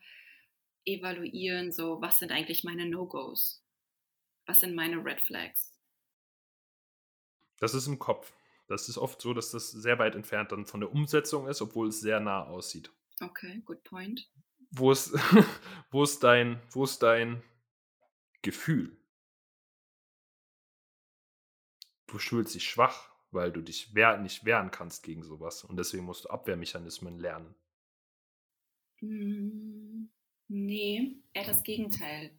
evaluieren, 0.84 1.72
so, 1.72 2.01
was 2.01 2.20
sind 2.20 2.30
eigentlich 2.30 2.62
meine 2.62 2.87
No-Gos? 2.87 3.64
Was 4.47 4.61
sind 4.61 4.76
meine 4.76 5.05
Red 5.05 5.20
Flags? 5.20 5.76
Das 7.59 7.75
ist 7.75 7.87
im 7.87 7.99
Kopf. 7.99 8.33
Das 8.69 8.89
ist 8.89 8.99
oft 8.99 9.21
so, 9.21 9.33
dass 9.33 9.51
das 9.51 9.71
sehr 9.71 9.99
weit 9.99 10.15
entfernt 10.15 10.53
dann 10.53 10.67
von 10.67 10.81
der 10.81 10.91
Umsetzung 10.93 11.47
ist, 11.47 11.63
obwohl 11.63 11.89
es 11.89 12.01
sehr 12.01 12.21
nah 12.21 12.45
aussieht. 12.45 12.91
Okay, 13.21 13.63
good 13.65 13.83
point. 13.85 14.29
Wo 14.71 14.91
ist, 14.91 15.13
wo 15.91 16.03
ist, 16.03 16.23
dein, 16.23 16.61
wo 16.71 16.85
ist 16.85 17.03
dein 17.03 17.43
Gefühl? 18.43 18.97
Du 22.09 22.19
fühlst 22.19 22.55
dich 22.55 22.69
schwach, 22.69 23.11
weil 23.31 23.53
du 23.53 23.63
dich 23.63 23.95
wehr, 23.95 24.19
nicht 24.19 24.45
wehren 24.45 24.71
kannst 24.71 25.03
gegen 25.03 25.23
sowas. 25.23 25.65
Und 25.65 25.77
deswegen 25.77 26.05
musst 26.05 26.25
du 26.25 26.31
Abwehrmechanismen 26.31 27.19
lernen. 27.19 27.55
Mm, 29.01 30.09
nee, 30.49 31.23
eher 31.33 31.45
das 31.45 31.63
Gegenteil. 31.63 32.37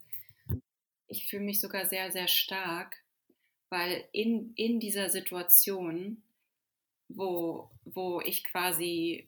Ich 1.08 1.30
fühle 1.30 1.44
mich 1.44 1.62
sogar 1.62 1.86
sehr, 1.86 2.12
sehr 2.12 2.28
stark 2.28 2.98
weil 3.70 4.08
in, 4.12 4.54
in 4.56 4.80
dieser 4.80 5.10
Situation, 5.10 6.24
wo, 7.10 7.70
wo 7.86 8.22
ich 8.22 8.44
quasi 8.44 9.28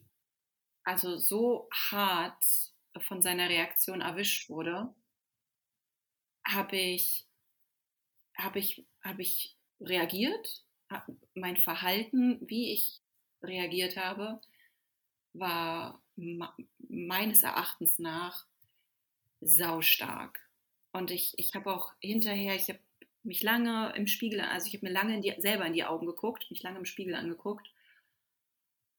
also 0.84 1.18
so 1.18 1.68
hart 1.72 2.44
von 2.98 3.22
seiner 3.22 3.48
Reaktion 3.48 4.00
erwischt 4.00 4.48
wurde, 4.48 4.92
habe 6.46 6.76
ich, 6.76 7.26
hab 8.36 8.56
ich, 8.56 8.86
hab 9.02 9.18
ich 9.18 9.56
reagiert. 9.80 10.64
Mein 11.34 11.56
Verhalten, 11.56 12.40
wie 12.48 12.72
ich 12.72 13.00
reagiert 13.42 13.96
habe, 13.96 14.40
war 15.32 16.02
meines 16.88 17.42
Erachtens 17.42 17.98
nach 17.98 18.46
saustark. 19.40 20.40
Und 20.92 21.10
ich, 21.10 21.34
ich 21.38 21.54
habe 21.54 21.72
auch 21.72 21.92
hinterher, 22.00 22.56
ich 22.56 22.68
habe 22.68 22.80
mich 23.22 23.42
lange 23.42 23.92
im 23.96 24.06
Spiegel, 24.06 24.40
also 24.40 24.66
ich 24.66 24.74
habe 24.74 24.86
mir 24.86 24.92
lange 24.92 25.14
in 25.14 25.22
die, 25.22 25.34
selber 25.38 25.66
in 25.66 25.72
die 25.72 25.84
Augen 25.84 26.06
geguckt, 26.06 26.50
mich 26.50 26.62
lange 26.62 26.78
im 26.78 26.84
Spiegel 26.84 27.14
angeguckt. 27.14 27.70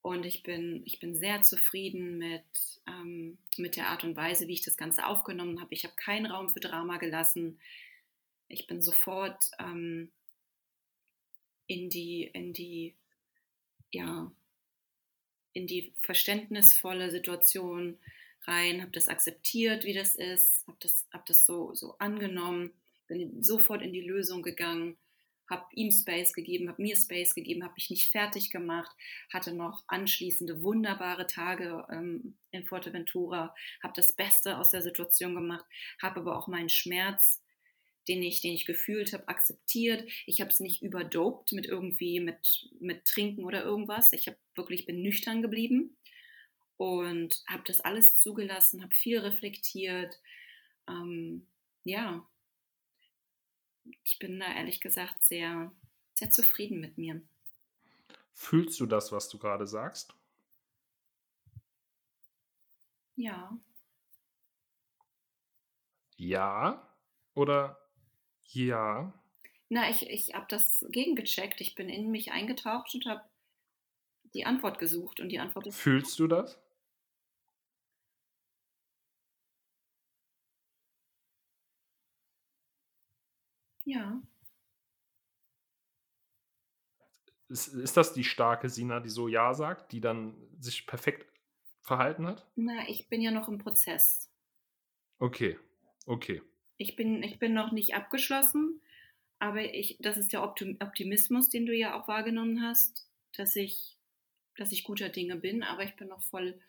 Und 0.03 0.25
ich 0.25 0.41
bin, 0.41 0.81
ich 0.85 0.99
bin 0.99 1.15
sehr 1.15 1.43
zufrieden 1.43 2.17
mit, 2.17 2.43
ähm, 2.87 3.37
mit 3.57 3.75
der 3.75 3.89
Art 3.89 4.03
und 4.03 4.15
Weise, 4.15 4.47
wie 4.47 4.53
ich 4.53 4.63
das 4.63 4.77
Ganze 4.77 5.05
aufgenommen 5.05 5.61
habe. 5.61 5.73
Ich 5.73 5.83
habe 5.83 5.95
keinen 5.95 6.25
Raum 6.25 6.49
für 6.49 6.59
Drama 6.59 6.97
gelassen. 6.97 7.59
Ich 8.47 8.65
bin 8.65 8.81
sofort 8.81 9.51
ähm, 9.59 10.11
in 11.67 11.89
die, 11.89 12.23
in 12.23 12.53
die, 12.53 12.95
ja, 13.91 14.31
in 15.53 15.67
die 15.67 15.93
verständnisvolle 16.01 17.11
Situation 17.11 17.99
rein, 18.43 18.81
habe 18.81 18.91
das 18.91 19.07
akzeptiert, 19.07 19.83
wie 19.83 19.93
das 19.93 20.15
ist, 20.15 20.65
habe 20.67 20.77
das, 20.79 21.05
hab 21.11 21.25
das 21.27 21.45
so, 21.45 21.75
so 21.75 21.95
angenommen 21.99 22.71
bin 23.11 23.43
sofort 23.43 23.81
in 23.81 23.91
die 23.91 24.01
Lösung 24.01 24.41
gegangen, 24.41 24.97
habe 25.49 25.65
ihm 25.75 25.91
Space 25.91 26.33
gegeben, 26.33 26.69
habe 26.69 26.81
mir 26.81 26.95
Space 26.95 27.35
gegeben, 27.35 27.63
habe 27.63 27.73
mich 27.73 27.89
nicht 27.89 28.09
fertig 28.09 28.51
gemacht, 28.51 28.95
hatte 29.31 29.53
noch 29.53 29.83
anschließende 29.87 30.63
wunderbare 30.63 31.27
Tage 31.27 31.85
ähm, 31.91 32.37
in 32.51 32.65
Fuerteventura, 32.65 33.53
habe 33.83 33.93
das 33.95 34.15
Beste 34.15 34.57
aus 34.57 34.69
der 34.69 34.81
Situation 34.81 35.35
gemacht, 35.35 35.65
habe 36.01 36.21
aber 36.21 36.37
auch 36.37 36.47
meinen 36.47 36.69
Schmerz, 36.69 37.43
den 38.07 38.23
ich, 38.23 38.39
den 38.39 38.53
ich 38.53 38.65
gefühlt 38.65 39.11
habe, 39.11 39.27
akzeptiert. 39.27 40.09
Ich 40.25 40.39
habe 40.39 40.49
es 40.49 40.61
nicht 40.61 40.81
überdopt 40.81 41.51
mit 41.51 41.65
irgendwie 41.65 42.21
mit, 42.21 42.69
mit 42.79 43.03
Trinken 43.05 43.43
oder 43.43 43.63
irgendwas. 43.63 44.13
Ich 44.13 44.27
habe 44.27 44.37
wirklich 44.55 44.85
bin 44.85 45.01
nüchtern 45.01 45.41
geblieben 45.41 45.97
und 46.77 47.43
habe 47.47 47.63
das 47.65 47.81
alles 47.81 48.17
zugelassen, 48.17 48.81
habe 48.81 48.95
viel 48.95 49.19
reflektiert. 49.19 50.17
Ähm, 50.87 51.45
ja, 51.83 52.25
ich 54.03 54.19
bin 54.19 54.39
da 54.39 54.53
ehrlich 54.53 54.79
gesagt 54.81 55.23
sehr, 55.23 55.71
sehr 56.13 56.31
zufrieden 56.31 56.79
mit 56.79 56.97
mir. 56.97 57.21
Fühlst 58.33 58.79
du 58.79 58.85
das, 58.85 59.11
was 59.11 59.29
du 59.29 59.37
gerade 59.37 59.67
sagst? 59.67 60.13
Ja. 63.15 63.57
Ja 66.17 66.87
oder 67.33 67.77
ja? 68.45 69.13
Na, 69.69 69.89
ich, 69.89 70.09
ich 70.09 70.33
habe 70.33 70.45
das 70.49 70.85
gegengecheckt. 70.89 71.61
Ich 71.61 71.75
bin 71.75 71.89
in 71.89 72.11
mich 72.11 72.31
eingetaucht 72.31 72.93
und 72.93 73.05
habe 73.05 73.21
die 74.33 74.45
Antwort 74.45 74.79
gesucht 74.79 75.19
und 75.19 75.29
die 75.29 75.39
Antwort 75.39 75.67
ist. 75.67 75.77
Fühlst 75.77 76.19
du 76.19 76.27
das? 76.27 76.60
Ja. 83.85 84.21
Ist, 87.49 87.67
ist 87.67 87.97
das 87.97 88.13
die 88.13 88.23
starke 88.23 88.69
Sina, 88.69 88.99
die 88.99 89.09
so 89.09 89.27
Ja 89.27 89.53
sagt, 89.53 89.91
die 89.91 89.99
dann 89.99 90.35
sich 90.59 90.87
perfekt 90.87 91.31
verhalten 91.81 92.25
hat? 92.25 92.49
Na, 92.55 92.87
ich 92.87 93.09
bin 93.09 93.21
ja 93.21 93.31
noch 93.31 93.49
im 93.49 93.57
Prozess. 93.57 94.29
Okay, 95.19 95.59
okay. 96.05 96.41
Ich 96.77 96.95
bin, 96.95 97.21
ich 97.23 97.39
bin 97.39 97.53
noch 97.53 97.71
nicht 97.71 97.93
abgeschlossen, 97.93 98.81
aber 99.39 99.61
ich, 99.61 99.97
das 99.99 100.17
ist 100.17 100.33
der 100.33 100.43
Optimismus, 100.43 101.49
den 101.49 101.65
du 101.65 101.75
ja 101.75 101.99
auch 101.99 102.07
wahrgenommen 102.07 102.63
hast, 102.63 103.07
dass 103.35 103.55
ich, 103.55 103.97
dass 104.55 104.71
ich 104.71 104.83
guter 104.83 105.09
Dinge 105.09 105.35
bin, 105.35 105.63
aber 105.63 105.83
ich 105.83 105.95
bin 105.95 106.07
noch 106.07 106.23
voll 106.23 106.59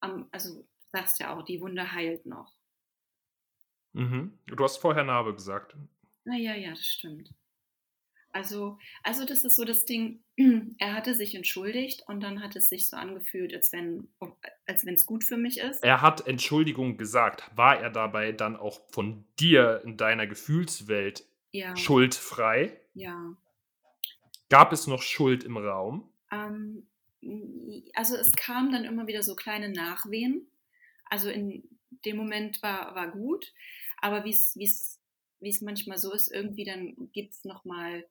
am, 0.00 0.28
also 0.32 0.66
sagst 0.92 1.20
ja 1.20 1.36
auch, 1.36 1.44
die 1.44 1.60
Wunde 1.60 1.92
heilt 1.92 2.24
noch. 2.26 2.54
Mhm. 3.92 4.38
Du 4.46 4.64
hast 4.64 4.78
vorher 4.78 5.04
Narbe 5.04 5.34
gesagt. 5.34 5.76
Na 6.24 6.36
ja, 6.36 6.54
ja, 6.54 6.70
das 6.70 6.86
stimmt. 6.86 7.30
Also, 8.34 8.78
also 9.04 9.24
das 9.24 9.44
ist 9.44 9.54
so 9.54 9.64
das 9.64 9.84
Ding, 9.84 10.24
er 10.78 10.94
hatte 10.94 11.14
sich 11.14 11.36
entschuldigt 11.36 12.02
und 12.08 12.20
dann 12.20 12.42
hat 12.42 12.56
es 12.56 12.68
sich 12.68 12.88
so 12.88 12.96
angefühlt, 12.96 13.54
als 13.54 13.72
wenn 13.72 14.08
als 14.66 14.84
es 14.84 15.06
gut 15.06 15.22
für 15.22 15.36
mich 15.36 15.60
ist. 15.60 15.84
Er 15.84 16.02
hat 16.02 16.26
Entschuldigung 16.26 16.96
gesagt. 16.96 17.44
War 17.54 17.78
er 17.78 17.90
dabei 17.90 18.32
dann 18.32 18.56
auch 18.56 18.80
von 18.90 19.24
dir 19.38 19.82
in 19.84 19.96
deiner 19.96 20.26
Gefühlswelt 20.26 21.24
ja. 21.52 21.76
schuldfrei? 21.76 22.76
Ja. 22.94 23.36
Gab 24.50 24.72
es 24.72 24.88
noch 24.88 25.02
Schuld 25.02 25.44
im 25.44 25.56
Raum? 25.56 26.10
Ähm, 26.32 26.88
also 27.94 28.16
es 28.16 28.32
kamen 28.32 28.72
dann 28.72 28.84
immer 28.84 29.06
wieder 29.06 29.22
so 29.22 29.36
kleine 29.36 29.68
Nachwehen. 29.68 30.50
Also 31.04 31.30
in 31.30 31.62
dem 32.04 32.16
Moment 32.16 32.62
war, 32.64 32.96
war 32.96 33.12
gut, 33.12 33.52
aber 33.98 34.24
wie 34.24 34.30
es 34.30 35.00
wie 35.44 35.50
es 35.50 35.60
manchmal 35.60 35.98
so 35.98 36.12
ist, 36.12 36.32
irgendwie 36.32 36.64
dann 36.64 37.10
gibt 37.12 37.34
es 37.34 37.44
nochmal 37.44 38.06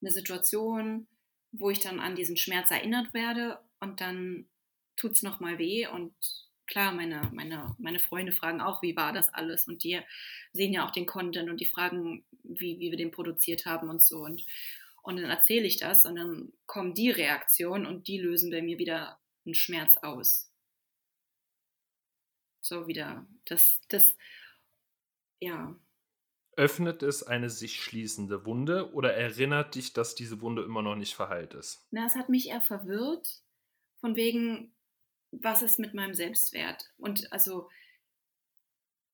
eine 0.00 0.10
Situation, 0.10 1.06
wo 1.52 1.70
ich 1.70 1.80
dann 1.80 2.00
an 2.00 2.16
diesen 2.16 2.36
Schmerz 2.36 2.70
erinnert 2.70 3.12
werde 3.12 3.58
und 3.80 4.00
dann, 4.00 4.48
tut 4.98 5.12
es 5.12 5.22
nochmal 5.22 5.58
weh 5.58 5.86
und 5.86 6.12
klar, 6.66 6.92
meine, 6.92 7.30
meine, 7.32 7.74
meine 7.78 8.00
Freunde 8.00 8.32
fragen 8.32 8.60
auch, 8.60 8.82
wie 8.82 8.96
war 8.96 9.12
das 9.12 9.32
alles 9.32 9.66
und 9.66 9.82
die 9.84 10.00
sehen 10.52 10.72
ja 10.72 10.86
auch 10.86 10.90
den 10.90 11.06
Content 11.06 11.48
und 11.48 11.60
die 11.60 11.66
fragen, 11.66 12.26
wie, 12.42 12.78
wie 12.78 12.90
wir 12.90 12.98
den 12.98 13.10
produziert 13.10 13.64
haben 13.64 13.88
und 13.88 14.02
so 14.02 14.18
und, 14.18 14.44
und 15.02 15.16
dann 15.16 15.30
erzähle 15.30 15.66
ich 15.66 15.78
das 15.78 16.04
und 16.04 16.16
dann 16.16 16.52
kommen 16.66 16.94
die 16.94 17.10
Reaktionen 17.10 17.86
und 17.86 18.08
die 18.08 18.18
lösen 18.18 18.50
bei 18.50 18.60
mir 18.60 18.78
wieder 18.78 19.18
einen 19.46 19.54
Schmerz 19.54 19.96
aus. 19.98 20.52
So 22.60 22.86
wieder, 22.86 23.26
das, 23.46 23.80
das, 23.88 24.14
ja. 25.40 25.74
Öffnet 26.58 27.04
es 27.04 27.22
eine 27.22 27.50
sich 27.50 27.80
schließende 27.80 28.44
Wunde 28.44 28.92
oder 28.92 29.14
erinnert 29.14 29.76
dich, 29.76 29.92
dass 29.92 30.16
diese 30.16 30.40
Wunde 30.40 30.64
immer 30.64 30.82
noch 30.82 30.96
nicht 30.96 31.14
verheilt 31.14 31.54
ist? 31.54 31.86
Na, 31.92 32.04
es 32.04 32.16
hat 32.16 32.28
mich 32.28 32.48
eher 32.48 32.60
verwirrt, 32.60 33.44
von 34.00 34.16
wegen, 34.16 34.74
was 35.30 35.62
ist 35.62 35.78
mit 35.78 35.94
meinem 35.94 36.14
Selbstwert? 36.14 36.92
Und 36.96 37.32
also. 37.32 37.70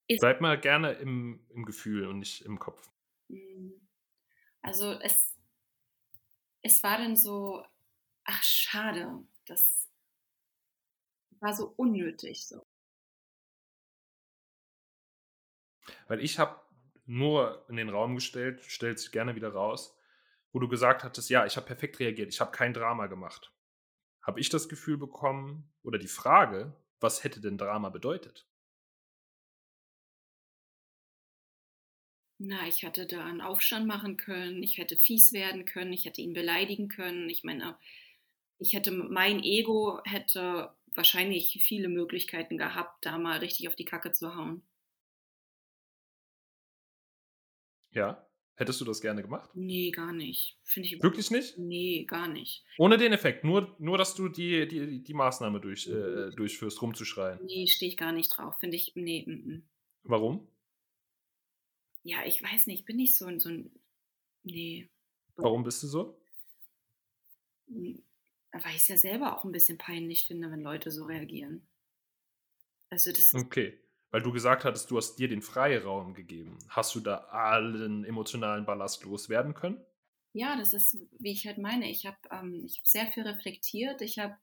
Bleib 0.08 0.40
mal 0.40 0.58
gerne 0.58 0.92
im, 0.94 1.46
im 1.50 1.66
Gefühl 1.66 2.06
und 2.06 2.20
nicht 2.20 2.46
im 2.46 2.58
Kopf. 2.58 2.90
Hm. 3.28 3.88
Also 4.62 4.92
es, 4.92 5.36
es 6.62 6.82
war 6.82 6.96
dann 6.96 7.14
so, 7.14 7.62
ach 8.24 8.42
schade, 8.42 9.22
das 9.44 9.90
war 11.40 11.52
so 11.52 11.74
unnötig. 11.76 12.48
So. 12.48 12.66
Weil 16.08 16.20
ich 16.20 16.38
habe 16.38 16.63
nur 17.06 17.64
in 17.68 17.76
den 17.76 17.88
Raum 17.88 18.14
gestellt, 18.14 18.62
stellt 18.64 18.98
sich 18.98 19.12
gerne 19.12 19.36
wieder 19.36 19.50
raus, 19.50 19.96
wo 20.52 20.58
du 20.58 20.68
gesagt 20.68 21.04
hattest, 21.04 21.30
ja, 21.30 21.46
ich 21.46 21.56
habe 21.56 21.66
perfekt 21.66 22.00
reagiert, 22.00 22.28
ich 22.30 22.40
habe 22.40 22.52
kein 22.52 22.74
Drama 22.74 23.06
gemacht 23.06 23.54
habe 24.24 24.40
ich 24.40 24.48
das 24.48 24.68
Gefühl 24.68 24.96
bekommen 24.96 25.70
oder 25.82 25.98
die 25.98 26.08
Frage, 26.08 26.74
was 26.98 27.22
hätte 27.24 27.40
denn 27.40 27.58
Drama 27.58 27.90
bedeutet? 27.90 28.46
Na, 32.38 32.66
ich 32.66 32.82
hätte 32.82 33.06
da 33.06 33.24
einen 33.24 33.40
Aufstand 33.40 33.86
machen 33.86 34.16
können, 34.16 34.62
ich 34.62 34.78
hätte 34.78 34.96
fies 34.96 35.32
werden 35.32 35.64
können, 35.66 35.92
ich 35.92 36.04
hätte 36.04 36.20
ihn 36.20 36.32
beleidigen 36.32 36.88
können. 36.88 37.28
Ich 37.30 37.44
meine, 37.44 37.76
ich 38.58 38.72
hätte 38.72 38.90
mein 38.90 39.42
Ego 39.42 40.00
hätte 40.04 40.74
wahrscheinlich 40.94 41.62
viele 41.64 41.88
Möglichkeiten 41.88 42.58
gehabt, 42.58 43.04
da 43.04 43.18
mal 43.18 43.38
richtig 43.38 43.68
auf 43.68 43.76
die 43.76 43.84
Kacke 43.84 44.12
zu 44.12 44.34
hauen. 44.34 44.62
Ja. 47.94 48.26
Hättest 48.56 48.80
du 48.80 48.84
das 48.84 49.00
gerne 49.00 49.22
gemacht? 49.22 49.50
Nee, 49.54 49.90
gar 49.90 50.12
nicht. 50.12 50.60
Finde 50.62 50.88
ich 50.88 51.02
Wirklich 51.02 51.32
nicht? 51.32 51.58
Nee, 51.58 52.04
gar 52.04 52.28
nicht. 52.28 52.64
Ohne 52.78 52.98
den 52.98 53.12
Effekt, 53.12 53.42
nur, 53.42 53.74
nur 53.80 53.98
dass 53.98 54.14
du 54.14 54.28
die, 54.28 54.68
die, 54.68 55.02
die 55.02 55.14
Maßnahme 55.14 55.60
durch, 55.60 55.88
äh, 55.88 56.30
durchführst, 56.30 56.80
rumzuschreien. 56.80 57.44
Nee, 57.44 57.66
stehe 57.66 57.90
ich 57.90 57.96
gar 57.96 58.12
nicht 58.12 58.28
drauf. 58.28 58.56
Finde 58.60 58.76
ich, 58.76 58.92
nee. 58.94 59.24
M 59.26 59.32
-m. 59.32 59.62
Warum? 60.04 60.46
Ja, 62.04 62.24
ich 62.26 62.40
weiß 62.40 62.68
nicht, 62.68 62.84
bin 62.84 63.00
ich 63.00 63.16
so, 63.16 63.26
so 63.38 63.48
ein. 63.48 63.72
Nee. 64.44 64.88
Warum 65.36 65.64
bist 65.64 65.82
du 65.82 65.88
so? 65.88 66.20
Hm, 67.66 68.04
weil 68.52 68.76
ich 68.76 68.82
es 68.82 68.88
ja 68.88 68.96
selber 68.96 69.36
auch 69.36 69.44
ein 69.44 69.52
bisschen 69.52 69.78
peinlich 69.78 70.26
finde, 70.26 70.50
wenn 70.50 70.60
Leute 70.60 70.92
so 70.92 71.06
reagieren. 71.06 71.66
Also 72.88 73.10
das 73.10 73.32
ist. 73.32 73.34
Okay. 73.34 73.80
Weil 74.14 74.22
du 74.22 74.30
gesagt 74.30 74.64
hattest, 74.64 74.92
du 74.92 74.96
hast 74.96 75.16
dir 75.16 75.26
den 75.26 75.42
Freiraum 75.42 76.14
gegeben. 76.14 76.56
Hast 76.68 76.94
du 76.94 77.00
da 77.00 77.16
allen 77.32 78.04
emotionalen 78.04 78.64
Ballast 78.64 79.02
loswerden 79.02 79.54
können? 79.54 79.84
Ja, 80.32 80.56
das 80.56 80.72
ist, 80.72 80.96
wie 81.18 81.32
ich 81.32 81.48
halt 81.48 81.58
meine. 81.58 81.90
Ich 81.90 82.06
habe 82.06 82.16
ähm, 82.30 82.64
hab 82.64 82.86
sehr 82.86 83.08
viel 83.08 83.24
reflektiert. 83.24 84.02
Ich 84.02 84.20
habe. 84.20 84.36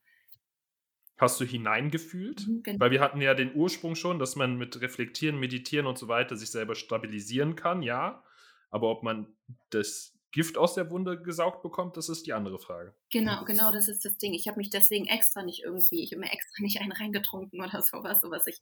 Hast 1.17 1.39
du 1.39 1.45
hineingefühlt? 1.45 2.45
Genau. 2.63 2.81
Weil 2.81 2.91
wir 2.91 2.99
hatten 2.99 3.21
ja 3.21 3.33
den 3.33 3.55
Ursprung 3.55 3.95
schon, 3.95 4.19
dass 4.19 4.35
man 4.35 4.57
mit 4.57 4.81
Reflektieren, 4.81 5.39
Meditieren 5.39 5.87
und 5.87 5.97
so 5.97 6.09
weiter 6.09 6.35
sich 6.35 6.51
selber 6.51 6.75
stabilisieren 6.75 7.55
kann, 7.55 7.81
ja. 7.81 8.25
Aber 8.71 8.89
ob 8.89 9.03
man 9.03 9.37
das 9.69 10.19
Gift 10.33 10.57
aus 10.57 10.73
der 10.73 10.91
Wunde 10.91 11.21
gesaugt 11.21 11.63
bekommt, 11.63 11.95
das 11.95 12.09
ist 12.09 12.27
die 12.27 12.33
andere 12.33 12.59
Frage. 12.59 12.93
Genau, 13.09 13.45
genau, 13.45 13.71
das 13.71 13.87
ist 13.87 14.03
das 14.03 14.17
Ding. 14.17 14.33
Ich 14.33 14.49
habe 14.49 14.57
mich 14.57 14.69
deswegen 14.69 15.05
extra 15.05 15.43
nicht 15.43 15.63
irgendwie, 15.63 16.03
ich 16.03 16.11
habe 16.11 16.19
mir 16.19 16.33
extra 16.33 16.61
nicht 16.61 16.81
einen 16.81 16.91
reingetrunken 16.91 17.61
oder 17.61 17.81
sowas, 17.81 18.19
so 18.19 18.29
was 18.31 18.47
ich 18.47 18.59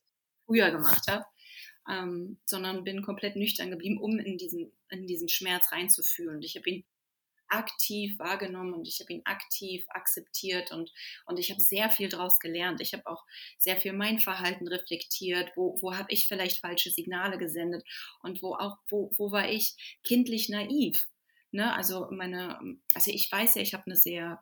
früher 0.49 0.71
gemacht 0.71 1.07
habe, 1.07 1.25
ähm, 1.89 2.39
sondern 2.45 2.83
bin 2.83 3.03
komplett 3.03 3.35
nüchtern 3.35 3.69
geblieben, 3.69 3.99
um 3.99 4.19
in 4.19 4.37
diesen, 4.37 4.71
in 4.89 5.05
diesen 5.05 5.29
Schmerz 5.29 5.71
reinzufühlen. 5.71 6.41
Ich 6.41 6.55
habe 6.55 6.69
ihn 6.69 6.85
aktiv 7.49 8.17
wahrgenommen 8.19 8.73
und 8.73 8.87
ich 8.87 8.99
habe 8.99 9.11
ihn 9.11 9.21
aktiv 9.25 9.83
akzeptiert 9.89 10.71
und, 10.71 10.91
und 11.25 11.39
ich 11.39 11.49
habe 11.49 11.59
sehr 11.59 11.89
viel 11.89 12.07
daraus 12.07 12.39
gelernt. 12.39 12.79
Ich 12.79 12.93
habe 12.93 13.07
auch 13.07 13.25
sehr 13.57 13.77
viel 13.77 13.93
mein 13.93 14.19
Verhalten 14.19 14.67
reflektiert, 14.67 15.51
wo, 15.55 15.77
wo 15.81 15.95
habe 15.95 16.11
ich 16.11 16.27
vielleicht 16.27 16.59
falsche 16.59 16.91
Signale 16.91 17.37
gesendet 17.37 17.83
und 18.21 18.41
wo 18.43 18.53
auch, 18.53 18.77
wo, 18.87 19.11
wo 19.17 19.31
war 19.31 19.49
ich 19.49 19.99
kindlich 20.03 20.49
naiv. 20.49 21.07
Ne? 21.51 21.73
Also 21.73 22.07
meine, 22.11 22.59
also 22.93 23.11
ich 23.11 23.31
weiß 23.31 23.55
ja, 23.55 23.61
ich 23.63 23.73
habe 23.73 23.85
eine 23.87 23.95
sehr 23.95 24.41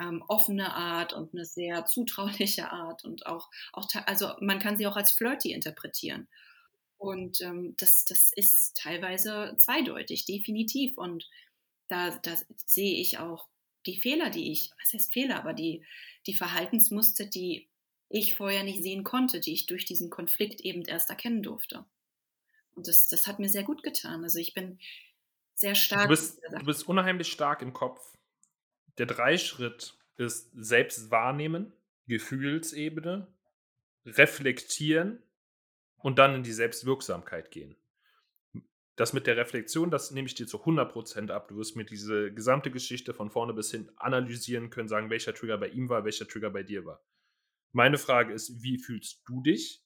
ähm, 0.00 0.22
offene 0.28 0.74
Art 0.74 1.12
und 1.12 1.34
eine 1.34 1.44
sehr 1.44 1.84
zutrauliche 1.86 2.70
Art 2.70 3.04
und 3.04 3.26
auch, 3.26 3.50
auch, 3.72 3.88
also 4.06 4.32
man 4.40 4.58
kann 4.58 4.76
sie 4.76 4.86
auch 4.86 4.96
als 4.96 5.12
flirty 5.12 5.52
interpretieren. 5.52 6.28
Und 6.98 7.40
ähm, 7.42 7.74
das, 7.76 8.04
das 8.04 8.32
ist 8.32 8.76
teilweise 8.76 9.54
zweideutig, 9.58 10.24
definitiv. 10.24 10.96
Und 10.96 11.28
da, 11.88 12.10
da 12.22 12.34
sehe 12.64 13.00
ich 13.00 13.18
auch 13.18 13.46
die 13.84 14.00
Fehler, 14.00 14.30
die 14.30 14.50
ich, 14.50 14.72
was 14.80 14.92
heißt 14.94 15.12
Fehler, 15.12 15.36
aber 15.36 15.52
die, 15.52 15.84
die 16.26 16.34
Verhaltensmuster, 16.34 17.26
die 17.26 17.68
ich 18.08 18.34
vorher 18.34 18.62
nicht 18.62 18.82
sehen 18.82 19.04
konnte, 19.04 19.40
die 19.40 19.52
ich 19.52 19.66
durch 19.66 19.84
diesen 19.84 20.10
Konflikt 20.10 20.60
eben 20.62 20.82
erst 20.84 21.10
erkennen 21.10 21.42
durfte. 21.42 21.84
Und 22.74 22.88
das, 22.88 23.08
das 23.08 23.26
hat 23.26 23.38
mir 23.38 23.48
sehr 23.48 23.64
gut 23.64 23.82
getan. 23.82 24.22
Also 24.22 24.38
ich 24.38 24.54
bin 24.54 24.78
sehr 25.54 25.74
stark. 25.74 26.04
Du 26.04 26.08
bist, 26.08 26.40
du 26.50 26.64
bist 26.64 26.88
unheimlich 26.88 27.28
stark 27.28 27.62
im 27.62 27.72
Kopf 27.72 28.15
der 28.98 29.06
Dreischritt 29.06 29.98
ist 30.16 30.50
selbst 30.54 31.10
wahrnehmen, 31.10 31.72
Gefühlsebene, 32.06 33.26
reflektieren 34.04 35.22
und 35.98 36.18
dann 36.18 36.34
in 36.34 36.42
die 36.42 36.52
Selbstwirksamkeit 36.52 37.50
gehen. 37.50 37.76
Das 38.94 39.12
mit 39.12 39.26
der 39.26 39.36
Reflexion, 39.36 39.90
das 39.90 40.10
nehme 40.10 40.26
ich 40.26 40.34
dir 40.34 40.46
zu 40.46 40.58
100% 40.58 41.30
ab. 41.30 41.48
Du 41.48 41.56
wirst 41.56 41.76
mir 41.76 41.84
diese 41.84 42.32
gesamte 42.32 42.70
Geschichte 42.70 43.12
von 43.12 43.30
vorne 43.30 43.52
bis 43.52 43.70
hin 43.70 43.90
analysieren 43.96 44.70
können, 44.70 44.88
sagen, 44.88 45.10
welcher 45.10 45.34
Trigger 45.34 45.58
bei 45.58 45.68
ihm 45.68 45.90
war, 45.90 46.04
welcher 46.04 46.26
Trigger 46.26 46.50
bei 46.50 46.62
dir 46.62 46.86
war. 46.86 47.04
Meine 47.72 47.98
Frage 47.98 48.32
ist, 48.32 48.62
wie 48.62 48.78
fühlst 48.78 49.22
du 49.26 49.42
dich? 49.42 49.84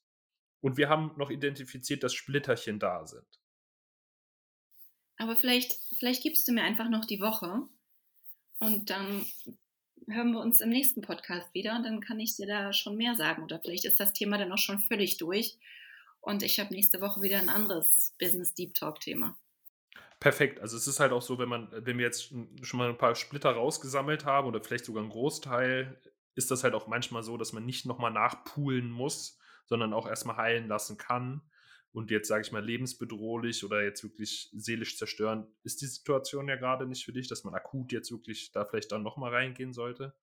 Und 0.61 0.77
wir 0.77 0.89
haben 0.89 1.13
noch 1.17 1.31
identifiziert, 1.31 2.05
dass 2.05 2.15
Splitterchen 2.15 2.79
da 2.79 3.05
sind. 3.05 3.27
Aber 5.17 5.35
vielleicht, 5.35 5.81
vielleicht 5.99 6.23
gibst 6.23 6.47
du 6.47 6.53
mir 6.53 6.63
einfach 6.63 6.89
noch 6.89 7.05
die 7.05 7.21
Woche, 7.21 7.69
und 8.61 8.91
dann 8.91 9.27
hören 10.07 10.33
wir 10.33 10.41
uns 10.41 10.61
im 10.61 10.71
nächsten 10.71 11.03
Podcast 11.03 11.53
wieder 11.55 11.77
und 11.77 11.83
dann 11.85 12.01
kann 12.01 12.21
ich 12.21 12.37
dir 12.37 12.47
da 12.47 12.73
schon 12.73 12.97
mehr 12.97 13.15
sagen. 13.15 13.43
Oder 13.43 13.59
vielleicht 13.59 13.85
ist 13.85 14.01
das 14.01 14.13
Thema 14.13 14.39
dann 14.39 14.53
auch 14.53 14.59
schon 14.59 14.79
völlig 14.79 15.17
durch 15.17 15.59
und 16.21 16.43
ich 16.43 16.61
habe 16.61 16.73
nächste 16.73 17.01
Woche 17.01 17.23
wieder 17.23 17.39
ein 17.39 17.49
anderes 17.49 18.15
Business 18.19 18.55
Deep 18.55 18.75
Talk 18.75 19.01
Thema. 19.01 19.37
Perfekt. 20.21 20.61
Also 20.61 20.77
es 20.77 20.87
ist 20.87 21.01
halt 21.01 21.13
auch 21.13 21.23
so, 21.23 21.39
wenn 21.39 21.49
man, 21.49 21.69
wenn 21.73 21.97
wir 21.97 22.05
jetzt 22.05 22.35
schon 22.63 22.79
mal 22.79 22.91
ein 22.91 22.99
paar 22.99 23.15
Splitter 23.15 23.53
rausgesammelt 23.53 24.27
haben 24.27 24.47
oder 24.47 24.63
vielleicht 24.63 24.85
sogar 24.85 25.03
einen 25.03 25.13
Großteil, 25.13 25.99
ist 26.35 26.51
das 26.51 26.63
halt 26.63 26.75
auch 26.75 26.87
manchmal 26.87 27.23
so, 27.23 27.37
dass 27.39 27.53
man 27.53 27.65
nicht 27.65 27.87
nochmal 27.87 28.11
nachpoolen 28.11 28.91
muss, 28.91 29.39
sondern 29.65 29.95
auch 29.95 30.07
erstmal 30.07 30.37
heilen 30.37 30.69
lassen 30.69 30.99
kann 30.99 31.41
und 31.93 32.11
jetzt, 32.11 32.29
sage 32.29 32.43
ich 32.43 32.53
mal, 32.53 32.65
lebensbedrohlich 32.65 33.65
oder 33.65 33.83
jetzt 33.83 34.05
wirklich 34.05 34.49
seelisch 34.53 34.97
zerstörend 34.97 35.49
ist 35.65 35.81
die 35.83 35.87
Situation 35.87 36.49
ja 36.49 36.57
gerade 36.57 36.87
nicht 36.87 37.05
für 37.05 37.13
dich, 37.13 37.29
dass 37.29 37.45
man 37.45 37.55
akut 37.55 37.93
jetzt 37.93 38.13
wirklich 38.13 38.53
da 38.53 38.65
vielleicht 38.65 38.93
dann 38.93 39.03
nochmal 39.03 39.35
reingehen 39.35 39.73
sollte. 39.73 40.15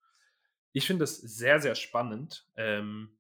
Ich 0.72 0.88
finde 0.88 1.04
es 1.04 1.18
sehr, 1.18 1.60
sehr 1.60 1.76
spannend 1.76 2.48
ähm, 2.56 3.18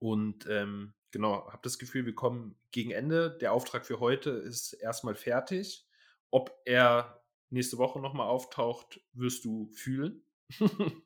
und 0.00 0.46
ähm, 0.48 0.94
genau, 1.10 1.46
habe 1.46 1.60
das 1.62 1.78
Gefühl, 1.78 2.06
wir 2.06 2.14
kommen 2.14 2.56
gegen 2.70 2.90
Ende. 2.90 3.36
Der 3.40 3.52
Auftrag 3.52 3.86
für 3.86 4.00
heute 4.00 4.30
ist 4.30 4.72
erstmal 4.72 5.14
fertig. 5.14 5.86
Ob 6.30 6.60
er 6.64 7.22
nächste 7.50 7.78
Woche 7.78 8.00
nochmal 8.00 8.28
auftaucht, 8.28 9.00
wirst 9.12 9.44
du 9.44 9.70
fühlen. 9.72 10.22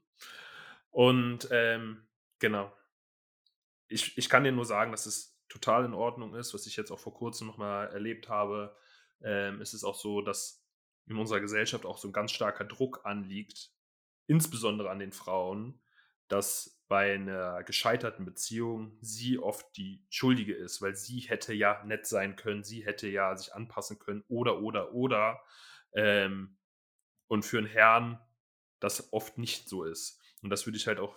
und 0.90 1.48
ähm, 1.50 2.06
genau. 2.38 2.72
Ich, 3.88 4.16
ich 4.16 4.28
kann 4.28 4.44
dir 4.44 4.52
nur 4.52 4.64
sagen, 4.64 4.90
dass 4.92 5.06
es 5.06 5.31
total 5.52 5.84
in 5.84 5.94
Ordnung 5.94 6.34
ist, 6.34 6.54
was 6.54 6.66
ich 6.66 6.76
jetzt 6.76 6.90
auch 6.90 6.98
vor 6.98 7.12
kurzem 7.12 7.46
nochmal 7.46 7.88
erlebt 7.88 8.28
habe, 8.28 8.74
ähm, 9.22 9.60
ist 9.60 9.74
es 9.74 9.84
auch 9.84 9.94
so, 9.94 10.22
dass 10.22 10.64
in 11.06 11.18
unserer 11.18 11.40
Gesellschaft 11.40 11.84
auch 11.84 11.98
so 11.98 12.08
ein 12.08 12.12
ganz 12.12 12.32
starker 12.32 12.64
Druck 12.64 13.04
anliegt, 13.04 13.70
insbesondere 14.26 14.88
an 14.88 14.98
den 14.98 15.12
Frauen, 15.12 15.80
dass 16.28 16.82
bei 16.88 17.14
einer 17.14 17.62
gescheiterten 17.64 18.24
Beziehung 18.24 18.96
sie 19.00 19.38
oft 19.38 19.76
die 19.76 20.06
Schuldige 20.08 20.54
ist, 20.54 20.80
weil 20.80 20.94
sie 20.94 21.20
hätte 21.20 21.52
ja 21.52 21.82
nett 21.84 22.06
sein 22.06 22.36
können, 22.36 22.64
sie 22.64 22.84
hätte 22.86 23.08
ja 23.08 23.36
sich 23.36 23.54
anpassen 23.54 23.98
können 23.98 24.24
oder, 24.28 24.62
oder, 24.62 24.92
oder. 24.94 25.40
Ähm, 25.92 26.56
und 27.28 27.44
für 27.44 27.58
einen 27.58 27.66
Herrn 27.66 28.18
das 28.80 29.12
oft 29.12 29.38
nicht 29.38 29.68
so 29.68 29.84
ist. 29.84 30.20
Und 30.42 30.50
das 30.50 30.66
würde 30.66 30.76
ich 30.76 30.86
halt 30.86 30.98
auch 30.98 31.14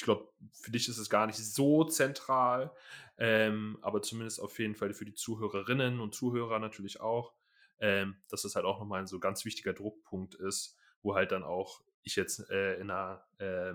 Ich 0.00 0.04
glaube, 0.04 0.32
für 0.50 0.70
dich 0.70 0.88
ist 0.88 0.96
es 0.96 1.10
gar 1.10 1.26
nicht 1.26 1.36
so 1.36 1.84
zentral, 1.84 2.74
ähm, 3.18 3.76
aber 3.82 4.00
zumindest 4.00 4.40
auf 4.40 4.58
jeden 4.58 4.74
Fall 4.74 4.94
für 4.94 5.04
die 5.04 5.12
Zuhörerinnen 5.12 6.00
und 6.00 6.14
Zuhörer 6.14 6.58
natürlich 6.58 7.02
auch, 7.02 7.34
ähm, 7.80 8.16
dass 8.30 8.44
es 8.44 8.56
halt 8.56 8.64
auch 8.64 8.78
nochmal 8.78 9.00
ein 9.00 9.06
so 9.06 9.20
ganz 9.20 9.44
wichtiger 9.44 9.74
Druckpunkt 9.74 10.36
ist, 10.36 10.78
wo 11.02 11.14
halt 11.14 11.32
dann 11.32 11.42
auch 11.42 11.82
ich 12.02 12.16
jetzt 12.16 12.48
äh, 12.48 12.76
in 12.80 12.90
einer 12.90 13.26
äh, 13.40 13.74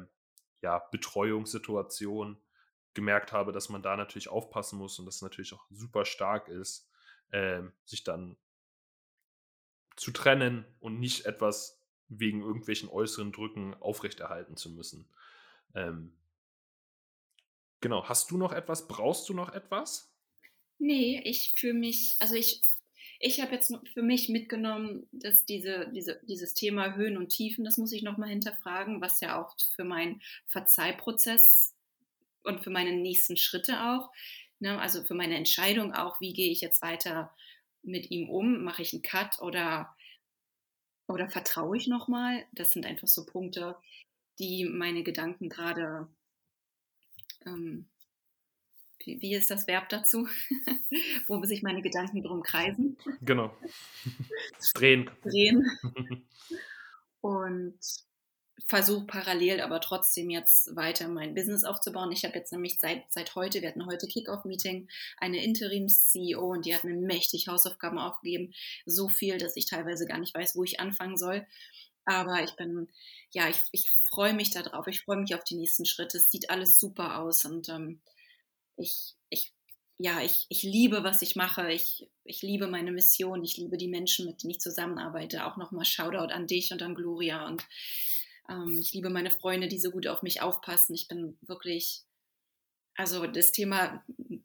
ja, 0.63 0.79
Betreuungssituation 0.91 2.41
gemerkt 2.95 3.31
habe, 3.31 3.51
dass 3.51 3.69
man 3.69 3.83
da 3.83 3.95
natürlich 3.95 4.29
aufpassen 4.29 4.79
muss 4.79 4.97
und 4.97 5.05
das 5.05 5.21
natürlich 5.21 5.53
auch 5.53 5.67
super 5.69 6.05
stark 6.05 6.47
ist, 6.47 6.89
äh, 7.29 7.61
sich 7.85 8.03
dann 8.03 8.35
zu 9.95 10.09
trennen 10.09 10.65
und 10.79 10.99
nicht 10.99 11.27
etwas 11.27 11.85
wegen 12.07 12.41
irgendwelchen 12.41 12.89
äußeren 12.89 13.31
Drücken 13.31 13.75
aufrechterhalten 13.75 14.57
zu 14.57 14.71
müssen. 14.71 15.07
Ähm, 15.75 16.13
genau, 17.81 18.07
hast 18.07 18.31
du 18.31 18.37
noch 18.37 18.53
etwas? 18.53 18.87
Brauchst 18.87 19.29
du 19.29 19.33
noch 19.33 19.53
etwas? 19.53 20.11
Nee, 20.77 21.21
ich 21.23 21.53
fühle 21.55 21.73
mich, 21.73 22.15
also 22.19 22.35
ich, 22.35 22.61
ich 23.19 23.41
habe 23.41 23.53
jetzt 23.53 23.73
für 23.93 24.01
mich 24.01 24.29
mitgenommen, 24.29 25.07
dass 25.11 25.45
diese, 25.45 25.89
diese, 25.93 26.19
dieses 26.23 26.53
Thema 26.53 26.95
Höhen 26.95 27.17
und 27.17 27.29
Tiefen, 27.29 27.63
das 27.63 27.77
muss 27.77 27.91
ich 27.91 28.03
nochmal 28.03 28.29
hinterfragen, 28.29 29.01
was 29.01 29.21
ja 29.21 29.41
auch 29.41 29.55
für 29.75 29.85
meinen 29.85 30.21
Verzeihprozess 30.47 31.75
und 32.43 32.63
für 32.63 32.69
meine 32.69 32.91
nächsten 32.93 33.37
Schritte 33.37 33.81
auch, 33.81 34.11
ne, 34.59 34.79
also 34.79 35.03
für 35.03 35.13
meine 35.13 35.35
Entscheidung 35.35 35.93
auch, 35.93 36.19
wie 36.19 36.33
gehe 36.33 36.51
ich 36.51 36.61
jetzt 36.61 36.81
weiter 36.81 37.33
mit 37.83 38.11
ihm 38.11 38.29
um? 38.29 38.63
Mache 38.63 38.81
ich 38.81 38.93
einen 38.93 39.01
Cut 39.01 39.41
oder, 39.41 39.95
oder 41.07 41.29
vertraue 41.29 41.77
ich 41.77 41.87
nochmal? 41.87 42.45
Das 42.51 42.73
sind 42.73 42.85
einfach 42.85 43.07
so 43.07 43.25
Punkte, 43.25 43.77
die 44.39 44.65
meine 44.65 45.03
Gedanken 45.03 45.49
gerade, 45.49 46.07
ähm, 47.45 47.87
wie, 48.99 49.21
wie, 49.21 49.35
ist 49.35 49.51
das 49.51 49.67
Verb 49.67 49.89
dazu? 49.89 50.27
Wo 51.27 51.43
sich 51.43 51.61
meine 51.61 51.81
Gedanken 51.81 52.23
drum 52.23 52.41
kreisen. 52.41 52.97
Genau. 53.21 53.55
Drehen. 54.73 55.09
Drehen. 55.23 55.69
Und 57.21 57.79
versuche 58.67 59.05
parallel 59.05 59.61
aber 59.61 59.79
trotzdem 59.79 60.29
jetzt 60.29 60.75
weiter 60.75 61.07
mein 61.07 61.35
Business 61.35 61.63
aufzubauen. 61.63 62.11
Ich 62.11 62.23
habe 62.23 62.35
jetzt 62.35 62.51
nämlich 62.51 62.79
seit, 62.79 63.03
seit 63.11 63.35
heute, 63.35 63.61
wir 63.61 63.69
hatten 63.69 63.85
heute 63.85 64.07
Kickoff-Meeting, 64.07 64.87
eine 65.17 65.43
Interims-CEO 65.43 66.53
und 66.53 66.65
die 66.65 66.73
hat 66.73 66.83
mir 66.83 66.95
mächtig 66.95 67.47
Hausaufgaben 67.47 67.99
aufgegeben. 67.99 68.53
So 68.85 69.07
viel, 69.07 69.37
dass 69.37 69.55
ich 69.55 69.67
teilweise 69.67 70.05
gar 70.05 70.19
nicht 70.19 70.33
weiß, 70.33 70.55
wo 70.55 70.63
ich 70.63 70.79
anfangen 70.79 71.17
soll. 71.17 71.45
Aber 72.05 72.43
ich 72.43 72.55
bin, 72.55 72.87
ja, 73.31 73.49
ich, 73.49 73.57
ich 73.71 73.91
freue 74.09 74.33
mich 74.33 74.51
darauf. 74.51 74.87
Ich 74.87 75.01
freue 75.01 75.17
mich 75.17 75.33
auf 75.35 75.43
die 75.43 75.55
nächsten 75.55 75.85
Schritte. 75.85 76.17
Es 76.17 76.29
sieht 76.31 76.49
alles 76.49 76.79
super 76.79 77.19
aus 77.19 77.45
und 77.45 77.67
ähm, 77.69 77.99
ich, 78.77 79.15
ich, 79.29 79.51
ja, 79.97 80.21
ich, 80.21 80.45
ich 80.49 80.63
liebe, 80.63 81.03
was 81.03 81.21
ich 81.21 81.35
mache. 81.35 81.71
Ich, 81.71 82.07
ich 82.23 82.41
liebe 82.41 82.67
meine 82.67 82.91
Mission. 82.91 83.43
Ich 83.43 83.57
liebe 83.57 83.77
die 83.77 83.87
Menschen, 83.87 84.27
mit 84.27 84.43
denen 84.43 84.51
ich 84.51 84.59
zusammenarbeite. 84.59 85.45
Auch 85.45 85.57
nochmal 85.57 85.85
Shoutout 85.85 86.33
an 86.33 86.47
dich 86.47 86.71
und 86.71 86.81
an 86.81 86.95
Gloria 86.95 87.47
und 87.47 87.63
ähm, 88.49 88.77
ich 88.79 88.93
liebe 88.93 89.09
meine 89.09 89.31
Freunde, 89.31 89.67
die 89.67 89.79
so 89.79 89.91
gut 89.91 90.07
auf 90.07 90.21
mich 90.21 90.41
aufpassen. 90.41 90.93
Ich 90.93 91.07
bin 91.07 91.37
wirklich, 91.41 92.03
also 92.95 93.25
das 93.27 93.51
Thema, 93.51 94.03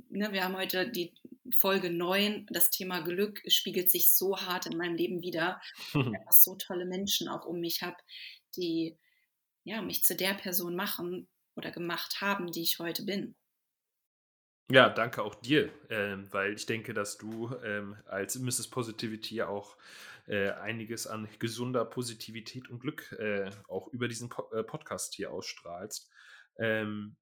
ne, 0.09 0.33
wir 0.33 0.45
haben 0.45 0.57
heute 0.57 0.89
die 0.89 1.13
Folge 1.59 1.91
9, 1.91 2.47
das 2.51 2.71
Thema 2.71 3.01
Glück 3.01 3.41
spiegelt 3.47 3.91
sich 3.91 4.13
so 4.13 4.37
hart 4.37 4.67
in 4.67 4.77
meinem 4.77 4.97
Leben 4.97 5.23
wieder, 5.23 5.61
ich 5.95 5.95
so 6.31 6.57
tolle 6.57 6.87
Menschen 6.87 7.29
auch 7.29 7.45
um 7.47 7.61
mich 7.61 7.83
habe, 7.83 7.97
die 8.57 8.99
ja, 9.65 9.83
mich 9.83 10.03
zu 10.03 10.17
der 10.17 10.35
Person 10.35 10.75
machen 10.75 11.29
oder 11.55 11.71
gemacht 11.71 12.21
haben, 12.21 12.51
die 12.51 12.63
ich 12.63 12.79
heute 12.79 13.05
bin. 13.05 13.37
Ja, 14.71 14.89
danke 14.89 15.23
auch 15.25 15.35
dir, 15.35 15.73
ähm, 15.91 16.29
weil 16.31 16.55
ich 16.55 16.65
denke, 16.65 16.95
dass 16.95 17.19
du 17.19 17.53
ähm, 17.65 17.97
als 18.07 18.39
Mrs. 18.39 18.69
Positivity 18.69 19.43
auch 19.43 19.77
äh, 20.29 20.51
einiges 20.51 21.09
an 21.09 21.29
gesunder 21.41 21.85
Positivität 21.85 22.71
und 22.71 22.79
Glück 22.79 23.11
äh, 23.19 23.51
auch 23.69 23.89
über 23.89 24.07
diesen 24.07 24.29
po 24.29 24.49
äh, 24.53 24.63
Podcast 24.63 25.15
hier 25.15 25.33
ausstrahlst. 25.33 26.09
Ähm, 26.57 27.17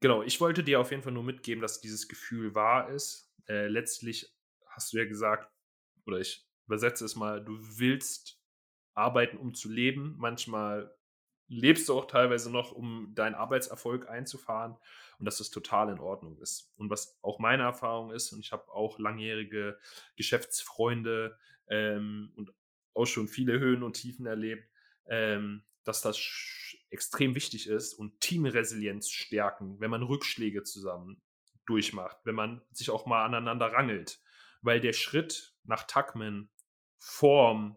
genau, 0.00 0.22
ich 0.22 0.40
wollte 0.40 0.62
dir 0.62 0.78
auf 0.78 0.92
jeden 0.92 1.02
Fall 1.02 1.12
nur 1.12 1.24
mitgeben, 1.24 1.60
dass 1.60 1.80
dieses 1.80 2.06
Gefühl 2.06 2.54
wahr 2.54 2.88
ist. 2.90 3.33
Äh, 3.48 3.68
letztlich 3.68 4.34
hast 4.66 4.92
du 4.92 4.98
ja 4.98 5.04
gesagt, 5.04 5.50
oder 6.06 6.18
ich 6.18 6.46
übersetze 6.66 7.04
es 7.04 7.16
mal, 7.16 7.44
du 7.44 7.58
willst 7.78 8.40
arbeiten, 8.94 9.36
um 9.36 9.54
zu 9.54 9.70
leben. 9.70 10.14
Manchmal 10.18 10.94
lebst 11.48 11.88
du 11.88 11.94
auch 11.94 12.06
teilweise 12.06 12.50
noch, 12.50 12.72
um 12.72 13.14
deinen 13.14 13.34
Arbeitserfolg 13.34 14.08
einzufahren 14.08 14.76
und 15.18 15.26
dass 15.26 15.38
das 15.38 15.50
total 15.50 15.90
in 15.90 15.98
Ordnung 15.98 16.38
ist. 16.38 16.72
Und 16.76 16.90
was 16.90 17.18
auch 17.22 17.38
meine 17.38 17.64
Erfahrung 17.64 18.10
ist, 18.10 18.32
und 18.32 18.40
ich 18.40 18.52
habe 18.52 18.72
auch 18.72 18.98
langjährige 18.98 19.78
Geschäftsfreunde 20.16 21.38
ähm, 21.68 22.32
und 22.36 22.52
auch 22.94 23.06
schon 23.06 23.28
viele 23.28 23.58
Höhen 23.58 23.82
und 23.82 23.94
Tiefen 23.94 24.26
erlebt, 24.26 24.68
ähm, 25.06 25.64
dass 25.84 26.00
das 26.00 26.18
extrem 26.90 27.34
wichtig 27.34 27.68
ist 27.68 27.94
und 27.94 28.20
Teamresilienz 28.20 29.10
stärken, 29.10 29.80
wenn 29.80 29.90
man 29.90 30.02
Rückschläge 30.02 30.62
zusammen 30.62 31.20
durchmacht, 31.66 32.18
wenn 32.24 32.34
man 32.34 32.62
sich 32.70 32.90
auch 32.90 33.06
mal 33.06 33.24
aneinander 33.24 33.72
rangelt. 33.72 34.20
Weil 34.62 34.80
der 34.80 34.92
Schritt 34.92 35.54
nach 35.64 35.84
Tuckman, 35.84 36.48
Form, 36.98 37.76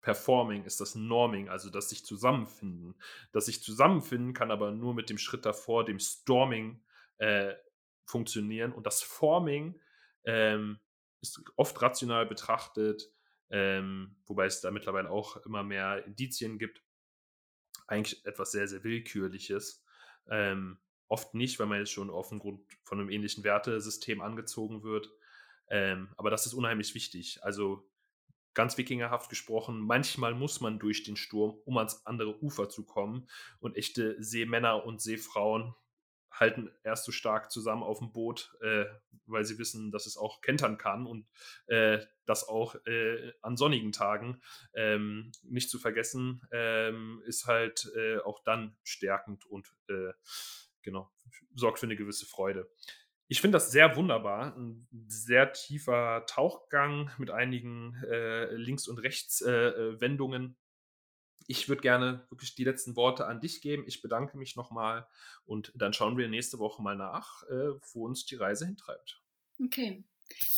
Performing 0.00 0.64
ist 0.64 0.80
das 0.80 0.94
Norming, 0.94 1.48
also 1.48 1.70
das 1.70 1.88
sich 1.88 2.04
zusammenfinden. 2.04 2.94
Das 3.32 3.46
sich 3.46 3.62
zusammenfinden 3.62 4.32
kann 4.32 4.50
aber 4.50 4.70
nur 4.70 4.94
mit 4.94 5.10
dem 5.10 5.18
Schritt 5.18 5.44
davor, 5.44 5.84
dem 5.84 5.98
Storming, 5.98 6.80
äh, 7.18 7.54
funktionieren. 8.04 8.72
Und 8.72 8.86
das 8.86 9.02
Forming 9.02 9.78
ähm, 10.24 10.78
ist 11.20 11.42
oft 11.56 11.80
rational 11.82 12.26
betrachtet, 12.26 13.12
ähm, 13.50 14.16
wobei 14.26 14.46
es 14.46 14.60
da 14.60 14.70
mittlerweile 14.70 15.10
auch 15.10 15.36
immer 15.44 15.62
mehr 15.62 16.04
Indizien 16.06 16.58
gibt, 16.58 16.82
eigentlich 17.86 18.24
etwas 18.24 18.52
sehr, 18.52 18.68
sehr 18.68 18.84
Willkürliches. 18.84 19.84
Ähm, 20.30 20.78
oft 21.08 21.34
nicht, 21.34 21.58
weil 21.58 21.66
man 21.66 21.78
jetzt 21.78 21.92
schon 21.92 22.10
auf 22.10 22.28
dem 22.28 22.38
Grund 22.38 22.60
von 22.84 23.00
einem 23.00 23.10
ähnlichen 23.10 23.44
Wertesystem 23.44 24.20
angezogen 24.20 24.82
wird. 24.82 25.10
Ähm, 25.70 26.08
aber 26.16 26.30
das 26.30 26.46
ist 26.46 26.54
unheimlich 26.54 26.94
wichtig. 26.94 27.42
Also 27.42 27.88
ganz 28.54 28.76
wikingerhaft 28.76 29.30
gesprochen, 29.30 29.80
manchmal 29.80 30.34
muss 30.34 30.60
man 30.60 30.78
durch 30.78 31.04
den 31.04 31.16
Sturm, 31.16 31.58
um 31.64 31.78
ans 31.78 32.04
andere 32.06 32.42
Ufer 32.42 32.68
zu 32.68 32.84
kommen. 32.84 33.28
Und 33.60 33.76
echte 33.76 34.22
Seemänner 34.22 34.84
und 34.84 35.00
Seefrauen 35.00 35.74
halten 36.30 36.70
erst 36.84 37.04
so 37.04 37.12
stark 37.12 37.50
zusammen 37.50 37.82
auf 37.82 37.98
dem 37.98 38.12
Boot, 38.12 38.56
äh, 38.60 38.86
weil 39.26 39.44
sie 39.44 39.58
wissen, 39.58 39.90
dass 39.90 40.06
es 40.06 40.16
auch 40.16 40.40
kentern 40.40 40.78
kann 40.78 41.06
und 41.06 41.26
äh, 41.66 41.98
das 42.26 42.48
auch 42.48 42.74
äh, 42.86 43.32
an 43.42 43.56
sonnigen 43.56 43.92
Tagen 43.92 44.40
ähm, 44.74 45.32
nicht 45.42 45.70
zu 45.70 45.78
vergessen, 45.78 46.42
ähm, 46.52 47.22
ist 47.26 47.46
halt 47.46 47.90
äh, 47.96 48.18
auch 48.18 48.42
dann 48.44 48.76
stärkend 48.82 49.46
und 49.46 49.72
äh, 49.88 50.12
genau 50.82 51.10
sorgt 51.54 51.78
für 51.78 51.86
eine 51.86 51.96
gewisse 51.96 52.26
Freude. 52.26 52.70
Ich 53.26 53.40
finde 53.40 53.56
das 53.56 53.70
sehr 53.70 53.96
wunderbar. 53.96 54.56
Ein 54.56 54.88
sehr 55.06 55.52
tiefer 55.52 56.24
Tauchgang 56.26 57.10
mit 57.18 57.30
einigen 57.30 57.94
äh, 58.04 58.54
Links- 58.54 58.88
und 58.88 58.98
Rechtswendungen 58.98 60.56
ich 61.48 61.68
würde 61.68 61.80
gerne 61.80 62.26
wirklich 62.28 62.54
die 62.54 62.64
letzten 62.64 62.94
Worte 62.94 63.26
an 63.26 63.40
dich 63.40 63.62
geben. 63.62 63.84
Ich 63.86 64.02
bedanke 64.02 64.36
mich 64.36 64.54
nochmal 64.54 65.08
und 65.46 65.72
dann 65.74 65.94
schauen 65.94 66.18
wir 66.18 66.28
nächste 66.28 66.58
Woche 66.58 66.82
mal 66.82 66.94
nach, 66.94 67.42
äh, 67.44 67.72
wo 67.92 68.04
uns 68.04 68.26
die 68.26 68.36
Reise 68.36 68.66
hintreibt. 68.66 69.22
Okay. 69.64 70.04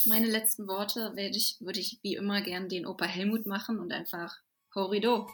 Meine 0.04 0.26
letzten 0.26 0.66
Worte 0.66 1.12
werde 1.14 1.36
ich, 1.36 1.58
würde 1.60 1.78
ich 1.78 2.00
wie 2.02 2.16
immer 2.16 2.42
gern 2.42 2.68
den 2.68 2.86
Opa 2.86 3.04
Helmut 3.04 3.46
machen 3.46 3.78
und 3.78 3.92
einfach 3.92 4.36
Horido. 4.74 5.30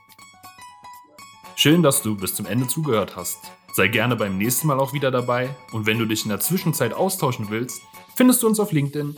Schön, 1.56 1.82
dass 1.82 2.02
du 2.02 2.16
bis 2.18 2.34
zum 2.34 2.44
Ende 2.44 2.68
zugehört 2.68 3.16
hast. 3.16 3.38
Sei 3.76 3.88
gerne 3.88 4.16
beim 4.16 4.38
nächsten 4.38 4.68
Mal 4.68 4.80
auch 4.80 4.94
wieder 4.94 5.10
dabei 5.10 5.50
und 5.70 5.84
wenn 5.84 5.98
du 5.98 6.06
dich 6.06 6.22
in 6.22 6.30
der 6.30 6.40
Zwischenzeit 6.40 6.94
austauschen 6.94 7.50
willst, 7.50 7.82
findest 8.14 8.42
du 8.42 8.46
uns 8.46 8.58
auf 8.58 8.72
LinkedIn. 8.72 9.14